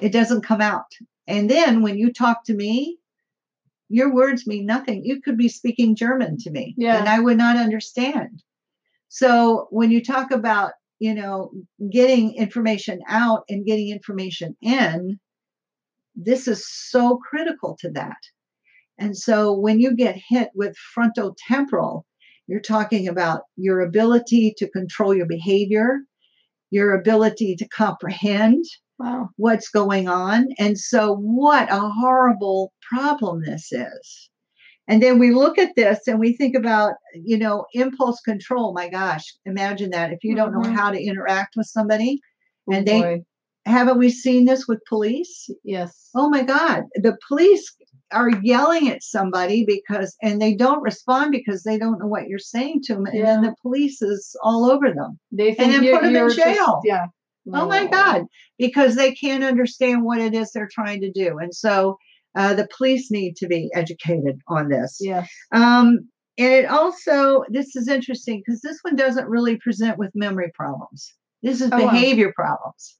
It 0.00 0.10
doesn't 0.12 0.42
come 0.42 0.60
out. 0.60 0.90
And 1.28 1.48
then 1.48 1.80
when 1.80 1.96
you 1.96 2.12
talk 2.12 2.44
to 2.46 2.54
me, 2.54 2.98
your 3.88 4.12
words 4.12 4.48
mean 4.48 4.66
nothing. 4.66 5.04
You 5.04 5.22
could 5.22 5.38
be 5.38 5.48
speaking 5.48 5.94
German 5.94 6.38
to 6.38 6.50
me, 6.50 6.74
Yeah. 6.76 6.98
and 6.98 7.08
I 7.08 7.20
would 7.20 7.38
not 7.38 7.56
understand. 7.56 8.42
So 9.08 9.68
when 9.70 9.92
you 9.92 10.02
talk 10.04 10.32
about, 10.32 10.72
you 10.98 11.14
know, 11.14 11.52
getting 11.88 12.34
information 12.34 13.00
out 13.08 13.44
and 13.48 13.64
getting 13.64 13.90
information 13.90 14.56
in, 14.60 15.20
this 16.16 16.48
is 16.48 16.68
so 16.68 17.18
critical 17.18 17.76
to 17.80 17.90
that. 17.90 18.18
And 18.98 19.16
so 19.16 19.52
when 19.52 19.80
you 19.80 19.94
get 19.94 20.16
hit 20.28 20.50
with 20.54 20.76
frontal 20.76 21.36
temporal, 21.46 22.04
you're 22.46 22.60
talking 22.60 23.06
about 23.08 23.42
your 23.56 23.80
ability 23.80 24.54
to 24.58 24.68
control 24.70 25.14
your 25.14 25.26
behavior, 25.26 26.00
your 26.70 26.94
ability 26.94 27.56
to 27.56 27.68
comprehend 27.68 28.64
Wow. 28.98 29.28
what's 29.36 29.68
going 29.68 30.08
on. 30.08 30.48
And 30.58 30.76
so, 30.76 31.14
what 31.14 31.70
a 31.70 31.78
horrible 31.88 32.72
problem 32.90 33.42
this 33.44 33.70
is. 33.70 34.30
And 34.88 35.00
then 35.00 35.20
we 35.20 35.30
look 35.30 35.56
at 35.58 35.76
this 35.76 36.08
and 36.08 36.18
we 36.18 36.36
think 36.36 36.56
about, 36.56 36.94
you 37.14 37.38
know, 37.38 37.66
impulse 37.74 38.20
control. 38.22 38.72
My 38.72 38.88
gosh, 38.88 39.36
imagine 39.44 39.90
that 39.90 40.12
if 40.12 40.24
you 40.24 40.34
don't 40.34 40.52
know 40.52 40.68
Mhm. 40.68 40.74
how 40.74 40.90
to 40.90 41.00
interact 41.00 41.54
with 41.56 41.66
somebody. 41.66 42.20
Oh, 42.68 42.72
And 42.74 42.86
they- 42.88 43.00
boy. 43.00 43.24
Haven't 43.66 43.98
we 43.98 44.08
seen 44.08 44.46
this 44.46 44.66
with 44.66 44.80
police? 44.88 45.50
Yes. 45.62 46.08
Oh 46.14 46.30
my 46.30 46.42
God, 46.42 46.84
the 46.94 47.18
police 47.28 47.70
are 48.12 48.30
yelling 48.42 48.88
at 48.88 49.02
somebody 49.02 49.64
because, 49.66 50.16
and 50.22 50.40
they 50.40 50.54
don't 50.54 50.82
respond 50.82 51.30
because 51.32 51.62
they 51.62 51.78
don't 51.78 51.98
know 51.98 52.06
what 52.06 52.26
you're 52.28 52.38
saying 52.38 52.80
to 52.84 52.94
them. 52.94 53.06
And 53.06 53.26
then 53.26 53.42
the 53.42 53.54
police 53.62 54.00
is 54.02 54.34
all 54.42 54.70
over 54.70 54.92
them. 54.92 55.18
They 55.30 55.54
think 55.54 55.72
then 55.72 55.80
put 55.94 56.02
'em 56.04 56.08
in 56.10 56.12
you're 56.14 56.28
just- 56.30 56.38
jail. 56.58 56.80
yeah. 56.84 57.06
Oh 57.54 57.66
my 57.66 57.86
God, 57.86 58.26
because 58.58 58.94
they 58.94 59.12
can't 59.14 59.42
understand 59.42 60.04
what 60.04 60.18
it 60.18 60.34
is 60.34 60.50
they're 60.52 60.68
trying 60.70 61.00
to 61.00 61.10
do. 61.10 61.38
And 61.38 61.54
so 61.54 61.96
uh, 62.34 62.52
the 62.52 62.68
police 62.76 63.10
need 63.10 63.36
to 63.36 63.46
be 63.46 63.70
educated 63.74 64.38
on 64.48 64.68
this. 64.68 64.98
Yes. 65.00 65.30
Um, 65.50 66.08
and 66.36 66.52
it 66.52 66.66
also, 66.66 67.44
this 67.48 67.74
is 67.74 67.88
interesting 67.88 68.42
because 68.44 68.60
this 68.60 68.78
one 68.82 68.96
doesn't 68.96 69.28
really 69.28 69.56
present 69.56 69.96
with 69.96 70.10
memory 70.14 70.50
problems. 70.54 71.14
This 71.42 71.62
is 71.62 71.70
Oh, 71.72 71.78
wow. 71.82 71.90
behavior 71.90 72.32
problems. 72.36 72.96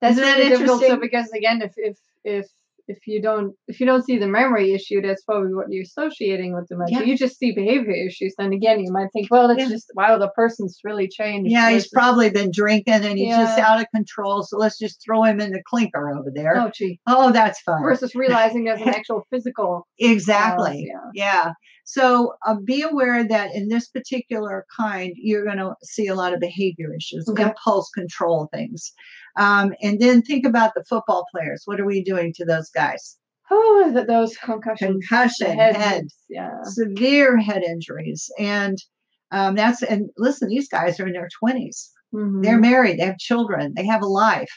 That's 0.00 0.12
Isn't 0.12 0.24
that 0.24 0.36
really 0.38 0.48
difficult. 0.50 0.82
So 0.82 0.96
because 0.96 1.28
again, 1.32 1.60
if 1.60 1.72
if 1.76 1.98
if 2.24 2.46
if 2.88 3.06
you 3.06 3.22
don't 3.22 3.54
if 3.68 3.80
you 3.80 3.86
don't 3.86 4.04
see 4.04 4.18
the 4.18 4.26
memory 4.26 4.72
issue, 4.72 5.00
that's 5.00 5.22
probably 5.24 5.54
what 5.54 5.66
you're 5.70 5.82
associating 5.82 6.54
with 6.54 6.68
dementia. 6.68 6.98
Yeah. 7.00 7.04
You 7.04 7.16
just 7.16 7.38
see 7.38 7.52
behavior 7.52 7.92
issues, 7.92 8.34
then 8.38 8.52
again, 8.52 8.80
you 8.80 8.92
might 8.92 9.08
think, 9.12 9.28
well, 9.30 9.50
it's 9.50 9.62
Yeah. 9.62 9.68
just 9.68 9.90
wow, 9.94 10.18
the 10.18 10.28
person's 10.30 10.78
really 10.84 11.08
changed. 11.08 11.50
Yeah, 11.50 11.70
he's 11.70 11.88
probably 11.88 12.30
been 12.30 12.50
drinking 12.52 12.94
and 12.94 13.18
he's 13.18 13.34
just 13.34 13.58
out 13.58 13.80
of 13.80 13.86
control. 13.94 14.42
So 14.42 14.56
let's 14.58 14.78
just 14.78 15.02
throw 15.04 15.22
him 15.22 15.40
in 15.40 15.52
the 15.52 15.62
clinker 15.64 16.10
over 16.10 16.30
there. 16.34 16.56
oh 16.56 16.70
gee, 16.74 17.00
Oh, 17.06 17.32
that's 17.32 17.60
fun. 17.60 17.82
versus 17.82 18.14
realizing 18.14 18.64
there's 18.64 18.80
an 18.82 18.88
actual 18.88 19.22
physical. 19.30 19.86
Uh, 20.02 20.06
exactly. 20.10 20.86
yeah. 20.88 21.10
yeah. 21.14 21.52
So 21.84 22.34
uh, 22.46 22.56
be 22.64 22.82
aware 22.82 23.26
that 23.26 23.54
in 23.54 23.68
this 23.68 23.88
particular 23.88 24.64
kind, 24.76 25.12
you're 25.16 25.44
going 25.44 25.58
to 25.58 25.74
see 25.82 26.06
a 26.06 26.14
lot 26.14 26.32
of 26.32 26.40
behavior 26.40 26.94
issues, 26.94 27.28
Okay. 27.28 27.42
impulse 27.44 27.90
control 27.90 28.48
things. 28.52 28.92
Um, 29.36 29.74
and 29.82 30.00
then 30.00 30.22
think 30.22 30.46
about 30.46 30.72
the 30.74 30.84
football 30.88 31.24
players. 31.34 31.62
What 31.64 31.80
are 31.80 31.86
we 31.86 32.02
doing 32.02 32.32
to 32.36 32.44
those 32.44 32.70
guys? 32.70 33.16
Oh, 33.50 33.90
th- 33.92 34.06
those 34.06 34.36
concussions. 34.38 35.06
Concussion, 35.08 35.58
head, 35.58 35.76
head, 35.76 36.04
yeah. 36.30 36.62
severe 36.62 37.36
head 37.38 37.62
injuries. 37.62 38.30
And 38.38 38.78
um, 39.30 39.54
that's, 39.56 39.82
and 39.82 40.08
listen, 40.16 40.48
these 40.48 40.68
guys 40.68 41.00
are 41.00 41.06
in 41.06 41.12
their 41.14 41.28
20s. 41.42 41.88
Mhm. 42.14 42.42
They're 42.42 42.58
married, 42.60 42.98
they 42.98 43.06
have 43.06 43.18
children, 43.18 43.72
they 43.74 43.86
have 43.86 44.02
a 44.02 44.06
life, 44.06 44.52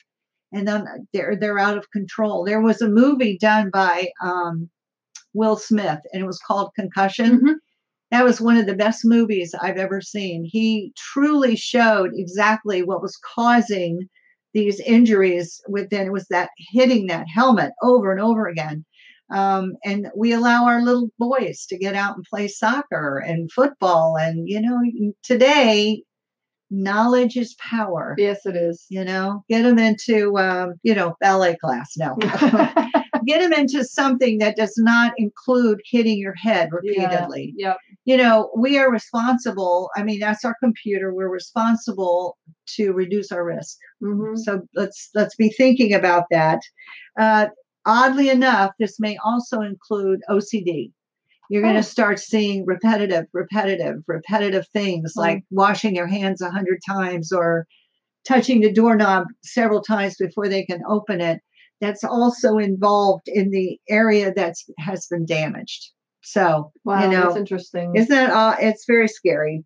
and 0.51 0.67
then 0.67 0.85
they're 1.13 1.37
they're 1.37 1.57
out 1.57 1.77
of 1.77 1.89
control. 1.91 2.43
There 2.43 2.59
was 2.61 2.81
a 2.81 2.89
movie 2.89 3.37
done 3.39 3.69
by 3.71 4.09
um, 4.21 4.69
Will 5.35 5.57
Smith, 5.57 5.99
and 6.13 6.23
it 6.23 6.27
was 6.27 6.39
called 6.47 6.71
Concussion. 6.75 7.41
Mhm. 7.41 7.55
That 8.11 8.23
was 8.25 8.41
one 8.41 8.57
of 8.57 8.65
the 8.67 8.75
best 8.75 9.05
movies 9.05 9.53
I've 9.61 9.77
ever 9.77 10.01
seen. 10.01 10.45
He 10.45 10.93
truly 10.97 11.55
showed 11.55 12.11
exactly 12.15 12.83
what 12.83 13.01
was 13.01 13.17
causing 13.35 14.09
these 14.53 14.79
injuries 14.81 15.61
within 15.69 16.07
it 16.07 16.13
was 16.13 16.27
that 16.29 16.49
hitting 16.71 17.07
that 17.07 17.27
helmet 17.33 17.73
over 17.83 18.11
and 18.11 18.21
over 18.21 18.47
again. 18.47 18.85
Um, 19.31 19.75
and 19.83 20.07
we 20.15 20.33
allow 20.33 20.65
our 20.65 20.81
little 20.83 21.09
boys 21.19 21.65
to 21.69 21.77
get 21.77 21.95
out 21.95 22.15
and 22.15 22.25
play 22.29 22.47
soccer 22.47 23.17
and 23.19 23.51
football. 23.51 24.17
And, 24.17 24.47
you 24.47 24.61
know, 24.61 24.79
today, 25.23 26.03
knowledge 26.71 27.37
is 27.37 27.55
power. 27.55 28.15
Yes, 28.17 28.45
it 28.45 28.55
is. 28.55 28.85
You 28.89 29.05
know, 29.05 29.43
get 29.49 29.63
them 29.63 29.79
into, 29.79 30.37
um, 30.37 30.75
you 30.83 30.95
know, 30.95 31.15
ballet 31.21 31.57
class 31.57 31.93
now. 31.97 32.17
get 33.25 33.39
them 33.41 33.53
into 33.53 33.83
something 33.83 34.37
that 34.39 34.55
does 34.55 34.73
not 34.77 35.13
include 35.17 35.79
hitting 35.85 36.17
your 36.17 36.35
head 36.35 36.69
repeatedly 36.71 37.53
Yeah. 37.57 37.69
Yep. 37.69 37.77
you 38.05 38.17
know, 38.17 38.51
we 38.55 38.77
are 38.77 38.91
responsible. 38.91 39.89
I 39.95 40.03
mean, 40.03 40.19
that's 40.19 40.45
our 40.45 40.55
computer. 40.63 41.13
We're 41.13 41.29
responsible 41.29 42.37
to 42.75 42.91
reduce 42.93 43.31
our 43.31 43.43
risk. 43.45 43.77
hmm 44.01 44.35
So 44.35 44.61
let's 44.75 45.09
let's 45.15 45.35
be 45.35 45.49
thinking 45.49 45.93
about 45.93 46.25
that. 46.31 46.59
Uh, 47.19 47.47
oddly 47.85 48.29
enough, 48.29 48.71
this 48.79 48.99
may 48.99 49.17
also 49.23 49.61
include 49.61 50.21
OCD. 50.29 50.91
You're 51.49 51.61
going 51.61 51.75
Oh. 51.75 51.81
to 51.81 51.83
start 51.83 52.19
seeing 52.19 52.65
repetitive, 52.65 53.25
repetitive, 53.33 53.97
repetitive 54.07 54.67
things 54.73 55.13
Mm. 55.13 55.19
like 55.21 55.43
washing 55.51 55.95
your 55.95 56.07
hands 56.07 56.41
a 56.41 56.49
hundred 56.49 56.79
times 56.87 57.31
or 57.31 57.67
touching 58.27 58.61
the 58.61 58.71
doorknob 58.73 59.27
several 59.43 59.81
times 59.81 60.15
before 60.17 60.47
they 60.47 60.63
can 60.65 60.81
open 60.89 61.21
it. 61.21 61.39
That's 61.85 62.03
also 62.03 62.57
involved 62.57 63.27
in 63.27 63.51
the 63.51 63.79
area 63.89 64.33
that's 64.35 64.65
has 64.79 65.07
been 65.07 65.25
damaged. 65.25 65.91
So 66.21 66.71
Wow, 66.83 67.03
you 67.03 67.09
know, 67.09 67.23
that's 67.25 67.37
interesting. 67.37 67.95
isn't 67.95 68.09
that 68.09 68.31
uh, 68.31 68.55
it's 68.59 68.85
very 68.87 69.07
scary. 69.07 69.63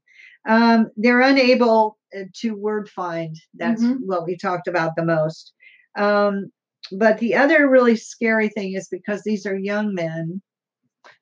Um, 0.48 0.90
they're 0.98 1.22
unable 1.22 1.98
uh, 2.18 2.24
to 2.42 2.56
word 2.56 2.90
find. 2.90 3.36
That's 3.54 3.84
Mhm. 3.84 4.00
what 4.06 4.26
we 4.26 4.36
talked 4.38 4.68
about 4.68 4.96
the 4.96 5.06
most. 5.06 5.54
Um, 5.98 6.52
but 6.92 7.20
the 7.20 7.36
other 7.36 7.70
really 7.70 7.96
scary 7.96 8.50
thing 8.50 8.74
is 8.74 8.88
because 8.90 9.22
these 9.24 9.46
are 9.46 9.56
young 9.58 9.94
men. 9.94 10.42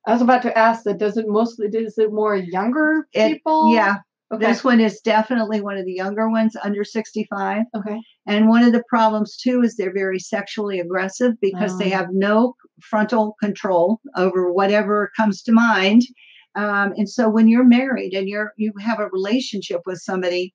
I 0.07 0.13
was 0.13 0.21
about 0.21 0.41
to 0.43 0.57
ask 0.57 0.83
that. 0.83 0.97
Does 0.97 1.17
it 1.17 1.27
mostly? 1.27 1.67
Is 1.67 1.97
it 1.97 2.11
more 2.11 2.35
younger 2.35 3.07
It- 3.13 3.33
people? 3.33 3.73
Yeah, 3.73 3.97
Okay. 4.34 4.45
this 4.45 4.61
one 4.63 4.82
is 4.82 4.99
definitely 4.99 5.61
one 5.61 5.78
of 5.78 5.86
the 5.86 5.93
younger 5.93 6.30
ones, 6.30 6.55
under 6.61 6.84
65. 6.84 7.63
okay. 7.78 7.99
And 8.25 8.49
one 8.49 8.63
of 8.63 8.73
the 8.73 8.84
problems 8.89 9.38
too 9.38 9.61
is 9.61 9.75
they're 9.78 9.93
very 9.93 10.19
sexually 10.19 10.80
aggressive 10.82 11.34
because 11.41 11.78
they 11.80 11.93
Oh. 11.93 11.97
have 11.97 12.07
no 12.11 12.55
frontal 12.82 13.36
control 13.41 14.01
over 14.17 14.51
whatever 14.51 15.11
comes 15.15 15.41
to 15.43 15.53
mind. 15.53 16.01
Um, 16.55 16.93
and 16.97 17.07
so 17.09 17.30
when 17.30 17.47
you're 17.47 17.63
married 17.63 18.13
and 18.13 18.28
you're 18.28 18.51
you 18.57 18.73
have 18.82 18.99
a 18.99 19.07
relationship 19.13 19.82
with 19.86 19.99
somebody, 19.99 20.53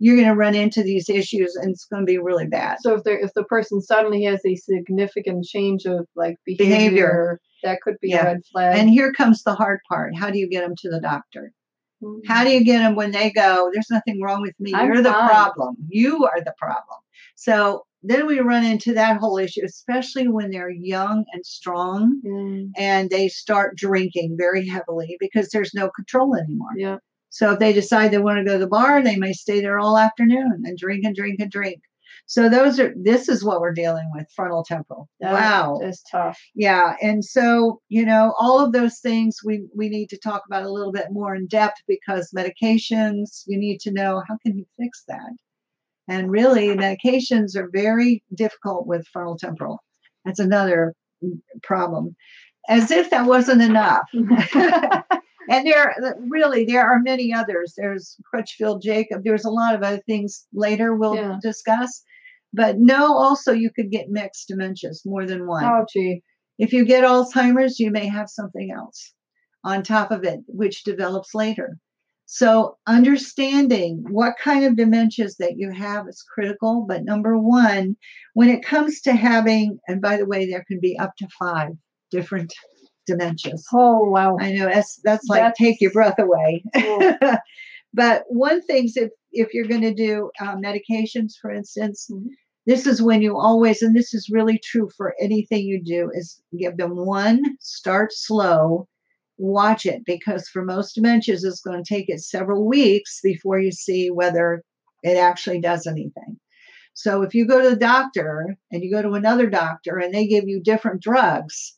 you're 0.00 0.16
going 0.16 0.26
to 0.28 0.34
run 0.34 0.56
into 0.56 0.82
these 0.82 1.08
issues 1.08 1.54
and 1.54 1.70
it's 1.70 1.84
going 1.84 2.02
to 2.04 2.10
be 2.10 2.18
really 2.18 2.46
bad. 2.48 2.78
So 2.80 2.94
if 2.96 3.04
there, 3.04 3.18
if 3.20 3.32
the 3.34 3.44
person 3.44 3.80
suddenly 3.80 4.24
has 4.24 4.40
a 4.44 4.56
significant 4.56 5.44
change 5.44 5.84
of 5.84 6.06
like 6.16 6.36
behavior, 6.44 6.74
Behavior. 6.74 7.40
that 7.62 7.80
could 7.82 7.94
be 8.02 8.08
Yeah. 8.08 8.22
a 8.22 8.24
red 8.24 8.40
flag. 8.50 8.78
And 8.78 8.90
here 8.90 9.12
comes 9.12 9.44
the 9.44 9.54
hard 9.54 9.78
part. 9.88 10.16
How 10.16 10.30
do 10.30 10.38
you 10.38 10.48
get 10.48 10.62
them 10.62 10.74
to 10.78 10.90
the 10.90 11.00
doctor? 11.00 11.52
How 12.26 12.44
do 12.44 12.50
you 12.50 12.64
get 12.64 12.78
them 12.78 12.94
when 12.96 13.10
they 13.10 13.30
go, 13.30 13.70
there's 13.72 13.90
nothing 13.90 14.20
wrong 14.20 14.42
with 14.42 14.58
me. 14.58 14.74
I'm 14.74 14.86
You're 14.86 15.02
the 15.02 15.10
problem. 15.10 15.76
You 15.88 16.24
are 16.26 16.40
the 16.40 16.54
problem. 16.58 16.98
So 17.36 17.84
then 18.02 18.26
we 18.26 18.40
run 18.40 18.64
into 18.64 18.94
that 18.94 19.18
whole 19.18 19.38
issue, 19.38 19.62
especially 19.64 20.28
when 20.28 20.50
they're 20.50 20.70
young 20.70 21.24
and 21.32 21.46
strong 21.46 22.20
Mm, 22.26 22.70
and 22.76 23.10
they 23.10 23.28
start 23.28 23.76
drinking 23.76 24.36
very 24.38 24.66
heavily 24.66 25.16
because 25.20 25.48
there's 25.48 25.74
no 25.74 25.90
control 25.90 26.36
anymore. 26.36 26.70
yeah. 26.76 26.98
So 27.30 27.52
if 27.52 27.58
they 27.60 27.72
decide 27.72 28.10
they 28.10 28.18
want 28.18 28.38
to 28.38 28.44
go 28.44 28.52
to 28.52 28.58
the 28.58 28.66
bar, 28.66 29.02
they 29.02 29.16
may 29.16 29.32
stay 29.32 29.60
there 29.60 29.78
all 29.78 29.96
afternoon 29.96 30.64
and 30.66 30.76
drink 30.76 31.04
and 31.04 31.16
drink 31.16 31.40
and 31.40 31.50
drink. 31.50 31.80
So 32.26 32.48
those 32.48 32.78
are 32.78 32.92
this 32.96 33.28
is 33.28 33.44
what 33.44 33.60
we're 33.60 33.72
dealing 33.72 34.10
with 34.14 34.30
frontal 34.34 34.64
temporal. 34.64 35.08
That 35.20 35.32
wow. 35.32 35.80
is 35.82 36.02
tough. 36.10 36.38
Yeah, 36.54 36.94
and 37.02 37.24
so 37.24 37.80
you 37.88 38.04
know 38.04 38.34
all 38.38 38.60
of 38.60 38.72
those 38.72 38.98
things 39.00 39.38
we 39.44 39.64
we 39.74 39.88
need 39.88 40.08
to 40.10 40.18
talk 40.18 40.42
about 40.46 40.64
a 40.64 40.72
little 40.72 40.92
bit 40.92 41.08
more 41.10 41.34
in 41.34 41.46
depth 41.46 41.80
because 41.86 42.32
medications 42.36 43.42
you 43.46 43.58
need 43.58 43.80
to 43.80 43.92
know 43.92 44.22
how 44.28 44.36
can 44.44 44.56
you 44.56 44.66
fix 44.78 45.04
that, 45.08 45.32
and 46.08 46.30
really 46.30 46.68
medications 46.68 47.56
are 47.56 47.70
very 47.72 48.22
difficult 48.34 48.86
with 48.86 49.06
frontal 49.12 49.38
temporal. 49.38 49.82
That's 50.24 50.40
another 50.40 50.94
problem. 51.62 52.16
As 52.68 52.92
if 52.92 53.10
that 53.10 53.26
wasn't 53.26 53.62
enough. 53.62 54.06
and 55.50 55.66
there 55.66 55.94
really 56.28 56.64
there 56.64 56.84
are 56.88 57.00
many 57.00 57.32
others. 57.32 57.74
There's 57.76 58.16
Creutzfeldt-Jakob. 58.32 59.22
There's 59.24 59.44
a 59.44 59.50
lot 59.50 59.74
of 59.74 59.82
other 59.82 60.00
things 60.06 60.46
later 60.52 60.94
we'll 60.94 61.16
Yeah. 61.16 61.38
discuss. 61.42 62.02
But 62.52 62.78
no, 62.78 63.16
also 63.16 63.52
you 63.52 63.70
could 63.70 63.90
get 63.90 64.10
mixed 64.10 64.48
dementias, 64.50 65.00
more 65.06 65.26
than 65.26 65.46
one. 65.46 65.64
oh 65.64 65.86
gee. 65.92 66.22
If 66.58 66.72
you 66.72 66.84
get 66.84 67.02
Alzheimer's, 67.04 67.80
you 67.80 67.90
may 67.90 68.06
have 68.06 68.28
something 68.28 68.70
else 68.70 69.12
on 69.64 69.82
top 69.82 70.10
of 70.10 70.24
it, 70.24 70.40
which 70.46 70.84
develops 70.84 71.34
later. 71.34 71.78
So, 72.26 72.76
understanding 72.86 74.04
what 74.10 74.36
kind 74.42 74.64
of 74.64 74.74
dementias 74.74 75.36
that 75.38 75.56
you 75.56 75.70
have 75.70 76.08
is 76.08 76.24
critical. 76.34 76.84
But 76.88 77.04
number 77.04 77.38
one, 77.38 77.96
when 78.34 78.48
it 78.48 78.64
comes 78.64 79.00
to 79.02 79.12
having, 79.12 79.78
and 79.88 80.00
by 80.00 80.16
the 80.16 80.26
way, 80.26 80.48
there 80.48 80.64
can 80.66 80.78
be 80.80 80.98
up 80.98 81.12
to 81.18 81.28
five 81.38 81.70
different 82.10 82.52
dementias. 83.08 83.62
Oh 83.72 84.04
wow. 84.10 84.36
I 84.40 84.52
know 84.52 84.66
that's 84.66 84.96
that's 85.04 85.28
like 85.28 85.40
That's- 85.40 85.58
take 85.58 85.80
your 85.80 85.90
breath 85.92 86.18
away. 86.18 86.62
Cool. 86.76 87.14
but 87.94 88.24
one 88.28 88.62
thing's 88.62 88.96
if 88.96 89.10
if 89.32 89.52
you're 89.54 89.66
going 89.66 89.80
to 89.82 89.94
do 89.94 90.30
uh, 90.40 90.56
medications, 90.56 91.32
for 91.40 91.50
instance, 91.50 92.08
Mhm. 92.10 92.26
this 92.66 92.86
is 92.86 93.00
when 93.02 93.22
you 93.22 93.38
always, 93.38 93.80
and 93.82 93.96
this 93.96 94.12
is 94.14 94.28
really 94.30 94.58
true 94.58 94.88
for 94.96 95.14
anything 95.20 95.64
you 95.66 95.82
do, 95.82 96.10
is 96.12 96.40
give 96.58 96.76
them 96.76 96.94
one, 96.96 97.40
start 97.60 98.12
slow, 98.12 98.86
watch 99.38 99.86
it, 99.86 100.04
because 100.04 100.48
for 100.48 100.62
most 100.64 100.96
dementias, 100.96 101.44
it's 101.44 101.62
going 101.62 101.82
to 101.82 101.88
take 101.94 102.10
it 102.10 102.20
several 102.20 102.66
weeks 102.68 103.20
before 103.22 103.58
you 103.58 103.72
see 103.72 104.10
whether 104.10 104.62
it 105.02 105.16
actually 105.16 105.60
does 105.60 105.86
anything. 105.86 106.38
So 106.94 107.22
if 107.22 107.34
you 107.34 107.46
go 107.46 107.62
to 107.62 107.70
the 107.70 107.76
doctor 107.76 108.54
and 108.70 108.82
you 108.84 108.90
go 108.90 109.00
to 109.00 109.12
another 109.14 109.48
doctor 109.48 109.96
and 109.96 110.12
they 110.14 110.26
give 110.26 110.44
you 110.46 110.60
different 110.62 111.00
drugs, 111.02 111.74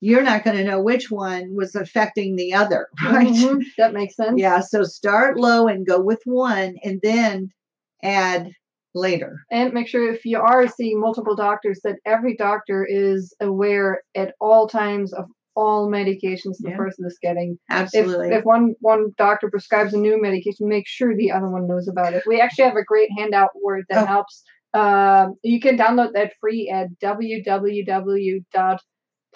you're 0.00 0.22
not 0.22 0.44
going 0.44 0.56
to 0.56 0.64
know 0.64 0.80
which 0.80 1.10
one 1.10 1.54
was 1.56 1.74
affecting 1.74 2.36
the 2.36 2.52
other, 2.54 2.88
right? 3.04 3.28
Mhm, 3.28 3.64
That 3.78 3.94
makes 3.94 4.16
sense. 4.16 4.38
Yeah, 4.40 4.60
so 4.60 4.82
start 4.84 5.38
low 5.38 5.66
and 5.68 5.86
go 5.86 6.00
with 6.00 6.20
one 6.24 6.76
and 6.84 7.00
then 7.02 7.50
add 8.02 8.50
later. 8.94 9.40
And 9.50 9.72
make 9.72 9.88
sure 9.88 10.12
if 10.12 10.24
you 10.24 10.38
are 10.38 10.66
seeing 10.68 11.00
multiple 11.00 11.34
doctors 11.36 11.80
that 11.84 11.96
every 12.04 12.36
doctor 12.36 12.84
is 12.88 13.34
aware 13.40 14.02
at 14.14 14.34
all 14.40 14.68
times 14.68 15.12
of 15.12 15.26
all 15.54 15.88
medications 15.90 16.56
the 16.60 16.68
Yeah. 16.70 16.76
person 16.76 17.06
is 17.06 17.18
getting. 17.22 17.58
If, 17.70 17.76
Absolutely. 17.76 18.32
if 18.34 18.44
one 18.44 18.74
one 18.80 19.12
doctor 19.16 19.50
prescribes 19.50 19.94
a 19.94 19.98
new 19.98 20.20
medication, 20.20 20.68
make 20.68 20.86
sure 20.86 21.16
the 21.16 21.30
other 21.32 21.48
one 21.48 21.66
knows 21.66 21.88
about 21.88 22.12
it. 22.14 22.22
We 22.26 22.40
actually 22.40 22.64
have 22.64 22.76
a 22.76 22.84
great 22.84 23.08
handout 23.16 23.50
word 23.62 23.84
that 23.88 24.02
Oh. 24.02 24.06
helps. 24.06 24.44
Um, 24.74 25.36
you 25.42 25.58
can 25.60 25.78
download 25.78 26.12
that 26.12 26.34
free 26.40 26.68
at 26.68 26.88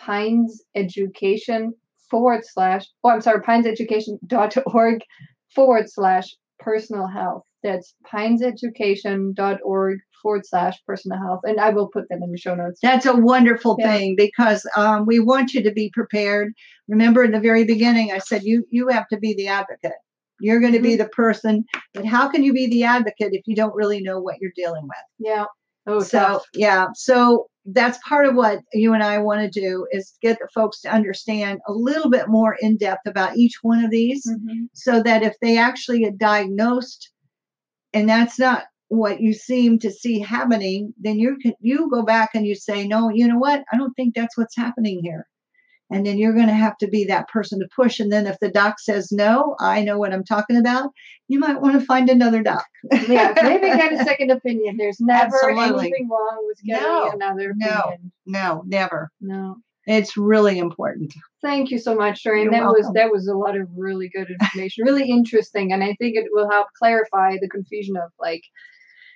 www.pineseducation 0.07 1.71
forward 2.11 2.43
slash 2.45 2.87
oh 3.05 3.11
I'm 3.11 3.21
sorry 3.21 3.41
pineseducation.org 3.41 5.01
forward 5.55 5.91
slash 5.91 6.37
personal 6.59 7.07
health. 7.07 7.45
That's 7.63 7.95
pineseducation.org 8.13 9.99
forward 10.23 10.43
slash 10.47 10.77
personal 10.87 11.19
health. 11.19 11.41
And 11.45 11.59
I 11.61 11.71
will 11.71 11.89
put 11.89 12.05
that 12.11 12.21
in 12.23 12.31
the 12.31 12.39
show 12.39 12.55
notes. 12.55 12.79
That's 12.83 13.07
a 13.07 13.17
wonderful 13.17 13.77
Yeah. 13.79 13.93
thing 13.93 14.15
because 14.17 14.67
um, 14.77 15.07
we 15.07 15.19
want 15.21 15.55
you 15.55 15.63
to 15.63 15.73
be 15.73 15.91
prepared. 15.95 16.53
Remember 16.89 17.25
in 17.25 17.33
the 17.33 17.41
very 17.41 17.65
beginning, 17.65 18.13
I 18.13 18.19
said 18.19 18.43
you 18.45 18.65
you 18.71 18.89
have 18.89 19.09
to 19.09 19.19
be 19.19 19.35
the 19.35 19.49
advocate. 19.49 19.93
You're 20.43 20.61
going 20.61 20.73
to 20.73 20.81
be 20.81 20.97
the 20.97 21.09
person, 21.09 21.65
but 21.93 22.07
how 22.07 22.29
can 22.31 22.43
you 22.43 22.55
be 22.55 22.67
the 22.67 22.85
advocate 22.85 23.35
if 23.35 23.43
you 23.47 23.55
don't 23.55 23.75
really 23.75 24.01
know 24.01 24.19
what 24.21 24.37
you're 24.41 24.53
dealing 24.57 24.85
with? 24.85 25.05
Yeah. 25.19 25.45
Oh, 25.87 26.01
so 26.01 26.19
tough. 26.19 26.45
yeah, 26.55 26.89
so 26.95 27.47
that's 27.67 27.99
part 28.09 28.27
of 28.27 28.35
what 28.35 28.61
you 28.73 28.95
and 28.95 29.03
I 29.03 29.19
want 29.19 29.41
to 29.53 29.61
do 29.61 29.87
is 29.93 30.15
get 30.23 30.39
the 30.39 30.49
folks 30.55 30.81
to 30.83 30.91
understand 30.93 31.61
a 31.69 31.73
little 31.73 32.11
bit 32.11 32.29
more 32.29 32.57
in 32.61 32.77
depth 32.77 33.07
about 33.07 33.37
each 33.37 33.59
one 33.63 33.85
of 33.85 33.91
these. 33.91 34.27
Mhm. 34.27 34.69
so 34.75 35.03
that 35.03 35.23
if 35.23 35.35
they 35.41 35.59
actually 35.59 36.01
get 36.01 36.19
diagnosed 36.19 37.11
and 37.95 38.09
that's 38.09 38.39
not 38.39 38.65
what 38.89 39.21
you 39.23 39.33
seem 39.35 39.79
to 39.81 39.91
see 39.93 40.21
happening 40.21 40.95
then 40.99 41.19
you 41.19 41.39
can 41.43 41.55
you 41.61 41.91
go 41.91 42.03
back 42.05 42.31
and 42.35 42.47
you 42.47 42.55
say 42.57 42.87
no 42.89 43.11
you 43.11 43.29
know 43.29 43.39
what 43.39 43.65
i 43.73 43.79
don't 43.79 43.95
think 43.95 44.15
that's 44.15 44.37
what's 44.39 44.57
happening 44.57 45.01
here 45.03 45.27
and 45.91 46.07
then 46.07 46.19
you're 46.19 46.33
going 46.35 46.47
to 46.47 46.53
have 46.53 46.77
to 46.79 46.89
be 46.89 47.05
that 47.05 47.29
person 47.29 47.59
to 47.61 47.69
push 47.75 48.01
and 48.01 48.13
then 48.13 48.27
if 48.27 48.39
the 48.41 48.51
doc 48.51 48.79
says 48.79 49.11
no 49.13 49.57
i 49.61 49.83
know 49.83 49.99
what 49.99 50.13
i'm 50.13 50.25
talking 50.25 50.57
about 50.57 50.91
you 51.29 51.39
might 51.39 51.61
want 51.61 51.79
to 51.79 51.85
find 51.87 52.09
another 52.09 52.43
doc 52.43 52.65
yeah, 53.09 53.33
maybe 53.43 53.67
get 53.67 53.93
a 53.93 53.99
second 54.05 54.31
opinion. 54.31 54.77
There's 54.77 55.01
never 55.01 55.37
Absolutely. 55.37 55.87
anything 55.87 56.09
wrong 56.09 56.45
with 56.47 56.59
getting 56.65 56.83
No, 56.83 57.11
another 57.13 57.53
no. 57.57 57.67
opinion. 57.81 58.13
no 58.27 58.63
never 58.67 59.11
No. 59.21 59.57
it's 59.87 60.17
really 60.17 60.59
important 60.59 61.13
Thank 61.43 61.71
you 61.71 61.79
so 61.79 61.95
much, 61.95 62.23
Doreen. 62.23 62.45
You're 62.45 62.53
that 62.53 62.65
was 62.65 62.91
that 62.95 63.11
was 63.11 63.27
a 63.27 63.35
lot 63.35 63.57
of 63.57 63.67
really 63.75 64.11
good 64.15 64.29
information, 64.31 64.85
really 64.85 65.09
interesting, 65.09 65.73
and 65.73 65.83
I 65.83 65.95
think 65.99 66.15
it 66.17 66.27
will 66.33 66.51
help 66.51 66.67
clarify 66.79 67.37
the 67.41 67.49
confusion 67.49 67.97
of 67.97 68.11
like, 68.19 68.43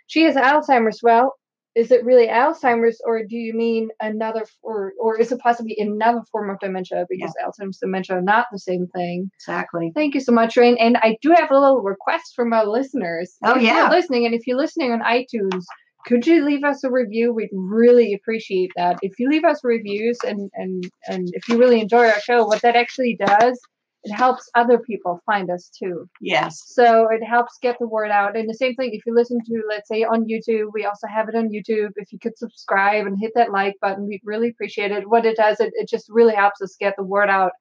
she 0.06 0.22
has 0.22 0.34
Alzheimer's. 0.34 1.00
Well, 1.02 1.34
is 1.74 1.90
it 1.90 2.04
really 2.04 2.28
Alzheimer's, 2.28 3.00
or 3.04 3.24
do 3.24 3.36
you 3.36 3.52
mean 3.52 3.88
another, 4.00 4.44
or 4.62 4.92
or 5.00 5.18
is 5.18 5.32
it 5.32 5.40
possibly 5.40 5.76
another 5.78 6.22
form 6.30 6.50
of 6.50 6.58
dementia? 6.60 7.06
Because 7.08 7.32
Alzheimer's 7.44 7.78
dementia 7.78 8.16
are 8.16 8.22
not 8.22 8.46
the 8.52 8.58
same 8.58 8.86
thing. 8.94 9.30
exactly 9.40 9.90
Thank 9.94 10.14
you 10.14 10.20
so 10.20 10.32
much, 10.32 10.56
Rain. 10.56 10.76
And 10.78 10.96
I 10.98 11.16
do 11.20 11.32
have 11.36 11.50
a 11.50 11.58
little 11.58 11.82
request 11.82 12.34
from 12.36 12.52
our 12.52 12.66
listeners. 12.66 13.36
Oh, 13.42 13.56
if 13.56 13.62
yeah. 13.62 13.82
you're 13.82 13.90
listening, 13.90 14.26
and 14.26 14.34
if 14.34 14.46
you're 14.46 14.56
listening 14.56 14.92
on 14.92 15.00
iTunes, 15.00 15.64
could 16.06 16.26
you 16.26 16.44
leave 16.44 16.64
us 16.64 16.84
a 16.84 16.90
review? 16.90 17.32
We'd 17.32 17.48
really 17.52 18.14
appreciate 18.14 18.70
that. 18.76 18.98
If 19.02 19.18
you 19.18 19.28
leave 19.28 19.44
us 19.44 19.60
reviews 19.64 20.18
and 20.24 20.50
and 20.54 20.84
and 21.08 21.28
if 21.32 21.48
you 21.48 21.58
really 21.58 21.80
enjoy 21.80 22.06
our 22.06 22.20
show, 22.20 22.46
what 22.46 22.62
that 22.62 22.76
actually 22.76 23.16
does, 23.18 23.58
it 24.04 24.12
helps 24.12 24.50
other 24.54 24.78
people 24.78 25.20
find 25.24 25.50
us 25.50 25.70
too. 25.70 26.08
yes 26.20 26.62
So 26.66 27.08
it 27.10 27.24
helps 27.24 27.58
get 27.62 27.76
the 27.78 27.88
word 27.88 28.10
out. 28.10 28.36
And 28.36 28.48
the 28.48 28.54
same 28.54 28.74
thing, 28.74 28.90
if 28.92 29.06
you 29.06 29.14
listen 29.14 29.38
to, 29.44 29.62
let's 29.68 29.88
say, 29.88 30.04
on 30.04 30.26
YouTube, 30.26 30.72
we 30.74 30.84
also 30.84 31.06
have 31.06 31.28
it 31.28 31.34
on 31.34 31.48
YouTube. 31.48 31.92
If 31.96 32.12
you 32.12 32.18
could 32.18 32.36
subscribe 32.36 33.06
and 33.06 33.18
hit 33.18 33.32
that 33.34 33.50
like 33.50 33.76
button, 33.80 34.06
we'd 34.06 34.20
really 34.24 34.50
appreciate 34.50 34.92
it. 34.92 35.08
What 35.08 35.24
it 35.24 35.36
does, 35.36 35.58
it, 35.58 35.72
it 35.74 35.88
just 35.88 36.08
really 36.10 36.34
helps 36.34 36.60
us 36.60 36.76
get 36.78 36.94
the 36.96 37.02
word 37.02 37.30
out 37.30 37.52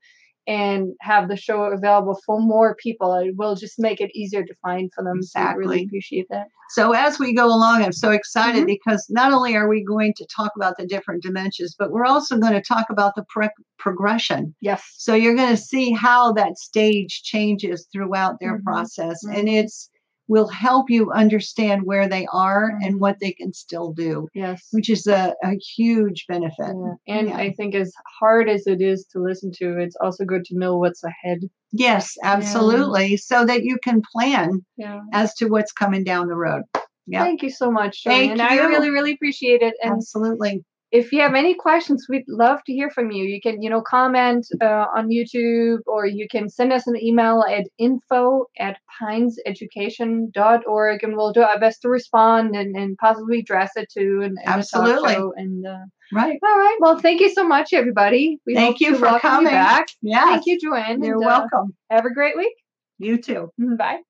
and 0.47 0.89
have 1.01 1.29
the 1.29 1.37
show 1.37 1.63
available 1.63 2.19
for 2.25 2.39
more 2.39 2.75
people. 2.75 3.13
It 3.15 3.35
will 3.37 3.55
just 3.55 3.79
make 3.79 4.01
it 4.01 4.11
easier 4.13 4.43
to 4.43 4.53
find 4.61 4.91
for 4.93 5.03
them. 5.03 5.21
So 5.21 5.39
we 5.39 5.53
really 5.55 5.83
appreciate 5.85 6.27
that. 6.29 6.47
So 6.69 6.91
as 6.93 7.19
we 7.19 7.33
go 7.35 7.45
along, 7.45 7.83
I'm 7.83 7.91
so 7.93 8.11
excited 8.11 8.63
Mhm. 8.63 8.67
because 8.67 9.05
not 9.09 9.31
only 9.31 9.55
are 9.55 9.69
we 9.69 9.83
going 9.83 10.13
to 10.17 10.25
talk 10.25 10.51
about 10.55 10.75
the 10.77 10.87
different 10.87 11.23
dementias, 11.23 11.75
but 11.77 11.91
we're 11.91 12.05
also 12.05 12.37
going 12.37 12.53
to 12.53 12.61
talk 12.61 12.87
about 12.89 13.13
the 13.15 13.25
pro- 13.29 13.49
progression. 13.77 14.55
Yes. 14.61 14.83
So 14.97 15.13
you're 15.13 15.35
going 15.35 15.55
to 15.55 15.61
see 15.61 15.91
how 15.91 16.33
that 16.33 16.57
stage 16.57 17.21
changes 17.23 17.87
throughout 17.91 18.39
their 18.39 18.57
Mhm. 18.59 18.63
process, 18.63 19.23
Mhm. 19.25 19.37
and 19.37 19.49
it's 19.49 19.89
will 20.33 20.47
help 20.47 20.89
you 20.89 21.11
understand 21.11 21.83
where 21.83 22.09
they 22.09 22.25
are 22.33 22.71
and 22.81 22.99
what 22.99 23.19
they 23.19 23.31
can 23.31 23.53
still 23.53 23.93
do, 23.93 24.27
Yes. 24.33 24.67
which 24.71 24.89
is 24.89 25.05
a, 25.05 25.35
a 25.43 25.51
huge 25.75 26.25
benefit. 26.27 26.73
Yeah. 26.75 26.93
And 27.07 27.27
Yeah. 27.27 27.37
I 27.37 27.53
think 27.53 27.75
as 27.75 27.93
hard 28.19 28.49
as 28.49 28.65
it 28.65 28.81
is 28.81 29.05
to 29.11 29.19
listen 29.19 29.51
to, 29.59 29.77
it's 29.77 29.95
also 30.01 30.25
good 30.25 30.43
to 30.45 30.57
know 30.57 30.79
what's 30.79 31.03
ahead. 31.03 31.41
Yes, 31.71 32.17
absolutely. 32.23 33.15
So 33.17 33.45
that 33.45 33.63
you 33.63 33.77
can 33.83 34.01
plan 34.11 34.65
Yeah. 34.75 35.01
as 35.13 35.35
to 35.35 35.45
what's 35.49 35.71
coming 35.71 36.03
down 36.03 36.29
the 36.29 36.35
road. 36.35 36.63
Yeah, 37.05 37.21
Thank 37.23 37.43
you 37.43 37.51
so 37.51 37.69
much, 37.69 38.01
Thank 38.03 38.37
Joanne. 38.37 38.41
I 38.41 38.55
really, 38.65 38.89
really 38.89 39.13
appreciate 39.13 39.61
it. 39.61 39.75
And 39.83 39.93
absolutely. 39.93 40.65
If 40.93 41.11
you 41.11 41.19
have 41.21 41.33
any 41.33 41.55
questions, 41.55 42.05
we'd 42.07 42.23
love 42.27 42.59
to 42.67 42.71
hear 42.71 42.91
from 42.91 43.09
you. 43.09 43.23
You 43.25 43.41
can, 43.41 43.63
you 43.63 43.69
know, 43.69 43.81
comment 43.81 44.45
uh, 44.61 44.85
on 44.95 45.09
YouTube 45.09 45.79
or 45.87 46.05
you 46.05 46.27
can 46.29 46.47
send 46.49 46.71
us 46.71 46.85
an 46.85 46.95
email 46.95 47.43
at 47.49 47.65
info 47.79 48.45
at 48.59 48.77
pineseducation.org 49.01 51.03
and 51.03 51.17
we'll 51.17 51.33
do 51.33 51.41
our 51.41 51.59
best 51.59 51.81
to 51.81 51.89
respond 51.89 52.55
and, 52.55 52.75
and 52.75 52.95
possibly 52.99 53.39
address 53.39 53.71
it 53.75 53.89
too. 53.91 54.21
And, 54.23 54.37
and 54.37 54.47
Absolutely. 54.47 55.15
And 55.35 55.65
uh, 55.65 55.79
Right. 56.13 56.37
all 56.43 56.59
right. 56.59 56.77
Well, 56.79 56.99
thank 56.99 57.21
you 57.21 57.33
so 57.33 57.43
much, 57.43 57.73
everybody. 57.73 58.37
We 58.45 58.53
Thank 58.53 58.79
you 58.79 58.95
for 58.95 59.19
coming. 59.19 59.51
back. 59.51 59.87
Yes. 60.03 60.29
Thank 60.29 60.43
you, 60.45 60.59
Joanne. 60.59 61.01
You're 61.01 61.15
and, 61.15 61.25
uh, 61.25 61.27
welcome. 61.27 61.75
have 61.89 62.05
a 62.05 62.13
great 62.13 62.37
week. 62.37 62.53
You 62.99 63.17
too. 63.17 63.49
Bye. 63.57 64.01